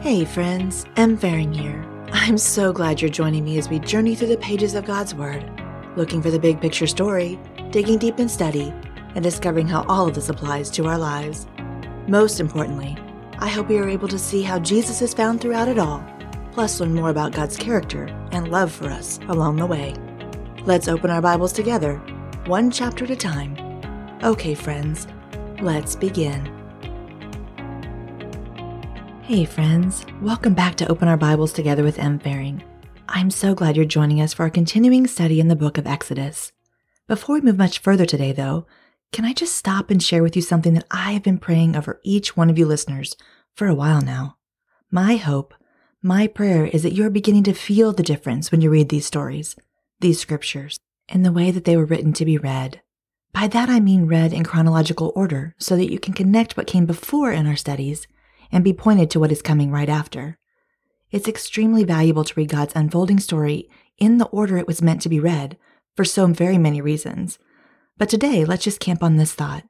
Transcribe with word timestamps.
Hey, 0.00 0.26
friends, 0.26 0.84
M. 0.96 1.16
Fahring 1.16 1.56
here. 1.56 1.86
I'm 2.12 2.36
so 2.36 2.70
glad 2.70 3.00
you're 3.00 3.10
joining 3.10 3.44
me 3.44 3.56
as 3.56 3.70
we 3.70 3.78
journey 3.78 4.14
through 4.14 4.28
the 4.28 4.36
pages 4.36 4.74
of 4.74 4.84
God's 4.84 5.14
Word, 5.14 5.42
looking 5.96 6.20
for 6.20 6.30
the 6.30 6.38
big 6.38 6.60
picture 6.60 6.86
story, 6.86 7.38
digging 7.70 7.96
deep 7.96 8.20
in 8.20 8.28
study, 8.28 8.74
and 9.14 9.24
discovering 9.24 9.66
how 9.66 9.86
all 9.88 10.06
of 10.06 10.14
this 10.14 10.28
applies 10.28 10.70
to 10.72 10.86
our 10.86 10.98
lives. 10.98 11.46
Most 12.08 12.40
importantly, 12.40 12.94
I 13.38 13.48
hope 13.48 13.70
you 13.70 13.82
are 13.82 13.88
able 13.88 14.08
to 14.08 14.18
see 14.18 14.42
how 14.42 14.58
Jesus 14.58 15.00
is 15.00 15.14
found 15.14 15.40
throughout 15.40 15.68
it 15.68 15.78
all, 15.78 16.04
plus 16.52 16.78
learn 16.78 16.94
more 16.94 17.08
about 17.08 17.32
God's 17.32 17.56
character 17.56 18.04
and 18.32 18.50
love 18.50 18.70
for 18.70 18.90
us 18.90 19.18
along 19.28 19.56
the 19.56 19.66
way. 19.66 19.94
Let's 20.64 20.88
open 20.88 21.10
our 21.10 21.22
Bibles 21.22 21.54
together, 21.54 21.96
one 22.44 22.70
chapter 22.70 23.04
at 23.04 23.10
a 23.12 23.16
time. 23.16 23.56
Okay, 24.22 24.54
friends, 24.54 25.06
let's 25.62 25.96
begin. 25.96 26.59
Hey, 29.30 29.44
friends. 29.44 30.04
Welcome 30.20 30.54
back 30.54 30.74
to 30.74 30.88
Open 30.88 31.06
Our 31.06 31.16
Bibles 31.16 31.52
Together 31.52 31.84
with 31.84 32.00
M. 32.00 32.18
Fahring. 32.18 32.62
I'm 33.08 33.30
so 33.30 33.54
glad 33.54 33.76
you're 33.76 33.84
joining 33.84 34.20
us 34.20 34.32
for 34.32 34.42
our 34.42 34.50
continuing 34.50 35.06
study 35.06 35.38
in 35.38 35.46
the 35.46 35.54
book 35.54 35.78
of 35.78 35.86
Exodus. 35.86 36.50
Before 37.06 37.36
we 37.36 37.40
move 37.40 37.56
much 37.56 37.78
further 37.78 38.04
today, 38.04 38.32
though, 38.32 38.66
can 39.12 39.24
I 39.24 39.32
just 39.32 39.54
stop 39.54 39.88
and 39.88 40.02
share 40.02 40.24
with 40.24 40.34
you 40.34 40.42
something 40.42 40.74
that 40.74 40.88
I 40.90 41.12
have 41.12 41.22
been 41.22 41.38
praying 41.38 41.76
over 41.76 42.00
each 42.02 42.36
one 42.36 42.50
of 42.50 42.58
you 42.58 42.66
listeners 42.66 43.16
for 43.54 43.68
a 43.68 43.74
while 43.74 44.00
now? 44.00 44.36
My 44.90 45.14
hope, 45.14 45.54
my 46.02 46.26
prayer 46.26 46.66
is 46.66 46.82
that 46.82 46.94
you 46.94 47.06
are 47.06 47.10
beginning 47.10 47.44
to 47.44 47.52
feel 47.52 47.92
the 47.92 48.02
difference 48.02 48.50
when 48.50 48.62
you 48.62 48.68
read 48.68 48.88
these 48.88 49.06
stories, 49.06 49.54
these 50.00 50.18
scriptures, 50.18 50.80
and 51.08 51.24
the 51.24 51.30
way 51.30 51.52
that 51.52 51.64
they 51.64 51.76
were 51.76 51.84
written 51.84 52.12
to 52.14 52.24
be 52.24 52.36
read. 52.36 52.80
By 53.32 53.46
that 53.46 53.68
I 53.68 53.78
mean 53.78 54.08
read 54.08 54.32
in 54.32 54.42
chronological 54.42 55.12
order 55.14 55.54
so 55.56 55.76
that 55.76 55.92
you 55.92 56.00
can 56.00 56.14
connect 56.14 56.56
what 56.56 56.66
came 56.66 56.84
before 56.84 57.30
in 57.30 57.46
our 57.46 57.54
studies 57.54 58.08
and 58.52 58.64
be 58.64 58.72
pointed 58.72 59.10
to 59.10 59.20
what 59.20 59.32
is 59.32 59.42
coming 59.42 59.70
right 59.70 59.88
after. 59.88 60.38
It's 61.10 61.28
extremely 61.28 61.84
valuable 61.84 62.24
to 62.24 62.34
read 62.36 62.50
God's 62.50 62.74
unfolding 62.76 63.18
story 63.18 63.68
in 63.98 64.18
the 64.18 64.26
order 64.26 64.56
it 64.58 64.66
was 64.66 64.82
meant 64.82 65.02
to 65.02 65.08
be 65.08 65.20
read 65.20 65.56
for 65.96 66.04
so 66.04 66.26
very 66.26 66.58
many 66.58 66.80
reasons. 66.80 67.38
But 67.98 68.08
today, 68.08 68.44
let's 68.44 68.64
just 68.64 68.80
camp 68.80 69.02
on 69.02 69.16
this 69.16 69.34
thought. 69.34 69.64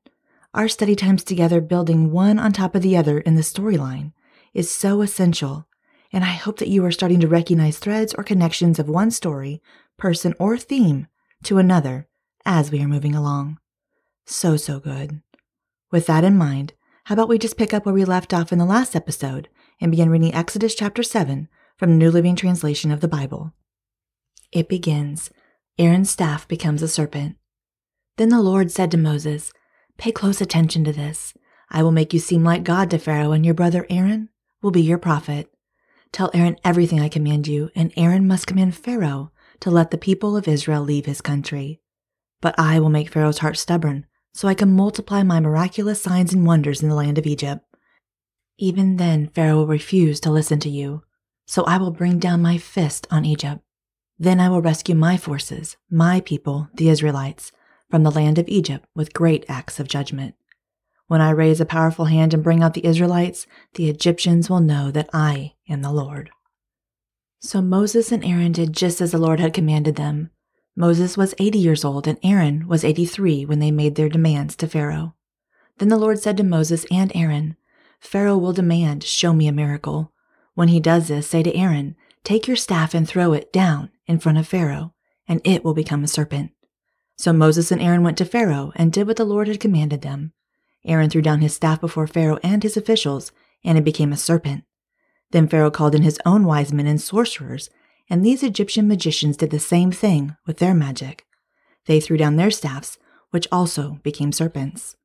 Our 0.55 0.69
study 0.69 0.97
times 0.97 1.25
together, 1.25 1.61
building 1.61 2.11
one 2.11 2.39
on 2.39 2.53
top 2.53 2.75
of 2.75 2.83
the 2.83 2.97
other 2.97 3.21
in 3.21 3.37
the 3.37 3.43
storyline, 3.43 4.13
is 4.53 4.71
so 4.71 5.01
essential, 5.01 5.67
and 6.13 6.25
I 6.25 6.33
hope 6.33 6.59
that 6.59 6.69
you 6.69 6.85
are 6.85 6.93
starting 6.93 7.21
to 7.21 7.29
recognize 7.29 7.79
threads 7.79 8.15
or 8.15 8.25
connections 8.25 8.79
of 8.79 8.89
one 8.89 9.11
story, 9.11 9.63
person, 9.97 10.35
or 10.39 10.59
theme 10.59 11.07
to 11.45 11.59
another 11.59 12.09
as 12.45 12.71
we 12.71 12.83
are 12.83 12.89
moving 12.89 13.15
along. 13.15 13.59
So, 14.27 14.57
so 14.57 14.81
good. 14.81 15.23
With 15.91 16.07
that 16.07 16.25
in 16.25 16.37
mind, 16.37 16.75
how 17.11 17.15
about 17.15 17.29
we 17.29 17.39
just 17.39 17.57
pick 17.57 17.75
up 17.75 17.85
where 17.85 17.93
we 17.93 18.05
left 18.05 18.33
off 18.33 18.53
in 18.53 18.59
the 18.61 18.65
last 18.65 18.95
episode 18.95 19.49
and 19.81 19.91
begin 19.91 20.11
reading 20.11 20.33
Exodus 20.33 20.77
chapter 20.77 21.03
7 21.03 21.49
from 21.77 21.91
the 21.91 21.97
New 21.97 22.09
Living 22.09 22.37
Translation 22.37 22.93
of 22.93 23.01
the 23.01 23.09
Bible? 23.09 23.53
It 24.53 24.69
begins 24.69 25.29
Aaron's 25.77 26.09
staff 26.09 26.47
becomes 26.47 26.83
a 26.83 26.87
serpent. 26.87 27.35
Then 28.17 28.29
the 28.29 28.41
Lord 28.41 28.71
said 28.71 28.93
to 28.93 28.97
Moses, 28.97 29.53
Pay 29.99 30.13
close 30.13 30.41
attention 30.41 30.85
to 30.85 30.93
this. 30.93 31.35
I 31.69 31.83
will 31.83 31.91
make 31.91 32.13
you 32.13 32.21
seem 32.21 32.45
like 32.45 32.63
God 32.63 32.89
to 32.91 32.99
Pharaoh, 32.99 33.33
and 33.33 33.45
your 33.45 33.55
brother 33.55 33.87
Aaron 33.91 34.29
will 34.63 34.71
be 34.71 34.81
your 34.81 34.97
prophet. 34.97 35.53
Tell 36.13 36.31
Aaron 36.33 36.59
everything 36.65 37.01
I 37.01 37.09
command 37.09 37.49
you, 37.49 37.71
and 37.75 37.93
Aaron 37.97 38.29
must 38.29 38.47
command 38.47 38.77
Pharaoh 38.77 39.33
to 39.59 39.71
let 39.73 39.91
the 39.91 39.99
people 39.99 40.37
of 40.37 40.47
Israel 40.47 40.85
leave 40.85 41.07
his 41.07 41.21
country. 41.21 41.81
But 42.41 42.57
I 42.57 42.79
will 42.79 42.89
make 42.89 43.11
Pharaoh's 43.11 43.39
heart 43.39 43.57
stubborn, 43.57 44.07
so 44.33 44.49
I 44.49 44.55
can 44.55 44.73
multiply 44.73 45.23
my 45.23 45.41
miraculous 45.41 46.03
signs 46.03 46.33
and 46.33 46.47
wonders 46.47 46.83
in 46.83 46.89
the 46.89 46.95
land 46.95 47.19
of 47.19 47.27
Egypt. 47.27 47.65
Even 48.59 48.97
then, 48.97 49.29
Pharaoh 49.29 49.57
will 49.57 49.67
refuse 49.67 50.21
to 50.21 50.31
listen 50.31 50.61
to 50.61 50.69
you, 50.71 51.03
so 51.47 51.65
I 51.65 51.79
will 51.79 51.91
bring 51.91 52.19
down 52.19 52.43
my 52.43 52.59
fist 52.59 53.07
on 53.11 53.25
Egypt. 53.25 53.63
Then 54.19 54.39
I 54.39 54.49
will 54.49 54.61
rescue 54.61 54.95
my 54.95 55.17
forces, 55.17 55.77
my 55.91 56.21
people, 56.21 56.69
the 56.75 56.91
Israelites, 56.91 57.53
from 57.91 58.03
the 58.03 58.11
land 58.11 58.39
of 58.39 58.49
Egypt 58.49 58.87
with 58.95 59.15
great 59.15 59.45
acts 59.49 59.81
of 59.81 59.89
judgment. 59.89 60.35
When 61.07 61.21
I 61.21 61.31
raise 61.31 61.61
a 61.61 61.67
powerful 61.67 62.05
hand 62.05 62.33
and 62.33 62.45
bring 62.45 62.63
out 62.63 62.75
the 62.75 62.85
Israelites, 62.85 63.47
the 63.75 63.89
Egyptians 63.89 64.49
will 64.49 64.61
know 64.61 64.91
that 64.93 65.11
I 65.13 65.55
am 65.69 65.83
the 65.83 65.91
Lord. 65.91 66.31
So 67.41 67.61
Moses 67.63 68.13
and 68.13 68.25
Aaron 68.25 68.53
did 68.53 68.73
just 68.73 69.01
as 69.01 69.13
the 69.13 69.19
Lord 69.19 69.41
had 69.41 69.55
commanded 69.55 69.97
them. 69.97 70.31
Moses 70.81 71.15
was 71.15 71.35
80 71.37 71.59
years 71.59 71.85
old 71.85 72.09
and 72.09 72.19
Aaron 72.23 72.67
was 72.67 72.85
83 72.85 73.45
when 73.45 73.59
they 73.59 73.71
made 73.71 73.97
their 73.97 74.09
demands 74.09 74.57
to 74.57 74.67
Pharaoh. 74.67 75.15
Then 75.77 75.91
the 75.91 75.99
Lord 75.99 76.19
said 76.19 76.39
to 76.39 76.43
Moses 76.43 76.87
and 76.91 77.13
Aaron, 77.15 77.57
Pharaoh 78.01 78.39
will 78.39 78.55
demand, 78.55 79.05
Show 79.05 79.35
me 79.35 79.47
a 79.47 79.53
miracle. 79.53 80.11
When 80.55 80.69
he 80.69 80.81
does 80.81 81.09
this, 81.09 81.27
say 81.27 81.43
to 81.43 81.55
Aaron, 81.55 81.97
Take 82.25 82.47
your 82.47 82.57
staff 82.57 82.95
and 82.95 83.07
throw 83.07 83.35
it 83.35 83.53
down 83.53 83.91
in 84.07 84.21
front 84.21 84.39
of 84.39 84.49
Pharaoh, 84.49 84.95
and 85.29 85.43
it 85.45 85.63
will 85.63 85.75
become 85.75 86.03
a 86.03 86.09
serpent. 86.09 86.53
So 87.19 87.35
Moses 87.35 87.71
and 87.71 87.83
Aaron 87.83 88.03
went 88.03 88.17
to 88.17 88.25
Pharaoh 88.25 88.73
and 88.75 88.91
did 88.91 89.07
what 89.07 89.19
the 89.19 89.27
Lord 89.27 89.49
had 89.49 89.61
commanded 89.61 90.01
them. 90.01 90.33
Aaron 90.87 91.11
threw 91.11 91.21
down 91.21 91.43
his 91.43 91.53
staff 91.53 91.79
before 91.83 92.07
Pharaoh 92.07 92.39
and 92.43 92.63
his 92.63 92.79
officials, 92.79 93.33
and 93.63 93.77
it 93.77 93.85
became 93.85 94.15
a 94.15 94.17
serpent. 94.17 94.65
Then 95.31 95.47
Pharaoh 95.47 95.71
called 95.71 95.95
in 95.95 96.05
his 96.05 96.19
own 96.25 96.45
wise 96.45 96.73
men 96.73 96.87
and 96.87 97.03
sorcerers 97.03 97.69
and 98.11 98.27
these 98.27 98.43
Egyptian 98.43 98.89
magicians 98.89 99.37
did 99.37 99.51
the 99.51 99.61
same 99.61 99.93
thing 99.93 100.37
with 100.45 100.59
their 100.59 100.75
magic. 100.75 101.25
They 101.87 102.01
threw 102.01 102.17
down 102.17 102.35
their 102.35 102.51
staffs, 102.51 102.99
which 103.31 103.47
also 103.53 104.01
became 104.03 104.33
serpents. 104.33 104.97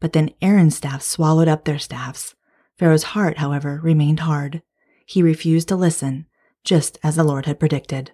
But 0.00 0.12
then 0.12 0.34
Aaron's 0.42 0.76
staff 0.76 1.02
swallowed 1.02 1.46
up 1.46 1.64
their 1.64 1.78
staffs. 1.78 2.34
Pharaoh's 2.76 3.04
heart, 3.04 3.38
however, 3.38 3.80
remained 3.82 4.20
hard. 4.20 4.62
He 5.06 5.22
refused 5.22 5.68
to 5.68 5.76
listen, 5.76 6.26
just 6.64 6.98
as 7.04 7.14
the 7.14 7.24
Lord 7.24 7.46
had 7.46 7.60
predicted. 7.60 8.10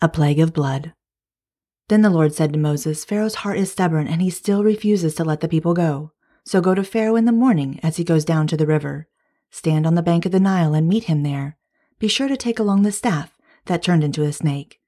A 0.00 0.08
plague 0.08 0.38
of 0.38 0.52
blood. 0.52 0.94
Then 1.88 2.02
the 2.02 2.10
Lord 2.10 2.32
said 2.32 2.52
to 2.52 2.58
Moses, 2.58 3.04
Pharaoh's 3.04 3.36
heart 3.36 3.58
is 3.58 3.72
stubborn, 3.72 4.06
and 4.06 4.22
he 4.22 4.30
still 4.30 4.62
refuses 4.62 5.16
to 5.16 5.24
let 5.24 5.40
the 5.40 5.48
people 5.48 5.74
go. 5.74 6.12
So 6.44 6.60
go 6.60 6.76
to 6.76 6.84
Pharaoh 6.84 7.16
in 7.16 7.24
the 7.24 7.32
morning 7.32 7.80
as 7.82 7.96
he 7.96 8.04
goes 8.04 8.24
down 8.24 8.46
to 8.46 8.56
the 8.56 8.66
river. 8.66 9.08
Stand 9.50 9.86
on 9.86 9.96
the 9.96 10.02
bank 10.02 10.24
of 10.24 10.32
the 10.32 10.38
Nile 10.38 10.74
and 10.74 10.88
meet 10.88 11.04
him 11.04 11.24
there 11.24 11.58
be 12.00 12.08
sure 12.08 12.26
to 12.28 12.36
take 12.36 12.58
along 12.58 12.82
the 12.82 12.90
staff 12.90 13.36
that 13.66 13.82
turned 13.82 14.02
into 14.02 14.24
a 14.24 14.32
snake. 14.32 14.80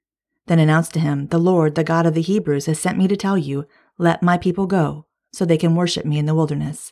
Then 0.47 0.59
announce 0.59 0.89
to 0.89 0.99
him, 0.99 1.27
The 1.27 1.37
Lord, 1.37 1.75
the 1.75 1.83
God 1.83 2.05
of 2.05 2.15
the 2.15 2.21
Hebrews, 2.21 2.65
has 2.65 2.79
sent 2.79 2.97
me 2.97 3.07
to 3.07 3.15
tell 3.15 3.37
you, 3.37 3.65
Let 3.97 4.23
my 4.23 4.37
people 4.37 4.65
go, 4.65 5.05
so 5.31 5.45
they 5.45 5.57
can 5.57 5.75
worship 5.75 6.05
me 6.05 6.17
in 6.17 6.25
the 6.25 6.35
wilderness. 6.35 6.91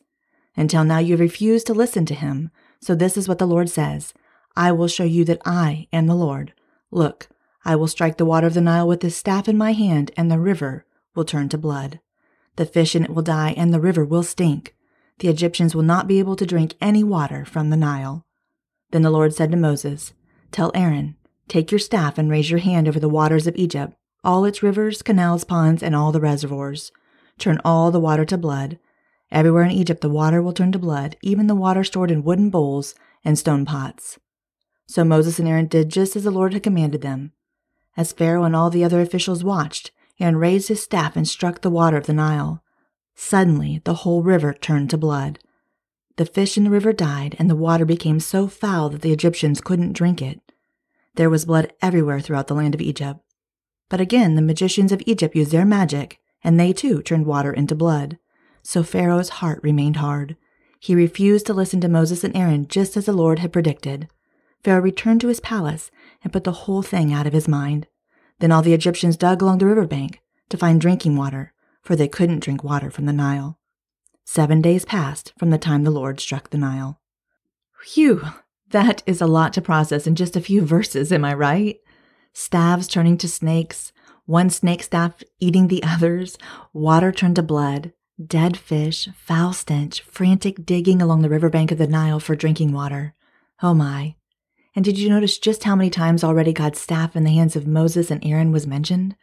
Until 0.56 0.84
now 0.84 1.00
you 1.00 1.14
have 1.14 1.20
refused 1.20 1.68
to 1.68 1.74
listen 1.74 2.06
to 2.06 2.14
him, 2.14 2.52
so 2.80 2.94
this 2.94 3.18
is 3.18 3.28
what 3.28 3.40
the 3.40 3.48
Lord 3.48 3.70
says 3.70 4.14
I 4.56 4.72
will 4.72 4.88
show 4.88 5.04
you 5.04 5.26
that 5.26 5.42
I 5.44 5.88
am 5.92 6.06
the 6.06 6.16
Lord. 6.16 6.54
Look, 6.92 7.28
I 7.66 7.76
will 7.76 7.88
strike 7.88 8.18
the 8.18 8.26
water 8.26 8.48
of 8.48 8.54
the 8.54 8.62
Nile 8.62 8.88
with 8.88 9.00
this 9.02 9.16
staff 9.16 9.50
in 9.50 9.58
my 9.58 9.74
hand, 9.74 10.12
and 10.16 10.30
the 10.30 10.40
river 10.40 10.86
will 11.16 11.26
turn 11.26 11.50
to 11.50 11.58
blood. 11.58 12.00
The 12.58 12.66
fish 12.66 12.96
in 12.96 13.04
it 13.04 13.10
will 13.12 13.24
die, 13.24 13.54
and 13.58 13.74
the 13.74 13.80
river 13.80 14.06
will 14.06 14.24
stink. 14.24 14.76
The 15.20 15.30
Egyptians 15.30 15.74
will 15.74 15.84
not 15.84 16.08
be 16.08 16.20
able 16.20 16.36
to 16.36 16.46
drink 16.46 16.76
any 16.80 17.04
water 17.04 17.44
from 17.44 17.70
the 17.70 17.78
Nile. 17.78 18.26
Then 18.92 19.02
the 19.02 19.10
Lord 19.10 19.34
said 19.34 19.52
to 19.52 19.58
Moses, 19.58 20.14
Tell 20.52 20.72
Aaron, 20.76 21.16
Take 21.48 21.72
your 21.72 21.80
staff 21.80 22.18
and 22.18 22.30
raise 22.30 22.50
your 22.50 22.60
hand 22.60 22.88
over 22.88 23.00
the 23.00 23.10
waters 23.10 23.48
of 23.48 23.56
Egypt, 23.56 23.94
all 24.24 24.46
its 24.46 24.62
rivers, 24.62 25.02
canals, 25.02 25.44
ponds, 25.44 25.82
and 25.82 25.96
all 25.96 26.12
the 26.12 26.22
reservoirs. 26.22 26.92
Turn 27.38 27.60
all 27.66 27.92
the 27.92 28.00
water 28.00 28.26
to 28.26 28.38
blood. 28.38 28.80
Everywhere 29.32 29.64
in 29.64 29.72
Egypt 29.72 30.02
the 30.02 30.10
water 30.10 30.42
will 30.42 30.54
turn 30.54 30.72
to 30.74 30.80
blood, 30.80 31.18
even 31.22 31.48
the 31.48 31.56
water 31.56 31.84
stored 31.84 32.12
in 32.12 32.24
wooden 32.24 32.50
bowls 32.50 32.94
and 33.24 33.38
stone 33.40 33.66
pots. 33.66 34.20
So 34.88 35.04
Moses 35.04 35.40
and 35.40 35.48
Aaron 35.48 35.68
did 35.68 35.90
just 35.90 36.16
as 36.16 36.24
the 36.26 36.32
Lord 36.32 36.54
had 36.54 36.64
commanded 36.64 37.02
them. 37.02 37.32
As 37.96 38.12
Pharaoh 38.12 38.44
and 38.44 38.56
all 38.56 38.70
the 38.70 38.84
other 38.84 39.02
officials 39.02 39.44
watched, 39.44 39.92
Aaron 40.20 40.36
raised 40.36 40.68
his 40.68 40.84
staff 40.84 41.16
and 41.16 41.28
struck 41.28 41.62
the 41.62 41.70
water 41.70 41.98
of 41.98 42.06
the 42.06 42.14
Nile. 42.14 42.64
Suddenly 43.16 43.82
the 43.84 43.96
whole 43.96 44.22
river 44.22 44.54
turned 44.54 44.90
to 44.90 44.98
blood. 44.98 45.40
The 46.18 46.26
fish 46.26 46.58
in 46.58 46.64
the 46.64 46.70
river 46.70 46.94
died, 46.94 47.36
and 47.40 47.50
the 47.50 47.56
water 47.56 47.86
became 47.86 48.20
so 48.20 48.48
foul 48.48 48.90
that 48.90 49.02
the 49.02 49.14
Egyptians 49.14 49.62
couldn't 49.62 49.94
drink 49.94 50.22
it. 50.22 50.40
There 51.16 51.30
was 51.30 51.46
blood 51.46 51.74
everywhere 51.82 52.20
throughout 52.20 52.48
the 52.48 52.56
land 52.56 52.76
of 52.76 52.82
Egypt. 52.82 53.20
But 53.90 54.02
again, 54.02 54.36
the 54.36 54.42
magicians 54.42 54.92
of 54.92 55.02
Egypt 55.06 55.36
used 55.36 55.52
their 55.52 55.66
magic, 55.66 56.20
and 56.44 56.60
they 56.60 56.74
too 56.74 57.02
turned 57.02 57.26
water 57.26 57.52
into 57.52 57.76
blood. 57.76 58.18
So 58.64 58.84
Pharaoh's 58.84 59.30
heart 59.30 59.60
remained 59.64 59.98
hard. 59.98 60.38
He 60.80 60.96
refused 60.96 61.46
to 61.48 61.54
listen 61.54 61.82
to 61.82 61.90
Moses 61.90 62.24
and 62.24 62.36
Aaron 62.36 62.68
just 62.68 62.96
as 62.98 63.06
the 63.06 63.14
Lord 63.14 63.40
had 63.40 63.54
predicted. 63.54 64.08
Pharaoh 64.64 64.82
returned 64.82 65.22
to 65.22 65.28
his 65.28 65.40
palace 65.40 65.92
and 66.24 66.32
put 66.32 66.44
the 66.44 66.52
whole 66.52 66.82
thing 66.82 67.12
out 67.12 67.28
of 67.28 67.34
his 67.34 67.48
mind. 67.48 67.88
Then 68.40 68.52
all 68.52 68.62
the 68.62 68.74
Egyptians 68.74 69.18
dug 69.18 69.42
along 69.42 69.58
the 69.60 69.66
river 69.66 69.86
bank 69.86 70.22
to 70.50 70.58
find 70.58 70.80
drinking 70.80 71.16
water, 71.16 71.54
for 71.82 71.96
they 71.96 72.08
couldn't 72.08 72.40
drink 72.40 72.64
water 72.64 72.90
from 72.90 73.06
the 73.06 73.14
Nile. 73.14 73.60
Seven 74.26 74.62
days 74.62 74.86
passed 74.86 75.34
from 75.38 75.50
the 75.50 75.58
time 75.58 75.84
the 75.84 75.92
Lord 75.92 76.20
struck 76.20 76.50
the 76.50 76.58
Nile. 76.58 77.00
Phew, 77.84 78.24
that 78.70 79.04
is 79.06 79.22
a 79.22 79.28
lot 79.28 79.54
to 79.54 79.62
process 79.62 80.08
in 80.08 80.16
just 80.16 80.36
a 80.36 80.42
few 80.42 80.62
verses, 80.66 81.12
am 81.12 81.26
I 81.26 81.34
right? 81.34 81.78
Staves 82.34 82.88
turning 82.88 83.18
to 83.18 83.28
snakes, 83.28 83.92
one 84.26 84.50
snake 84.50 84.84
staff 84.84 85.22
eating 85.40 85.68
the 85.68 85.84
others, 85.84 86.38
water 86.74 87.12
turned 87.12 87.36
to 87.36 87.44
blood, 87.44 87.92
dead 88.26 88.56
fish, 88.56 89.10
foul 89.16 89.52
stench, 89.52 90.02
frantic 90.02 90.66
digging 90.66 91.02
along 91.02 91.22
the 91.22 91.30
riverbank 91.30 91.72
of 91.72 91.78
the 91.78 91.88
Nile 91.88 92.20
for 92.20 92.36
drinking 92.36 92.72
water, 92.72 93.16
Oh 93.62 93.74
my. 93.74 94.16
And 94.76 94.84
did 94.84 94.98
you 94.98 95.10
notice 95.10 95.38
just 95.38 95.66
how 95.66 95.76
many 95.76 95.90
times 95.90 96.24
already 96.24 96.54
God's 96.54 96.80
staff 96.80 97.16
in 97.16 97.24
the 97.24 97.32
hands 97.32 97.56
of 97.56 97.68
Moses 97.68 98.10
and 98.10 98.26
Aaron 98.26 98.52
was 98.52 98.66
mentioned? 98.66 99.16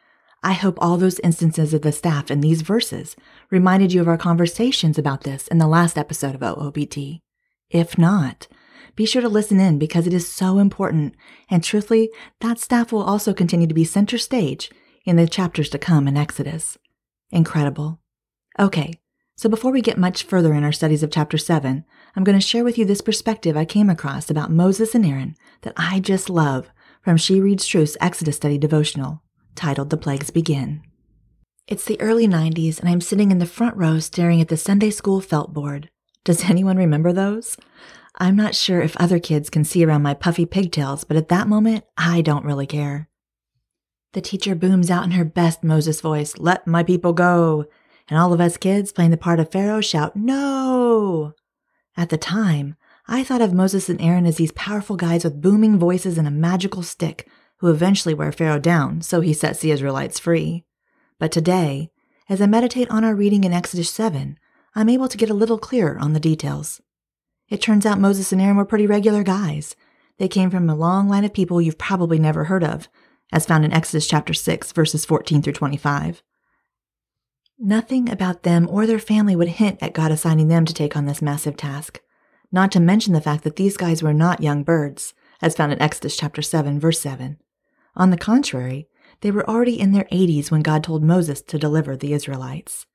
I 0.42 0.52
hope 0.52 0.78
all 0.80 0.96
those 0.96 1.18
instances 1.20 1.74
of 1.74 1.82
the 1.82 1.90
staff 1.90 2.30
in 2.30 2.40
these 2.40 2.62
verses 2.62 3.16
reminded 3.50 3.92
you 3.92 4.00
of 4.00 4.08
our 4.08 4.16
conversations 4.16 4.96
about 4.96 5.22
this 5.22 5.48
in 5.48 5.58
the 5.58 5.66
last 5.66 5.98
episode 5.98 6.36
of 6.36 6.42
OOBT. 6.42 7.20
If 7.70 7.98
not, 7.98 8.46
be 8.94 9.04
sure 9.04 9.22
to 9.22 9.28
listen 9.28 9.58
in 9.58 9.78
because 9.78 10.06
it 10.06 10.14
is 10.14 10.30
so 10.30 10.58
important, 10.58 11.14
and 11.50 11.62
truthfully, 11.62 12.10
that 12.40 12.60
staff 12.60 12.92
will 12.92 13.02
also 13.02 13.34
continue 13.34 13.66
to 13.66 13.74
be 13.74 13.84
center 13.84 14.16
stage 14.16 14.70
in 15.04 15.16
the 15.16 15.26
chapters 15.26 15.68
to 15.70 15.78
come 15.78 16.06
in 16.06 16.16
Exodus. 16.16 16.78
Incredible. 17.30 18.00
Okay, 18.58 19.00
so 19.36 19.48
before 19.48 19.72
we 19.72 19.80
get 19.80 19.98
much 19.98 20.22
further 20.22 20.52
in 20.52 20.64
our 20.64 20.72
studies 20.72 21.02
of 21.02 21.10
chapter 21.10 21.38
7, 21.38 21.84
I'm 22.16 22.24
going 22.24 22.38
to 22.38 22.46
share 22.46 22.64
with 22.64 22.78
you 22.78 22.84
this 22.84 23.00
perspective 23.00 23.56
I 23.56 23.64
came 23.64 23.90
across 23.90 24.30
about 24.30 24.50
Moses 24.50 24.94
and 24.94 25.04
Aaron 25.04 25.36
that 25.62 25.74
I 25.76 26.00
just 26.00 26.30
love 26.30 26.70
from 27.02 27.16
She 27.16 27.40
Reads 27.40 27.66
Truth's 27.66 27.96
Exodus 28.00 28.36
Study 28.36 28.58
devotional 28.58 29.22
titled 29.58 29.90
The 29.90 29.96
Plagues 29.96 30.30
Begin. 30.30 30.82
It's 31.66 31.84
the 31.84 32.00
early 32.00 32.28
90s, 32.28 32.78
and 32.78 32.88
I'm 32.88 33.00
sitting 33.00 33.32
in 33.32 33.38
the 33.38 33.44
front 33.44 33.76
row 33.76 33.98
staring 33.98 34.40
at 34.40 34.46
the 34.46 34.56
Sunday 34.56 34.90
school 34.90 35.20
felt 35.20 35.52
board. 35.52 35.90
Does 36.24 36.44
anyone 36.48 36.76
remember 36.76 37.12
those? 37.12 37.56
I'm 38.14 38.36
not 38.36 38.54
sure 38.54 38.80
if 38.80 38.96
other 38.98 39.18
kids 39.18 39.50
can 39.50 39.64
see 39.64 39.84
around 39.84 40.02
my 40.02 40.14
puffy 40.14 40.46
pigtails, 40.46 41.02
but 41.02 41.16
at 41.16 41.28
that 41.30 41.48
moment, 41.48 41.84
I 41.96 42.22
don't 42.22 42.44
really 42.44 42.68
care. 42.68 43.08
The 44.12 44.20
teacher 44.20 44.54
booms 44.54 44.92
out 44.92 45.04
in 45.04 45.10
her 45.10 45.24
best 45.24 45.64
Moses 45.64 46.00
voice, 46.00 46.38
Let 46.38 46.66
my 46.66 46.84
people 46.84 47.12
go. 47.12 47.66
And 48.08 48.18
all 48.18 48.32
of 48.32 48.40
us 48.40 48.56
kids 48.56 48.92
playing 48.92 49.10
the 49.10 49.16
part 49.16 49.40
of 49.40 49.50
Pharaoh 49.50 49.80
shout, 49.80 50.14
No! 50.14 51.34
At 51.96 52.10
the 52.10 52.16
time, 52.16 52.76
I 53.08 53.24
thought 53.24 53.42
of 53.42 53.52
Moses 53.52 53.88
and 53.88 54.00
Aaron 54.00 54.24
as 54.24 54.36
these 54.36 54.52
powerful 54.52 54.94
guys 54.94 55.24
with 55.24 55.42
booming 55.42 55.80
voices 55.80 56.16
and 56.16 56.28
a 56.28 56.30
magical 56.30 56.84
stick 56.84 57.28
who 57.58 57.68
eventually 57.70 58.14
wear 58.14 58.32
Pharaoh 58.32 58.58
down 58.58 59.02
so 59.02 59.20
he 59.20 59.32
sets 59.32 59.60
the 59.60 59.70
Israelites 59.70 60.18
free. 60.18 60.64
But 61.18 61.32
today, 61.32 61.90
as 62.28 62.40
I 62.40 62.46
meditate 62.46 62.90
on 62.90 63.04
our 63.04 63.14
reading 63.14 63.44
in 63.44 63.52
Exodus 63.52 63.90
7, 63.90 64.38
I'm 64.74 64.88
able 64.88 65.08
to 65.08 65.16
get 65.16 65.30
a 65.30 65.34
little 65.34 65.58
clearer 65.58 65.98
on 65.98 66.12
the 66.12 66.20
details. 66.20 66.80
It 67.48 67.62
turns 67.62 67.86
out 67.86 67.98
Moses 67.98 68.32
and 68.32 68.40
Aaron 68.40 68.56
were 68.56 68.64
pretty 68.64 68.86
regular 68.86 69.22
guys. 69.22 69.74
They 70.18 70.28
came 70.28 70.50
from 70.50 70.68
a 70.68 70.76
long 70.76 71.08
line 71.08 71.24
of 71.24 71.32
people 71.32 71.60
you've 71.60 71.78
probably 71.78 72.18
never 72.18 72.44
heard 72.44 72.62
of, 72.62 72.88
as 73.32 73.46
found 73.46 73.64
in 73.64 73.72
Exodus 73.72 74.06
chapter 74.06 74.34
6, 74.34 74.72
verses 74.72 75.04
14 75.04 75.42
through 75.42 75.52
25. 75.54 76.22
Nothing 77.58 78.08
about 78.08 78.44
them 78.44 78.68
or 78.70 78.86
their 78.86 78.98
family 78.98 79.34
would 79.34 79.48
hint 79.48 79.78
at 79.82 79.94
God 79.94 80.12
assigning 80.12 80.48
them 80.48 80.64
to 80.64 80.74
take 80.74 80.96
on 80.96 81.06
this 81.06 81.22
massive 81.22 81.56
task, 81.56 82.00
not 82.52 82.70
to 82.72 82.80
mention 82.80 83.14
the 83.14 83.20
fact 83.20 83.42
that 83.44 83.56
these 83.56 83.76
guys 83.76 84.02
were 84.02 84.14
not 84.14 84.42
young 84.42 84.62
birds, 84.62 85.14
as 85.42 85.56
found 85.56 85.72
in 85.72 85.82
Exodus 85.82 86.16
chapter 86.16 86.42
7, 86.42 86.78
verse 86.78 87.00
7. 87.00 87.38
On 87.98 88.10
the 88.10 88.16
contrary, 88.16 88.88
they 89.20 89.30
were 89.32 89.48
already 89.48 89.78
in 89.78 89.92
their 89.92 90.06
80s 90.12 90.50
when 90.50 90.62
God 90.62 90.84
told 90.84 91.02
Moses 91.02 91.42
to 91.42 91.58
deliver 91.58 91.96
the 91.96 92.12
Israelites. 92.12 92.86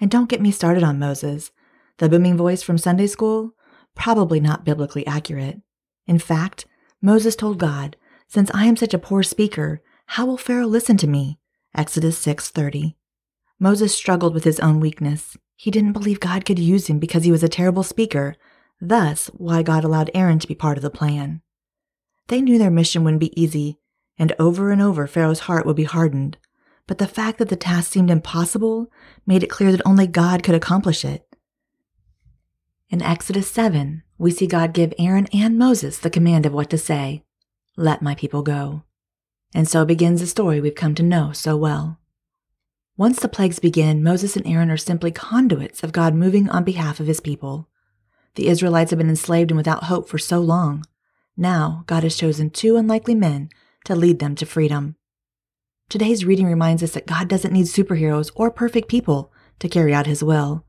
And 0.00 0.10
don't 0.10 0.30
get 0.30 0.40
me 0.40 0.50
started 0.50 0.82
on 0.82 0.98
Moses. 0.98 1.52
The 1.98 2.08
booming 2.08 2.36
voice 2.36 2.62
from 2.62 2.78
Sunday 2.78 3.06
school? 3.06 3.52
Probably 3.94 4.40
not 4.40 4.64
biblically 4.64 5.06
accurate. 5.06 5.60
In 6.06 6.18
fact, 6.18 6.66
Moses 7.02 7.36
told 7.36 7.58
God, 7.58 7.96
"Since 8.26 8.50
I 8.54 8.64
am 8.64 8.76
such 8.76 8.94
a 8.94 8.98
poor 8.98 9.22
speaker, 9.22 9.82
how 10.06 10.24
will 10.26 10.38
Pharaoh 10.38 10.66
listen 10.66 10.96
to 10.98 11.06
me?" 11.06 11.38
Exodus 11.74 12.18
6:30. 12.18 12.96
Moses 13.58 13.94
struggled 13.94 14.34
with 14.34 14.44
his 14.44 14.60
own 14.60 14.80
weakness. 14.80 15.36
He 15.54 15.70
didn't 15.70 15.92
believe 15.92 16.20
God 16.20 16.44
could 16.44 16.58
use 16.58 16.86
him 16.88 16.98
because 16.98 17.24
he 17.24 17.32
was 17.32 17.42
a 17.42 17.48
terrible 17.48 17.82
speaker, 17.82 18.36
thus 18.80 19.28
why 19.28 19.62
God 19.62 19.84
allowed 19.84 20.10
Aaron 20.14 20.38
to 20.38 20.48
be 20.48 20.54
part 20.54 20.76
of 20.78 20.82
the 20.82 20.90
plan. 20.90 21.42
They 22.28 22.40
knew 22.40 22.58
their 22.58 22.70
mission 22.70 23.04
wouldn't 23.04 23.20
be 23.20 23.40
easy, 23.40 23.78
and 24.18 24.32
over 24.38 24.70
and 24.70 24.80
over 24.80 25.06
Pharaoh's 25.06 25.40
heart 25.40 25.66
would 25.66 25.76
be 25.76 25.84
hardened. 25.84 26.38
But 26.86 26.98
the 26.98 27.06
fact 27.06 27.38
that 27.38 27.48
the 27.48 27.56
task 27.56 27.92
seemed 27.92 28.10
impossible 28.10 28.90
made 29.26 29.42
it 29.42 29.50
clear 29.50 29.72
that 29.72 29.82
only 29.84 30.06
God 30.06 30.42
could 30.42 30.54
accomplish 30.54 31.04
it. 31.04 31.26
In 32.88 33.02
Exodus 33.02 33.50
7, 33.50 34.04
we 34.18 34.30
see 34.30 34.46
God 34.46 34.72
give 34.72 34.94
Aaron 34.98 35.26
and 35.32 35.58
Moses 35.58 35.98
the 35.98 36.10
command 36.10 36.46
of 36.46 36.52
what 36.52 36.70
to 36.70 36.78
say 36.78 37.24
Let 37.76 38.02
my 38.02 38.14
people 38.14 38.42
go. 38.42 38.84
And 39.54 39.68
so 39.68 39.84
begins 39.84 40.20
the 40.20 40.26
story 40.26 40.60
we've 40.60 40.74
come 40.74 40.94
to 40.94 41.02
know 41.02 41.32
so 41.32 41.56
well. 41.56 41.98
Once 42.96 43.20
the 43.20 43.28
plagues 43.28 43.58
begin, 43.58 44.02
Moses 44.02 44.36
and 44.36 44.46
Aaron 44.46 44.70
are 44.70 44.76
simply 44.76 45.10
conduits 45.10 45.82
of 45.82 45.92
God 45.92 46.14
moving 46.14 46.48
on 46.48 46.64
behalf 46.64 47.00
of 47.00 47.06
his 47.06 47.20
people. 47.20 47.68
The 48.36 48.48
Israelites 48.48 48.90
have 48.90 48.98
been 48.98 49.10
enslaved 49.10 49.50
and 49.50 49.58
without 49.58 49.84
hope 49.84 50.08
for 50.08 50.18
so 50.18 50.40
long. 50.40 50.84
Now, 51.36 51.84
God 51.86 52.04
has 52.04 52.16
chosen 52.16 52.48
two 52.48 52.76
unlikely 52.76 53.14
men 53.14 53.50
to 53.86 53.96
lead 53.96 54.18
them 54.18 54.34
to 54.36 54.46
freedom. 54.46 54.96
Today's 55.88 56.24
reading 56.24 56.46
reminds 56.46 56.82
us 56.82 56.92
that 56.92 57.06
God 57.06 57.28
doesn't 57.28 57.52
need 57.52 57.66
superheroes 57.66 58.30
or 58.34 58.50
perfect 58.50 58.88
people 58.88 59.32
to 59.60 59.68
carry 59.68 59.94
out 59.94 60.06
his 60.06 60.22
will. 60.22 60.64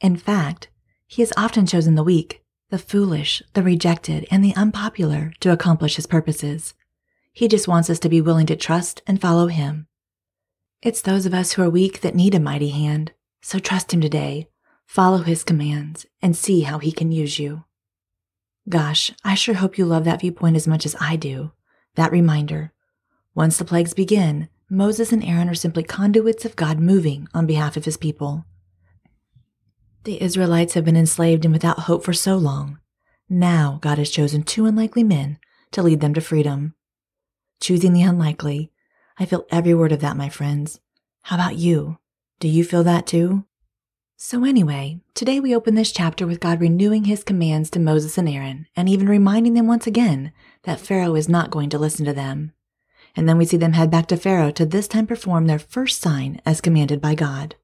In 0.00 0.16
fact, 0.16 0.68
he 1.06 1.22
has 1.22 1.32
often 1.36 1.66
chosen 1.66 1.94
the 1.94 2.02
weak, 2.02 2.42
the 2.70 2.78
foolish, 2.78 3.42
the 3.52 3.62
rejected, 3.62 4.26
and 4.30 4.44
the 4.44 4.54
unpopular 4.56 5.32
to 5.40 5.52
accomplish 5.52 5.96
his 5.96 6.06
purposes. 6.06 6.74
He 7.32 7.48
just 7.48 7.68
wants 7.68 7.88
us 7.88 8.00
to 8.00 8.08
be 8.08 8.20
willing 8.20 8.46
to 8.46 8.56
trust 8.56 9.02
and 9.06 9.20
follow 9.20 9.46
him. 9.46 9.86
It's 10.82 11.00
those 11.00 11.26
of 11.26 11.34
us 11.34 11.52
who 11.52 11.62
are 11.62 11.70
weak 11.70 12.00
that 12.00 12.14
need 12.14 12.34
a 12.34 12.40
mighty 12.40 12.70
hand, 12.70 13.12
so 13.40 13.58
trust 13.58 13.94
him 13.94 14.00
today, 14.00 14.48
follow 14.84 15.18
his 15.18 15.44
commands, 15.44 16.06
and 16.20 16.36
see 16.36 16.62
how 16.62 16.78
he 16.78 16.92
can 16.92 17.12
use 17.12 17.38
you. 17.38 17.64
Gosh, 18.68 19.12
I 19.24 19.34
sure 19.34 19.54
hope 19.54 19.78
you 19.78 19.84
love 19.84 20.04
that 20.04 20.20
viewpoint 20.20 20.56
as 20.56 20.66
much 20.66 20.84
as 20.84 20.96
I 21.00 21.16
do. 21.16 21.52
That 21.96 22.12
reminder. 22.12 22.72
Once 23.34 23.56
the 23.56 23.64
plagues 23.64 23.94
begin, 23.94 24.48
Moses 24.70 25.12
and 25.12 25.24
Aaron 25.24 25.48
are 25.48 25.54
simply 25.54 25.82
conduits 25.82 26.44
of 26.44 26.56
God 26.56 26.80
moving 26.80 27.28
on 27.34 27.46
behalf 27.46 27.76
of 27.76 27.84
his 27.84 27.96
people. 27.96 28.44
The 30.04 30.20
Israelites 30.20 30.74
have 30.74 30.84
been 30.84 30.96
enslaved 30.96 31.44
and 31.44 31.52
without 31.52 31.80
hope 31.80 32.04
for 32.04 32.12
so 32.12 32.36
long. 32.36 32.78
Now 33.28 33.78
God 33.80 33.98
has 33.98 34.10
chosen 34.10 34.42
two 34.42 34.66
unlikely 34.66 35.04
men 35.04 35.38
to 35.72 35.82
lead 35.82 36.00
them 36.00 36.14
to 36.14 36.20
freedom. 36.20 36.74
Choosing 37.60 37.92
the 37.92 38.02
unlikely, 38.02 38.70
I 39.18 39.24
feel 39.24 39.46
every 39.50 39.74
word 39.74 39.92
of 39.92 40.00
that, 40.00 40.16
my 40.16 40.28
friends. 40.28 40.80
How 41.22 41.36
about 41.36 41.56
you? 41.56 41.98
Do 42.40 42.48
you 42.48 42.64
feel 42.64 42.84
that 42.84 43.06
too? 43.06 43.44
So, 44.16 44.44
anyway, 44.44 45.00
today 45.14 45.40
we 45.40 45.54
open 45.54 45.74
this 45.74 45.92
chapter 45.92 46.26
with 46.26 46.40
God 46.40 46.60
renewing 46.60 47.04
his 47.04 47.24
commands 47.24 47.70
to 47.70 47.80
Moses 47.80 48.16
and 48.18 48.28
Aaron, 48.28 48.66
and 48.76 48.88
even 48.88 49.08
reminding 49.08 49.54
them 49.54 49.66
once 49.66 49.86
again 49.86 50.32
that 50.64 50.80
Pharaoh 50.80 51.14
is 51.14 51.28
not 51.28 51.50
going 51.50 51.70
to 51.70 51.78
listen 51.78 52.04
to 52.04 52.12
them. 52.12 52.52
And 53.16 53.28
then 53.28 53.38
we 53.38 53.44
see 53.44 53.56
them 53.56 53.74
head 53.74 53.90
back 53.90 54.06
to 54.08 54.16
Pharaoh 54.16 54.50
to 54.52 54.66
this 54.66 54.88
time 54.88 55.06
perform 55.06 55.46
their 55.46 55.58
first 55.58 56.00
sign 56.00 56.40
as 56.44 56.60
commanded 56.60 57.00
by 57.00 57.14
God. 57.14 57.54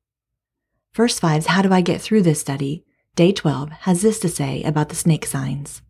First 0.92 1.20
Five's 1.20 1.46
How 1.46 1.62
Do 1.62 1.72
I 1.72 1.80
Get 1.80 2.00
Through 2.00 2.22
This 2.22 2.40
Study, 2.40 2.84
Day 3.16 3.32
12, 3.32 3.70
has 3.70 4.02
this 4.02 4.18
to 4.20 4.28
say 4.28 4.62
about 4.62 4.88
the 4.88 4.94
snake 4.94 5.26
signs. 5.26 5.82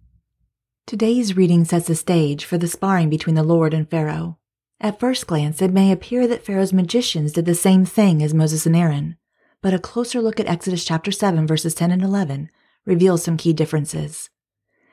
Today's 0.87 1.37
reading 1.37 1.64
sets 1.64 1.87
the 1.87 1.95
stage 1.95 2.45
for 2.45 2.59
the 2.59 2.69
sparring 2.69 3.11
between 3.11 3.35
the 3.35 3.43
Lord 3.43 3.75
and 3.75 3.88
Pharaoh. 3.88 4.38
At 4.81 4.99
first 4.99 5.26
glance, 5.26 5.61
it 5.61 5.73
may 5.73 5.93
appear 5.93 6.26
that 6.26 6.45
Pharaoh's 6.45 6.73
magicians 6.73 7.33
did 7.33 7.45
the 7.45 7.55
same 7.55 7.85
thing 7.85 8.23
as 8.23 8.33
Moses 8.33 8.67
and 8.67 8.75
Aaron, 8.75 9.17
but 9.62 9.75
a 9.75 9.79
closer 9.79 10.21
look 10.23 10.40
at 10.40 10.47
Exodus 10.47 10.85
chapter 10.85 11.12
7 11.12 11.47
verses 11.47 11.75
10 11.75 11.90
and 11.90 12.02
11 12.02 12.50
reveals 12.87 13.23
some 13.23 13.37
key 13.37 13.52
differences. 13.52 14.31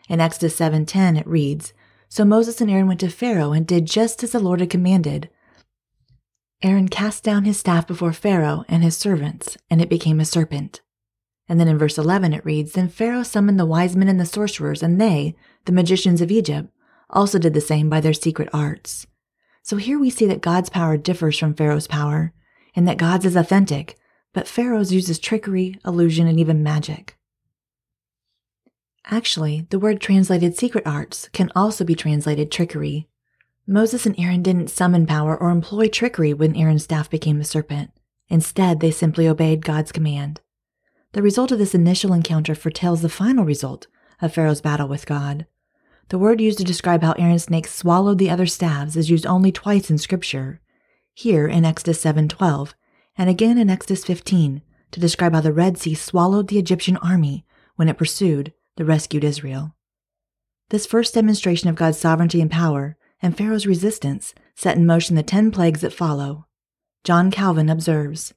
In 0.09 0.19
Exodus 0.21 0.55
7:10 0.57 1.17
it 1.17 1.27
reads, 1.27 1.73
"So 2.09 2.25
Moses 2.25 2.61
and 2.61 2.71
Aaron 2.71 2.87
went 2.87 2.99
to 3.01 3.09
Pharaoh 3.09 3.51
and 3.51 3.65
did 3.67 3.85
just 3.85 4.23
as 4.23 4.31
the 4.31 4.39
Lord 4.39 4.59
had 4.59 4.69
commanded. 4.69 5.29
Aaron 6.63 6.87
cast 6.87 7.23
down 7.23 7.45
his 7.45 7.57
staff 7.57 7.85
before 7.85 8.13
Pharaoh 8.13 8.65
and 8.67 8.83
his 8.83 8.97
servants, 8.97 9.57
and 9.69 9.81
it 9.81 9.89
became 9.89 10.19
a 10.19 10.25
serpent." 10.25 10.81
And 11.47 11.59
then 11.59 11.67
in 11.67 11.77
verse 11.77 11.97
11 11.97 12.33
it 12.33 12.45
reads, 12.45 12.73
"Then 12.73 12.89
Pharaoh 12.89 13.23
summoned 13.23 13.59
the 13.59 13.65
wise 13.65 13.95
men 13.95 14.07
and 14.07 14.19
the 14.19 14.25
sorcerers, 14.25 14.81
and 14.81 14.99
they, 14.99 15.35
the 15.65 15.71
magicians 15.71 16.21
of 16.21 16.31
Egypt, 16.31 16.69
also 17.09 17.37
did 17.37 17.53
the 17.53 17.61
same 17.61 17.89
by 17.89 18.01
their 18.01 18.13
secret 18.13 18.49
arts." 18.53 19.05
So 19.61 19.77
here 19.77 19.99
we 19.99 20.09
see 20.09 20.25
that 20.27 20.41
God's 20.41 20.69
power 20.69 20.97
differs 20.97 21.37
from 21.37 21.53
Pharaoh's 21.53 21.87
power, 21.87 22.33
and 22.75 22.87
that 22.87 22.97
God's 22.97 23.25
is 23.25 23.35
authentic, 23.35 23.97
but 24.33 24.47
Pharaoh's 24.47 24.93
uses 24.93 25.19
trickery, 25.19 25.79
illusion, 25.85 26.25
and 26.27 26.39
even 26.39 26.63
magic. 26.63 27.16
Actually, 29.09 29.65
the 29.69 29.79
word 29.79 30.01
translated 30.01 30.57
secret 30.57 30.85
arts 30.85 31.29
can 31.31 31.49
also 31.55 31.85
be 31.85 31.95
translated 31.95 32.51
trickery. 32.51 33.07
Moses 33.65 34.05
and 34.05 34.19
Aaron 34.19 34.43
didn't 34.43 34.69
summon 34.69 35.05
power 35.05 35.37
or 35.37 35.49
employ 35.49 35.87
trickery 35.87 36.33
when 36.33 36.55
Aaron's 36.55 36.83
staff 36.83 37.09
became 37.09 37.39
a 37.39 37.45
serpent. 37.45 37.91
Instead, 38.27 38.81
they 38.81 38.91
simply 38.91 39.25
obeyed 39.25 39.63
God's 39.63 39.93
command. 39.93 40.41
The 41.13 41.21
result 41.21 41.53
of 41.53 41.59
this 41.59 41.73
initial 41.73 42.11
encounter 42.11 42.53
foretells 42.53 43.01
the 43.01 43.07
final 43.07 43.45
result 43.45 43.87
of 44.21 44.33
Pharaoh's 44.33 44.59
battle 44.59 44.89
with 44.89 45.05
God. 45.05 45.45
The 46.09 46.17
word 46.17 46.41
used 46.41 46.57
to 46.57 46.65
describe 46.65 47.01
how 47.01 47.13
Aaron's 47.13 47.43
snake 47.43 47.67
swallowed 47.67 48.17
the 48.17 48.29
other 48.29 48.45
staves 48.45 48.97
is 48.97 49.09
used 49.09 49.25
only 49.25 49.53
twice 49.53 49.89
in 49.89 49.97
Scripture. 49.97 50.59
Here 51.13 51.47
in 51.47 51.63
Exodus 51.63 52.01
7:12, 52.01 52.73
and 53.17 53.29
again 53.29 53.57
in 53.57 53.69
Exodus 53.69 54.03
15 54.03 54.61
to 54.91 54.99
describe 54.99 55.33
how 55.33 55.41
the 55.41 55.53
Red 55.53 55.77
Sea 55.77 55.95
swallowed 55.95 56.49
the 56.49 56.59
Egyptian 56.59 56.97
army 56.97 57.45
when 57.77 57.87
it 57.87 57.97
pursued 57.97 58.53
the 58.77 58.85
rescued 58.85 59.23
Israel. 59.23 59.75
This 60.69 60.85
first 60.85 61.13
demonstration 61.13 61.69
of 61.69 61.75
God's 61.75 61.97
sovereignty 61.97 62.41
and 62.41 62.49
power 62.49 62.97
and 63.21 63.35
Pharaoh's 63.35 63.67
resistance 63.67 64.33
set 64.55 64.77
in 64.77 64.85
motion 64.85 65.15
the 65.15 65.23
ten 65.23 65.51
plagues 65.51 65.81
that 65.81 65.93
follow. 65.93 66.47
John 67.03 67.31
Calvin 67.31 67.69
observes 67.69 68.33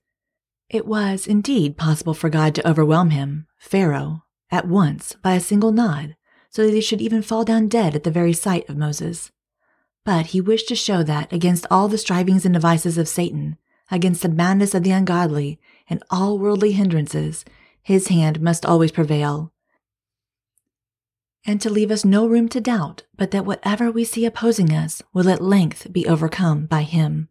It 0.68 0.87
was 0.87 1.26
indeed 1.26 1.76
possible 1.76 2.14
for 2.14 2.30
God 2.30 2.54
to 2.54 2.68
overwhelm 2.68 3.11
him, 3.11 3.47
Pharaoh, 3.59 4.25
at 4.50 4.68
once 4.68 5.14
by 5.23 5.35
a 5.35 5.40
single 5.40 5.73
nod, 5.73 6.16
so 6.50 6.66
that 6.66 6.75
he 6.75 6.80
should 6.80 7.00
even 7.00 7.23
fall 7.23 7.44
down 7.44 7.68
dead 7.68 7.94
at 7.94 8.04
the 8.04 8.11
very 8.11 8.32
sight 8.32 8.68
of 8.68 8.76
Moses. 8.76 9.30
But 10.04 10.26
he 10.26 10.40
wished 10.40 10.68
to 10.68 10.75
show 10.75 11.02
that, 11.02 11.32
against 11.32 11.66
all 11.70 11.88
the 11.88 11.99
strivings 11.99 12.44
and 12.44 12.54
devices 12.54 12.97
of 12.97 13.09
Satan, 13.09 13.59
against 13.90 14.23
the 14.23 14.28
madness 14.28 14.75
of 14.75 14.82
the 14.82 14.92
ungodly, 14.92 15.61
and 15.88 16.02
all 16.11 16.38
worldly 16.38 16.73
hindrances, 16.73 17.44
his 17.82 18.09
hand 18.09 18.40
must 18.40 18.64
always 18.64 18.92
prevail. 18.92 19.52
And 21.47 21.61
to 21.62 21.70
leave 21.70 21.90
us 21.90 22.04
no 22.04 22.26
room 22.26 22.49
to 22.50 22.61
doubt, 22.61 23.04
but 23.16 23.30
that 23.30 23.47
whatever 23.47 23.90
we 23.90 24.04
see 24.04 24.26
opposing 24.26 24.73
us 24.73 25.02
will 25.12 25.28
at 25.28 25.40
length 25.40 25.90
be 25.92 26.06
overcome 26.06 26.66
by 26.66 26.82
him. 26.82 27.28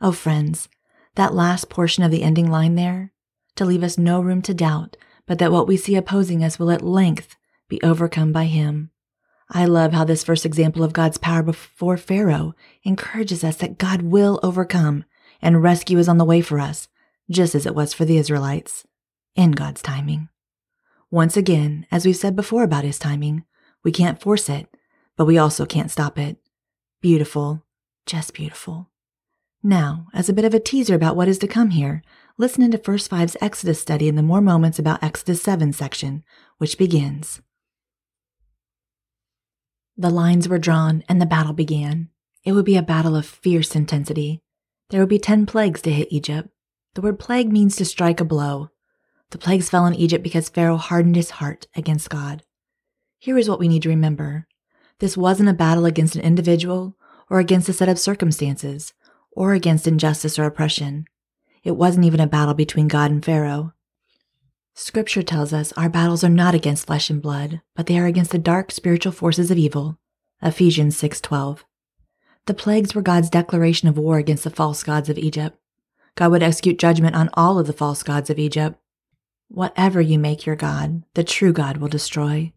Oh, 0.00 0.12
friends, 0.12 0.68
that 1.14 1.34
last 1.34 1.68
portion 1.68 2.02
of 2.02 2.10
the 2.10 2.22
ending 2.22 2.50
line 2.50 2.74
there, 2.74 3.12
to 3.56 3.64
leave 3.64 3.82
us 3.82 3.98
no 3.98 4.20
room 4.20 4.42
to 4.42 4.54
doubt, 4.54 4.96
but 5.26 5.38
that 5.38 5.52
what 5.52 5.68
we 5.68 5.76
see 5.76 5.94
opposing 5.94 6.42
us 6.42 6.58
will 6.58 6.70
at 6.70 6.82
length 6.82 7.36
be 7.68 7.80
overcome 7.82 8.32
by 8.32 8.44
him. 8.44 8.90
I 9.48 9.64
love 9.64 9.92
how 9.92 10.04
this 10.04 10.24
first 10.24 10.46
example 10.46 10.82
of 10.82 10.92
God's 10.92 11.18
power 11.18 11.42
before 11.42 11.96
Pharaoh 11.96 12.54
encourages 12.84 13.42
us 13.44 13.56
that 13.56 13.78
God 13.78 14.02
will 14.02 14.40
overcome 14.42 15.04
and 15.42 15.62
rescue 15.62 15.98
is 15.98 16.08
on 16.08 16.18
the 16.18 16.24
way 16.24 16.40
for 16.40 16.60
us, 16.60 16.88
just 17.30 17.54
as 17.54 17.66
it 17.66 17.74
was 17.74 17.92
for 17.92 18.04
the 18.04 18.16
Israelites, 18.16 18.86
in 19.34 19.52
God's 19.52 19.82
timing. 19.82 20.28
Once 21.10 21.36
again, 21.36 21.86
as 21.90 22.06
we've 22.06 22.16
said 22.16 22.36
before 22.36 22.62
about 22.62 22.84
his 22.84 22.98
timing, 22.98 23.44
we 23.82 23.90
can't 23.90 24.20
force 24.20 24.48
it, 24.48 24.68
but 25.16 25.24
we 25.24 25.36
also 25.36 25.66
can't 25.66 25.90
stop 25.90 26.18
it. 26.18 26.36
Beautiful, 27.00 27.64
just 28.06 28.32
beautiful. 28.32 28.90
Now, 29.62 30.06
as 30.14 30.28
a 30.28 30.32
bit 30.32 30.44
of 30.44 30.54
a 30.54 30.60
teaser 30.60 30.94
about 30.94 31.16
what 31.16 31.28
is 31.28 31.38
to 31.38 31.48
come 31.48 31.70
here, 31.70 32.02
listen 32.38 32.62
into 32.62 32.78
First 32.78 33.10
Five's 33.10 33.36
Exodus 33.40 33.80
study 33.80 34.06
in 34.06 34.14
the 34.14 34.22
More 34.22 34.40
Moments 34.40 34.78
About 34.78 35.02
Exodus 35.02 35.42
7 35.42 35.72
section, 35.72 36.22
which 36.58 36.78
begins. 36.78 37.42
The 39.96 40.10
lines 40.10 40.48
were 40.48 40.58
drawn 40.58 41.02
and 41.08 41.20
the 41.20 41.26
battle 41.26 41.52
began. 41.52 42.08
It 42.44 42.52
would 42.52 42.64
be 42.64 42.76
a 42.76 42.82
battle 42.82 43.16
of 43.16 43.26
fierce 43.26 43.76
intensity. 43.76 44.40
There 44.88 45.00
would 45.00 45.10
be 45.10 45.18
ten 45.18 45.44
plagues 45.44 45.82
to 45.82 45.90
hit 45.90 46.08
Egypt. 46.10 46.48
The 46.94 47.02
word 47.02 47.18
plague 47.18 47.52
means 47.52 47.76
to 47.76 47.84
strike 47.84 48.20
a 48.20 48.24
blow. 48.24 48.70
The 49.30 49.38
plagues 49.38 49.70
fell 49.70 49.84
on 49.84 49.94
Egypt 49.94 50.22
because 50.24 50.48
Pharaoh 50.48 50.76
hardened 50.76 51.16
his 51.16 51.30
heart 51.30 51.66
against 51.76 52.10
God. 52.10 52.42
Here 53.18 53.38
is 53.38 53.48
what 53.48 53.60
we 53.60 53.68
need 53.68 53.82
to 53.82 53.88
remember 53.88 54.46
this 54.98 55.16
wasn't 55.16 55.48
a 55.48 55.54
battle 55.54 55.86
against 55.86 56.14
an 56.14 56.20
individual 56.20 56.94
or 57.30 57.38
against 57.38 57.68
a 57.68 57.72
set 57.72 57.88
of 57.88 57.98
circumstances 57.98 58.92
or 59.32 59.54
against 59.54 59.86
injustice 59.86 60.38
or 60.38 60.44
oppression. 60.44 61.06
It 61.62 61.72
wasn't 61.72 62.04
even 62.04 62.20
a 62.20 62.26
battle 62.26 62.54
between 62.54 62.88
God 62.88 63.10
and 63.10 63.24
Pharaoh. 63.24 63.72
Scripture 64.74 65.22
tells 65.22 65.52
us 65.52 65.72
our 65.72 65.88
battles 65.88 66.22
are 66.22 66.28
not 66.28 66.54
against 66.54 66.86
flesh 66.86 67.10
and 67.10 67.22
blood, 67.22 67.60
but 67.74 67.86
they 67.86 67.98
are 67.98 68.06
against 68.06 68.30
the 68.30 68.38
dark 68.38 68.70
spiritual 68.70 69.12
forces 69.12 69.50
of 69.50 69.58
evil. 69.58 69.98
Ephesians 70.42 70.96
6:12. 70.96 71.64
The 72.46 72.54
plagues 72.54 72.94
were 72.94 73.02
God's 73.02 73.30
declaration 73.30 73.88
of 73.88 73.98
war 73.98 74.18
against 74.18 74.44
the 74.44 74.50
false 74.50 74.82
gods 74.82 75.08
of 75.08 75.18
Egypt. 75.18 75.58
God 76.14 76.30
would 76.30 76.42
execute 76.42 76.78
judgment 76.78 77.14
on 77.14 77.30
all 77.34 77.58
of 77.58 77.66
the 77.66 77.72
false 77.72 78.02
gods 78.02 78.30
of 78.30 78.38
Egypt. 78.38 78.78
Whatever 79.52 80.00
you 80.00 80.16
make 80.16 80.46
your 80.46 80.54
god, 80.54 81.02
the 81.14 81.24
true 81.24 81.52
God 81.52 81.78
will 81.78 81.88
destroy. 81.88 82.52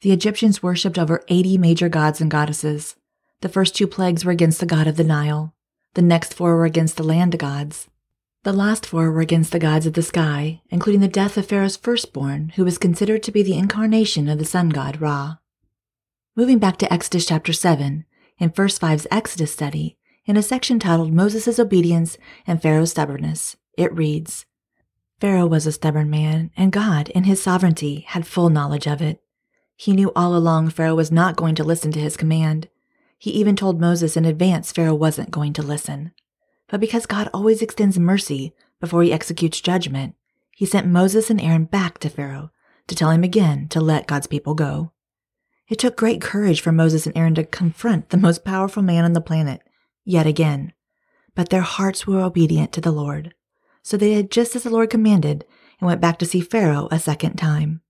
The 0.00 0.12
Egyptians 0.12 0.62
worshipped 0.62 0.98
over 0.98 1.22
80 1.28 1.58
major 1.58 1.90
gods 1.90 2.22
and 2.22 2.30
goddesses. 2.30 2.96
The 3.42 3.50
first 3.50 3.76
two 3.76 3.86
plagues 3.86 4.24
were 4.24 4.32
against 4.32 4.58
the 4.58 4.64
god 4.64 4.86
of 4.86 4.96
the 4.96 5.04
Nile. 5.04 5.54
The 5.92 6.00
next 6.00 6.32
four 6.32 6.56
were 6.56 6.64
against 6.64 6.96
the 6.96 7.02
land 7.02 7.38
gods. 7.38 7.90
The 8.44 8.52
last 8.54 8.86
four 8.86 9.12
were 9.12 9.20
against 9.20 9.52
the 9.52 9.58
gods 9.58 9.84
of 9.84 9.92
the 9.92 10.00
sky, 10.00 10.62
including 10.70 11.02
the 11.02 11.06
death 11.06 11.36
of 11.36 11.44
Pharaoh's 11.44 11.76
firstborn, 11.76 12.52
who 12.56 12.64
was 12.64 12.78
considered 12.78 13.22
to 13.24 13.30
be 13.30 13.42
the 13.42 13.58
incarnation 13.58 14.26
of 14.30 14.38
the 14.38 14.46
sun 14.46 14.70
god 14.70 15.02
Ra. 15.02 15.36
Moving 16.34 16.58
back 16.58 16.78
to 16.78 16.90
Exodus 16.90 17.26
chapter 17.26 17.52
7, 17.52 18.06
in 18.38 18.50
First 18.52 18.80
Five's 18.80 19.06
Exodus 19.10 19.52
study, 19.52 19.98
in 20.24 20.38
a 20.38 20.42
section 20.42 20.78
titled 20.78 21.12
Moses' 21.12 21.58
Obedience 21.58 22.16
and 22.46 22.62
Pharaoh's 22.62 22.92
Stubbornness, 22.92 23.58
it 23.76 23.94
reads 23.94 24.46
Pharaoh 25.22 25.46
was 25.46 25.68
a 25.68 25.70
stubborn 25.70 26.10
man, 26.10 26.50
and 26.56 26.72
God, 26.72 27.08
in 27.10 27.22
his 27.22 27.40
sovereignty, 27.40 28.04
had 28.08 28.26
full 28.26 28.50
knowledge 28.50 28.88
of 28.88 29.00
it. 29.00 29.22
He 29.76 29.92
knew 29.92 30.10
all 30.16 30.34
along 30.34 30.70
Pharaoh 30.70 30.96
was 30.96 31.12
not 31.12 31.36
going 31.36 31.54
to 31.54 31.62
listen 31.62 31.92
to 31.92 32.00
his 32.00 32.16
command. 32.16 32.68
He 33.18 33.30
even 33.30 33.54
told 33.54 33.80
Moses 33.80 34.16
in 34.16 34.24
advance 34.24 34.72
Pharaoh 34.72 34.96
wasn't 34.96 35.30
going 35.30 35.52
to 35.52 35.62
listen. 35.62 36.10
But 36.66 36.80
because 36.80 37.06
God 37.06 37.30
always 37.32 37.62
extends 37.62 38.00
mercy 38.00 38.52
before 38.80 39.04
he 39.04 39.12
executes 39.12 39.60
judgment, 39.60 40.16
he 40.56 40.66
sent 40.66 40.88
Moses 40.88 41.30
and 41.30 41.40
Aaron 41.40 41.66
back 41.66 41.98
to 41.98 42.10
Pharaoh 42.10 42.50
to 42.88 42.96
tell 42.96 43.10
him 43.10 43.22
again 43.22 43.68
to 43.68 43.80
let 43.80 44.08
God's 44.08 44.26
people 44.26 44.56
go. 44.56 44.90
It 45.68 45.78
took 45.78 45.96
great 45.96 46.20
courage 46.20 46.60
for 46.60 46.72
Moses 46.72 47.06
and 47.06 47.16
Aaron 47.16 47.36
to 47.36 47.44
confront 47.44 48.08
the 48.08 48.16
most 48.16 48.44
powerful 48.44 48.82
man 48.82 49.04
on 49.04 49.12
the 49.12 49.20
planet, 49.20 49.62
yet 50.04 50.26
again. 50.26 50.72
But 51.36 51.50
their 51.50 51.60
hearts 51.60 52.08
were 52.08 52.20
obedient 52.20 52.72
to 52.72 52.80
the 52.80 52.90
Lord. 52.90 53.34
So 53.82 53.96
they 53.96 54.14
did 54.14 54.30
just 54.30 54.56
as 54.56 54.62
the 54.62 54.70
Lord 54.70 54.90
commanded 54.90 55.44
and 55.80 55.86
went 55.86 56.00
back 56.00 56.18
to 56.20 56.26
see 56.26 56.40
Pharaoh 56.40 56.88
a 56.90 56.98
second 56.98 57.36
time. 57.36 57.80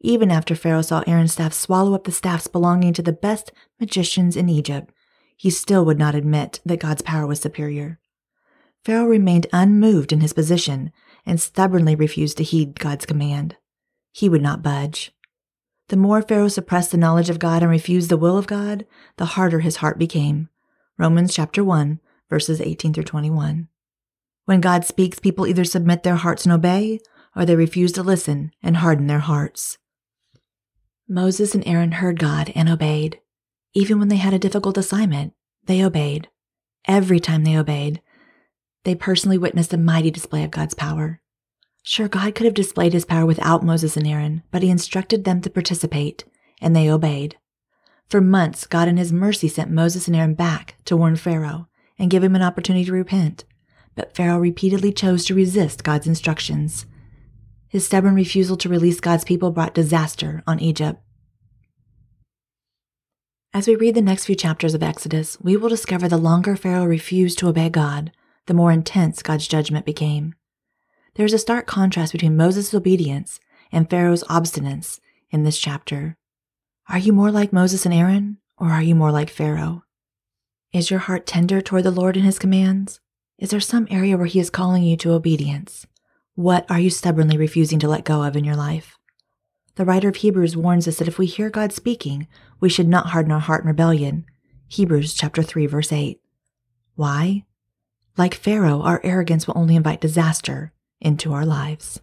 Even 0.00 0.30
after 0.30 0.54
Pharaoh 0.54 0.82
saw 0.82 1.02
Aaron's 1.06 1.32
staff 1.32 1.54
swallow 1.54 1.94
up 1.94 2.04
the 2.04 2.12
staffs 2.12 2.46
belonging 2.46 2.92
to 2.92 3.02
the 3.02 3.12
best 3.12 3.52
magicians 3.80 4.36
in 4.36 4.50
Egypt, 4.50 4.92
he 5.36 5.48
still 5.50 5.84
would 5.84 5.98
not 5.98 6.14
admit 6.14 6.60
that 6.64 6.80
God's 6.80 7.02
power 7.02 7.26
was 7.26 7.40
superior. 7.40 7.98
Pharaoh 8.84 9.06
remained 9.06 9.46
unmoved 9.52 10.12
in 10.12 10.20
his 10.20 10.34
position 10.34 10.92
and 11.24 11.40
stubbornly 11.40 11.94
refused 11.94 12.36
to 12.36 12.44
heed 12.44 12.78
God's 12.78 13.06
command. 13.06 13.56
He 14.12 14.28
would 14.28 14.42
not 14.42 14.62
budge. 14.62 15.12
The 15.88 15.96
more 15.96 16.20
Pharaoh 16.20 16.48
suppressed 16.48 16.90
the 16.90 16.98
knowledge 16.98 17.30
of 17.30 17.38
God 17.38 17.62
and 17.62 17.70
refused 17.70 18.10
the 18.10 18.18
will 18.18 18.36
of 18.36 18.46
God, 18.46 18.86
the 19.16 19.24
harder 19.24 19.60
his 19.60 19.76
heart 19.76 19.98
became. 19.98 20.50
Romans 20.98 21.34
chapter 21.34 21.64
1, 21.64 21.98
verses 22.28 22.60
18 22.60 22.92
through 22.92 23.04
21. 23.04 23.68
When 24.44 24.60
God 24.60 24.84
speaks, 24.84 25.18
people 25.18 25.46
either 25.46 25.64
submit 25.64 26.02
their 26.02 26.16
hearts 26.16 26.44
and 26.44 26.52
obey, 26.52 27.00
or 27.34 27.44
they 27.44 27.56
refuse 27.56 27.92
to 27.92 28.02
listen 28.02 28.52
and 28.62 28.78
harden 28.78 29.06
their 29.06 29.20
hearts. 29.20 29.78
Moses 31.08 31.54
and 31.54 31.66
Aaron 31.66 31.92
heard 31.92 32.18
God 32.18 32.52
and 32.54 32.68
obeyed. 32.68 33.20
Even 33.74 33.98
when 33.98 34.08
they 34.08 34.16
had 34.16 34.34
a 34.34 34.38
difficult 34.38 34.78
assignment, 34.78 35.34
they 35.64 35.84
obeyed. 35.84 36.28
Every 36.86 37.20
time 37.20 37.44
they 37.44 37.56
obeyed, 37.56 38.00
they 38.84 38.94
personally 38.94 39.38
witnessed 39.38 39.72
a 39.72 39.78
mighty 39.78 40.10
display 40.10 40.44
of 40.44 40.50
God's 40.50 40.74
power. 40.74 41.20
Sure, 41.82 42.08
God 42.08 42.34
could 42.34 42.44
have 42.44 42.54
displayed 42.54 42.92
his 42.92 43.04
power 43.04 43.26
without 43.26 43.64
Moses 43.64 43.96
and 43.96 44.06
Aaron, 44.06 44.42
but 44.50 44.62
he 44.62 44.70
instructed 44.70 45.24
them 45.24 45.40
to 45.42 45.50
participate, 45.50 46.24
and 46.60 46.74
they 46.74 46.90
obeyed. 46.90 47.36
For 48.08 48.20
months, 48.20 48.66
God 48.66 48.88
in 48.88 48.96
his 48.96 49.12
mercy 49.12 49.48
sent 49.48 49.70
Moses 49.70 50.06
and 50.06 50.16
Aaron 50.16 50.34
back 50.34 50.76
to 50.84 50.96
warn 50.96 51.16
Pharaoh 51.16 51.68
and 51.98 52.10
give 52.10 52.22
him 52.22 52.34
an 52.34 52.42
opportunity 52.42 52.84
to 52.84 52.92
repent. 52.92 53.44
But 53.94 54.14
Pharaoh 54.14 54.38
repeatedly 54.38 54.92
chose 54.92 55.24
to 55.26 55.34
resist 55.34 55.84
God's 55.84 56.06
instructions. 56.06 56.86
His 57.68 57.86
stubborn 57.86 58.14
refusal 58.14 58.56
to 58.58 58.68
release 58.68 59.00
God's 59.00 59.24
people 59.24 59.50
brought 59.50 59.74
disaster 59.74 60.42
on 60.46 60.60
Egypt. 60.60 61.00
As 63.52 63.68
we 63.68 63.76
read 63.76 63.94
the 63.94 64.02
next 64.02 64.24
few 64.24 64.34
chapters 64.34 64.74
of 64.74 64.82
Exodus, 64.82 65.38
we 65.40 65.56
will 65.56 65.68
discover 65.68 66.08
the 66.08 66.16
longer 66.16 66.56
Pharaoh 66.56 66.86
refused 66.86 67.38
to 67.38 67.48
obey 67.48 67.68
God, 67.68 68.10
the 68.46 68.54
more 68.54 68.72
intense 68.72 69.22
God's 69.22 69.46
judgment 69.46 69.86
became. 69.86 70.34
There 71.14 71.24
is 71.24 71.32
a 71.32 71.38
stark 71.38 71.66
contrast 71.66 72.10
between 72.10 72.36
Moses' 72.36 72.74
obedience 72.74 73.38
and 73.70 73.88
Pharaoh's 73.88 74.24
obstinance 74.24 74.98
in 75.30 75.44
this 75.44 75.58
chapter. 75.58 76.16
Are 76.88 76.98
you 76.98 77.12
more 77.12 77.30
like 77.30 77.52
Moses 77.52 77.84
and 77.84 77.94
Aaron, 77.94 78.38
or 78.58 78.70
are 78.70 78.82
you 78.82 78.96
more 78.96 79.12
like 79.12 79.30
Pharaoh? 79.30 79.84
Is 80.72 80.90
your 80.90 81.00
heart 81.00 81.24
tender 81.24 81.60
toward 81.60 81.84
the 81.84 81.92
Lord 81.92 82.16
and 82.16 82.26
his 82.26 82.40
commands? 82.40 82.98
Is 83.38 83.50
there 83.50 83.60
some 83.60 83.88
area 83.90 84.16
where 84.16 84.26
he 84.26 84.38
is 84.38 84.48
calling 84.48 84.84
you 84.84 84.96
to 84.98 85.12
obedience? 85.12 85.86
What 86.36 86.70
are 86.70 86.78
you 86.78 86.88
stubbornly 86.88 87.36
refusing 87.36 87.80
to 87.80 87.88
let 87.88 88.04
go 88.04 88.22
of 88.22 88.36
in 88.36 88.44
your 88.44 88.54
life? 88.54 88.96
The 89.74 89.84
writer 89.84 90.08
of 90.08 90.16
Hebrews 90.16 90.56
warns 90.56 90.86
us 90.86 90.98
that 90.98 91.08
if 91.08 91.18
we 91.18 91.26
hear 91.26 91.50
God 91.50 91.72
speaking, 91.72 92.28
we 92.60 92.68
should 92.68 92.86
not 92.86 93.06
harden 93.06 93.32
our 93.32 93.40
heart 93.40 93.62
in 93.62 93.68
rebellion. 93.68 94.24
Hebrews 94.68 95.14
chapter 95.14 95.42
3 95.42 95.66
verse 95.66 95.92
8. 95.92 96.20
Why? 96.94 97.44
Like 98.16 98.34
Pharaoh, 98.34 98.82
our 98.82 99.00
arrogance 99.02 99.48
will 99.48 99.58
only 99.58 99.74
invite 99.74 100.00
disaster 100.00 100.72
into 101.00 101.32
our 101.32 101.44
lives. 101.44 102.00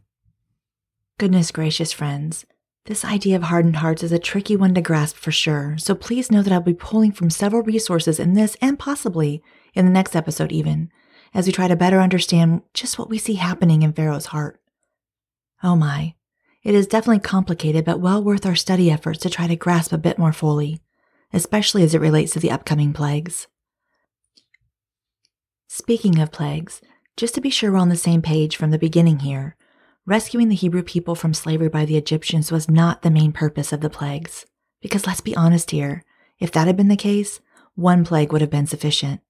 Goodness 1.18 1.52
gracious, 1.52 1.94
friends. 1.94 2.46
This 2.86 3.06
idea 3.06 3.38
of 3.38 3.44
hardened 3.44 3.78
hearts 3.78 4.04
is 4.04 4.12
a 4.12 4.20
tricky 4.20 4.58
one 4.58 4.74
to 4.74 4.82
grasp 4.82 5.16
for 5.16 5.32
sure, 5.32 5.78
so 5.78 5.96
please 5.96 6.30
know 6.30 6.42
that 6.42 6.52
I'll 6.52 6.62
be 6.62 6.74
pulling 6.74 7.14
from 7.14 7.30
several 7.30 7.62
resources 7.62 8.20
in 8.20 8.34
this 8.34 8.58
and 8.60 8.78
possibly 8.78 9.42
in 9.74 9.86
the 9.86 9.92
next 9.92 10.16
episode, 10.16 10.52
even, 10.52 10.92
as 11.34 11.46
we 11.48 11.54
try 11.54 11.68
to 11.68 11.76
better 11.76 12.00
understand 12.00 12.62
just 12.74 13.00
what 13.00 13.10
we 13.10 13.18
see 13.18 13.36
happening 13.36 13.82
in 13.84 13.94
Pharaoh's 13.94 14.28
heart. 14.28 14.60
Oh 15.64 15.76
my, 15.76 16.16
It 16.64 16.76
is 16.76 16.88
definitely 16.88 17.22
complicated, 17.22 17.86
but 17.86 18.00
well 18.00 18.24
worth 18.24 18.46
our 18.46 18.56
study 18.56 18.92
efforts 18.92 19.20
to 19.20 19.30
try 19.30 19.48
to 19.48 19.56
grasp 19.56 19.92
a 19.92 19.98
bit 19.98 20.20
more 20.20 20.34
fully, 20.34 20.82
especially 21.34 21.84
as 21.84 21.96
it 21.96 22.02
relates 22.02 22.34
to 22.34 22.40
the 22.40 22.52
upcoming 22.52 22.94
plagues. 22.94 23.48
Speaking 25.68 26.20
of 26.20 26.32
plagues, 26.32 26.82
just 27.18 27.34
to 27.36 27.42
be 27.42 27.50
sure 27.50 27.72
we're 27.72 27.80
on 27.80 27.90
the 27.90 27.96
same 27.96 28.22
page 28.22 28.56
from 28.58 28.72
the 28.72 28.78
beginning 28.78 29.20
here, 29.20 29.56
rescuing 30.06 30.50
the 30.50 30.56
Hebrew 30.56 30.84
people 30.84 31.16
from 31.16 31.34
slavery 31.34 31.70
by 31.70 31.86
the 31.86 31.98
Egyptians 31.98 32.52
was 32.52 32.70
not 32.70 33.02
the 33.02 33.10
main 33.10 33.32
purpose 33.32 33.72
of 33.74 33.82
the 33.82 33.90
plagues. 33.90 34.46
Because 34.82 35.08
let's 35.08 35.22
be 35.22 35.36
honest 35.36 35.72
here, 35.72 36.04
if 36.40 36.52
that 36.52 36.68
had 36.68 36.78
been 36.78 36.90
the 36.90 36.96
case, 36.96 37.40
one 37.76 38.04
plague 38.04 38.32
would 38.32 38.42
have 38.42 38.50
been 38.50 38.68
sufficient. 38.68 39.22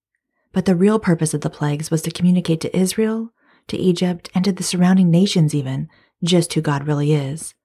But 0.52 0.66
the 0.66 0.76
real 0.76 1.00
purpose 1.00 1.34
of 1.34 1.42
the 1.42 1.50
plagues 1.50 1.90
was 1.90 2.02
to 2.04 2.12
communicate 2.12 2.62
to 2.62 2.78
Israel, 2.78 3.34
to 3.68 3.78
Egypt, 3.78 4.30
and 4.36 4.44
to 4.46 4.52
the 4.52 4.64
surrounding 4.64 5.10
nations 5.10 5.56
even, 5.56 5.90
just 6.24 6.54
who 6.54 6.62
God 6.62 6.88
really 6.88 7.14
is. 7.14 7.56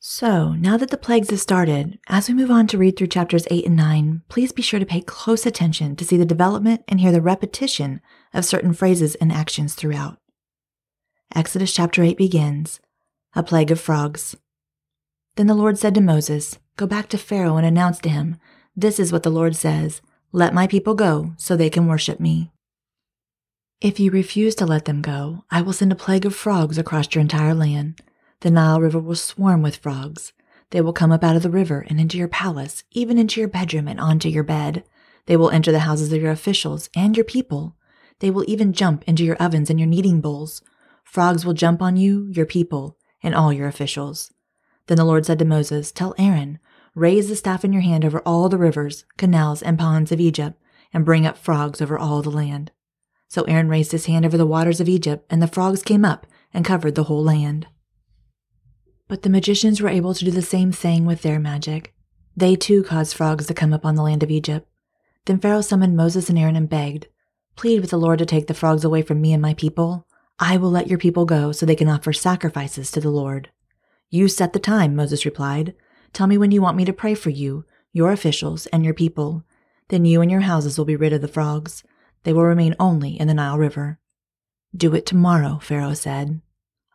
So, 0.00 0.52
now 0.52 0.76
that 0.76 0.90
the 0.90 0.96
plagues 0.96 1.30
have 1.30 1.40
started, 1.40 1.98
as 2.08 2.28
we 2.28 2.34
move 2.34 2.52
on 2.52 2.68
to 2.68 2.78
read 2.78 2.96
through 2.96 3.08
chapters 3.08 3.48
8 3.50 3.66
and 3.66 3.76
9, 3.76 4.22
please 4.28 4.52
be 4.52 4.62
sure 4.62 4.78
to 4.78 4.86
pay 4.86 5.00
close 5.00 5.44
attention 5.44 5.96
to 5.96 6.04
see 6.04 6.16
the 6.16 6.24
development 6.24 6.84
and 6.86 7.00
hear 7.00 7.10
the 7.10 7.20
repetition 7.20 8.00
of 8.32 8.44
certain 8.44 8.72
phrases 8.72 9.16
and 9.16 9.32
actions 9.32 9.74
throughout. 9.74 10.18
Exodus 11.34 11.74
chapter 11.74 12.04
8 12.04 12.16
begins 12.16 12.80
A 13.34 13.42
plague 13.42 13.72
of 13.72 13.80
frogs. 13.80 14.36
Then 15.34 15.48
the 15.48 15.54
Lord 15.54 15.78
said 15.78 15.94
to 15.96 16.00
Moses, 16.00 16.58
Go 16.76 16.86
back 16.86 17.08
to 17.08 17.18
Pharaoh 17.18 17.56
and 17.56 17.66
announce 17.66 17.98
to 18.00 18.08
him, 18.08 18.36
This 18.76 19.00
is 19.00 19.12
what 19.12 19.24
the 19.24 19.30
Lord 19.30 19.56
says 19.56 20.00
Let 20.32 20.52
my 20.52 20.66
people 20.66 20.94
go, 20.94 21.32
so 21.38 21.56
they 21.56 21.70
can 21.70 21.86
worship 21.86 22.20
me. 22.20 22.50
If 23.80 23.98
you 23.98 24.10
refuse 24.10 24.54
to 24.56 24.66
let 24.66 24.84
them 24.84 25.00
go, 25.00 25.44
I 25.50 25.62
will 25.62 25.72
send 25.72 25.90
a 25.90 25.96
plague 25.96 26.26
of 26.26 26.34
frogs 26.34 26.76
across 26.76 27.14
your 27.14 27.22
entire 27.22 27.54
land. 27.54 28.02
The 28.40 28.50
Nile 28.50 28.80
River 28.80 28.98
will 28.98 29.14
swarm 29.14 29.62
with 29.62 29.76
frogs. 29.76 30.32
They 30.70 30.82
will 30.82 30.92
come 30.92 31.12
up 31.12 31.24
out 31.24 31.36
of 31.36 31.42
the 31.42 31.50
river 31.50 31.86
and 31.88 31.98
into 31.98 32.18
your 32.18 32.28
palace, 32.28 32.84
even 32.90 33.16
into 33.16 33.40
your 33.40 33.48
bedroom 33.48 33.88
and 33.88 33.98
onto 33.98 34.28
your 34.28 34.42
bed. 34.42 34.84
They 35.24 35.36
will 35.36 35.50
enter 35.50 35.72
the 35.72 35.80
houses 35.80 36.12
of 36.12 36.20
your 36.20 36.30
officials 36.30 36.90
and 36.94 37.16
your 37.16 37.24
people. 37.24 37.76
They 38.18 38.30
will 38.30 38.44
even 38.46 38.74
jump 38.74 39.04
into 39.04 39.24
your 39.24 39.36
ovens 39.36 39.70
and 39.70 39.80
your 39.80 39.88
kneading 39.88 40.20
bowls. 40.20 40.60
Frogs 41.04 41.46
will 41.46 41.54
jump 41.54 41.80
on 41.80 41.96
you, 41.96 42.28
your 42.30 42.46
people, 42.46 42.98
and 43.22 43.34
all 43.34 43.52
your 43.52 43.66
officials. 43.66 44.30
Then 44.88 44.98
the 44.98 45.04
Lord 45.04 45.24
said 45.24 45.38
to 45.38 45.44
Moses, 45.46 45.90
Tell 45.90 46.14
Aaron, 46.18 46.58
raise 46.98 47.28
the 47.28 47.36
staff 47.36 47.64
in 47.64 47.72
your 47.72 47.82
hand 47.82 48.04
over 48.04 48.20
all 48.26 48.48
the 48.48 48.58
rivers, 48.58 49.04
canals, 49.16 49.62
and 49.62 49.78
ponds 49.78 50.12
of 50.12 50.20
Egypt, 50.20 50.60
and 50.92 51.04
bring 51.04 51.26
up 51.26 51.38
frogs 51.38 51.80
over 51.80 51.98
all 51.98 52.22
the 52.22 52.30
land. 52.30 52.70
So 53.28 53.42
Aaron 53.42 53.68
raised 53.68 53.92
his 53.92 54.06
hand 54.06 54.24
over 54.24 54.36
the 54.36 54.46
waters 54.46 54.80
of 54.80 54.88
Egypt, 54.88 55.26
and 55.30 55.42
the 55.42 55.46
frogs 55.46 55.82
came 55.82 56.04
up 56.04 56.26
and 56.52 56.64
covered 56.64 56.94
the 56.94 57.04
whole 57.04 57.22
land. 57.22 57.66
But 59.06 59.22
the 59.22 59.30
magicians 59.30 59.80
were 59.80 59.88
able 59.88 60.14
to 60.14 60.24
do 60.24 60.30
the 60.30 60.42
same 60.42 60.72
thing 60.72 61.06
with 61.06 61.22
their 61.22 61.38
magic. 61.38 61.94
They 62.36 62.56
too 62.56 62.82
caused 62.82 63.16
frogs 63.16 63.46
to 63.46 63.54
come 63.54 63.72
up 63.72 63.84
on 63.84 63.94
the 63.94 64.02
land 64.02 64.22
of 64.22 64.30
Egypt. 64.30 64.68
Then 65.26 65.38
Pharaoh 65.38 65.60
summoned 65.60 65.96
Moses 65.96 66.28
and 66.28 66.38
Aaron 66.38 66.56
and 66.56 66.68
begged, 66.68 67.08
Plead 67.56 67.80
with 67.80 67.90
the 67.90 67.98
Lord 67.98 68.18
to 68.20 68.26
take 68.26 68.46
the 68.46 68.54
frogs 68.54 68.84
away 68.84 69.02
from 69.02 69.20
me 69.20 69.32
and 69.32 69.42
my 69.42 69.54
people. 69.54 70.06
I 70.38 70.56
will 70.56 70.70
let 70.70 70.86
your 70.86 70.98
people 70.98 71.24
go 71.24 71.52
so 71.52 71.66
they 71.66 71.74
can 71.74 71.88
offer 71.88 72.12
sacrifices 72.12 72.90
to 72.92 73.00
the 73.00 73.10
Lord. 73.10 73.50
You 74.08 74.28
set 74.28 74.52
the 74.52 74.58
time, 74.58 74.94
Moses 74.94 75.24
replied. 75.24 75.74
Tell 76.12 76.26
me 76.26 76.38
when 76.38 76.50
you 76.50 76.62
want 76.62 76.76
me 76.76 76.84
to 76.84 76.92
pray 76.92 77.14
for 77.14 77.30
you, 77.30 77.64
your 77.92 78.12
officials, 78.12 78.66
and 78.66 78.84
your 78.84 78.94
people. 78.94 79.44
Then 79.88 80.04
you 80.04 80.20
and 80.20 80.30
your 80.30 80.40
houses 80.40 80.76
will 80.76 80.84
be 80.84 80.96
rid 80.96 81.12
of 81.12 81.20
the 81.20 81.28
frogs. 81.28 81.84
They 82.24 82.32
will 82.32 82.44
remain 82.44 82.74
only 82.78 83.18
in 83.18 83.28
the 83.28 83.34
Nile 83.34 83.58
River. 83.58 83.98
Do 84.76 84.94
it 84.94 85.06
tomorrow, 85.06 85.58
Pharaoh 85.62 85.94
said. 85.94 86.40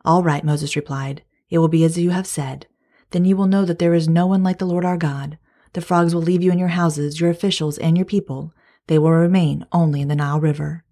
All 0.04 0.22
right, 0.22 0.44
Moses 0.44 0.76
replied. 0.76 1.22
It 1.50 1.58
will 1.58 1.68
be 1.68 1.84
as 1.84 1.98
you 1.98 2.10
have 2.10 2.26
said. 2.26 2.66
Then 3.10 3.24
you 3.24 3.36
will 3.36 3.46
know 3.46 3.64
that 3.64 3.78
there 3.78 3.94
is 3.94 4.08
no 4.08 4.26
one 4.26 4.42
like 4.42 4.58
the 4.58 4.66
Lord 4.66 4.84
our 4.84 4.96
God. 4.96 5.38
The 5.72 5.80
frogs 5.80 6.14
will 6.14 6.22
leave 6.22 6.42
you 6.42 6.52
in 6.52 6.58
your 6.58 6.68
houses, 6.68 7.20
your 7.20 7.30
officials, 7.30 7.78
and 7.78 7.96
your 7.96 8.06
people. 8.06 8.52
They 8.86 8.98
will 8.98 9.10
remain 9.10 9.66
only 9.72 10.00
in 10.00 10.08
the 10.08 10.16
Nile 10.16 10.40
River. 10.40 10.84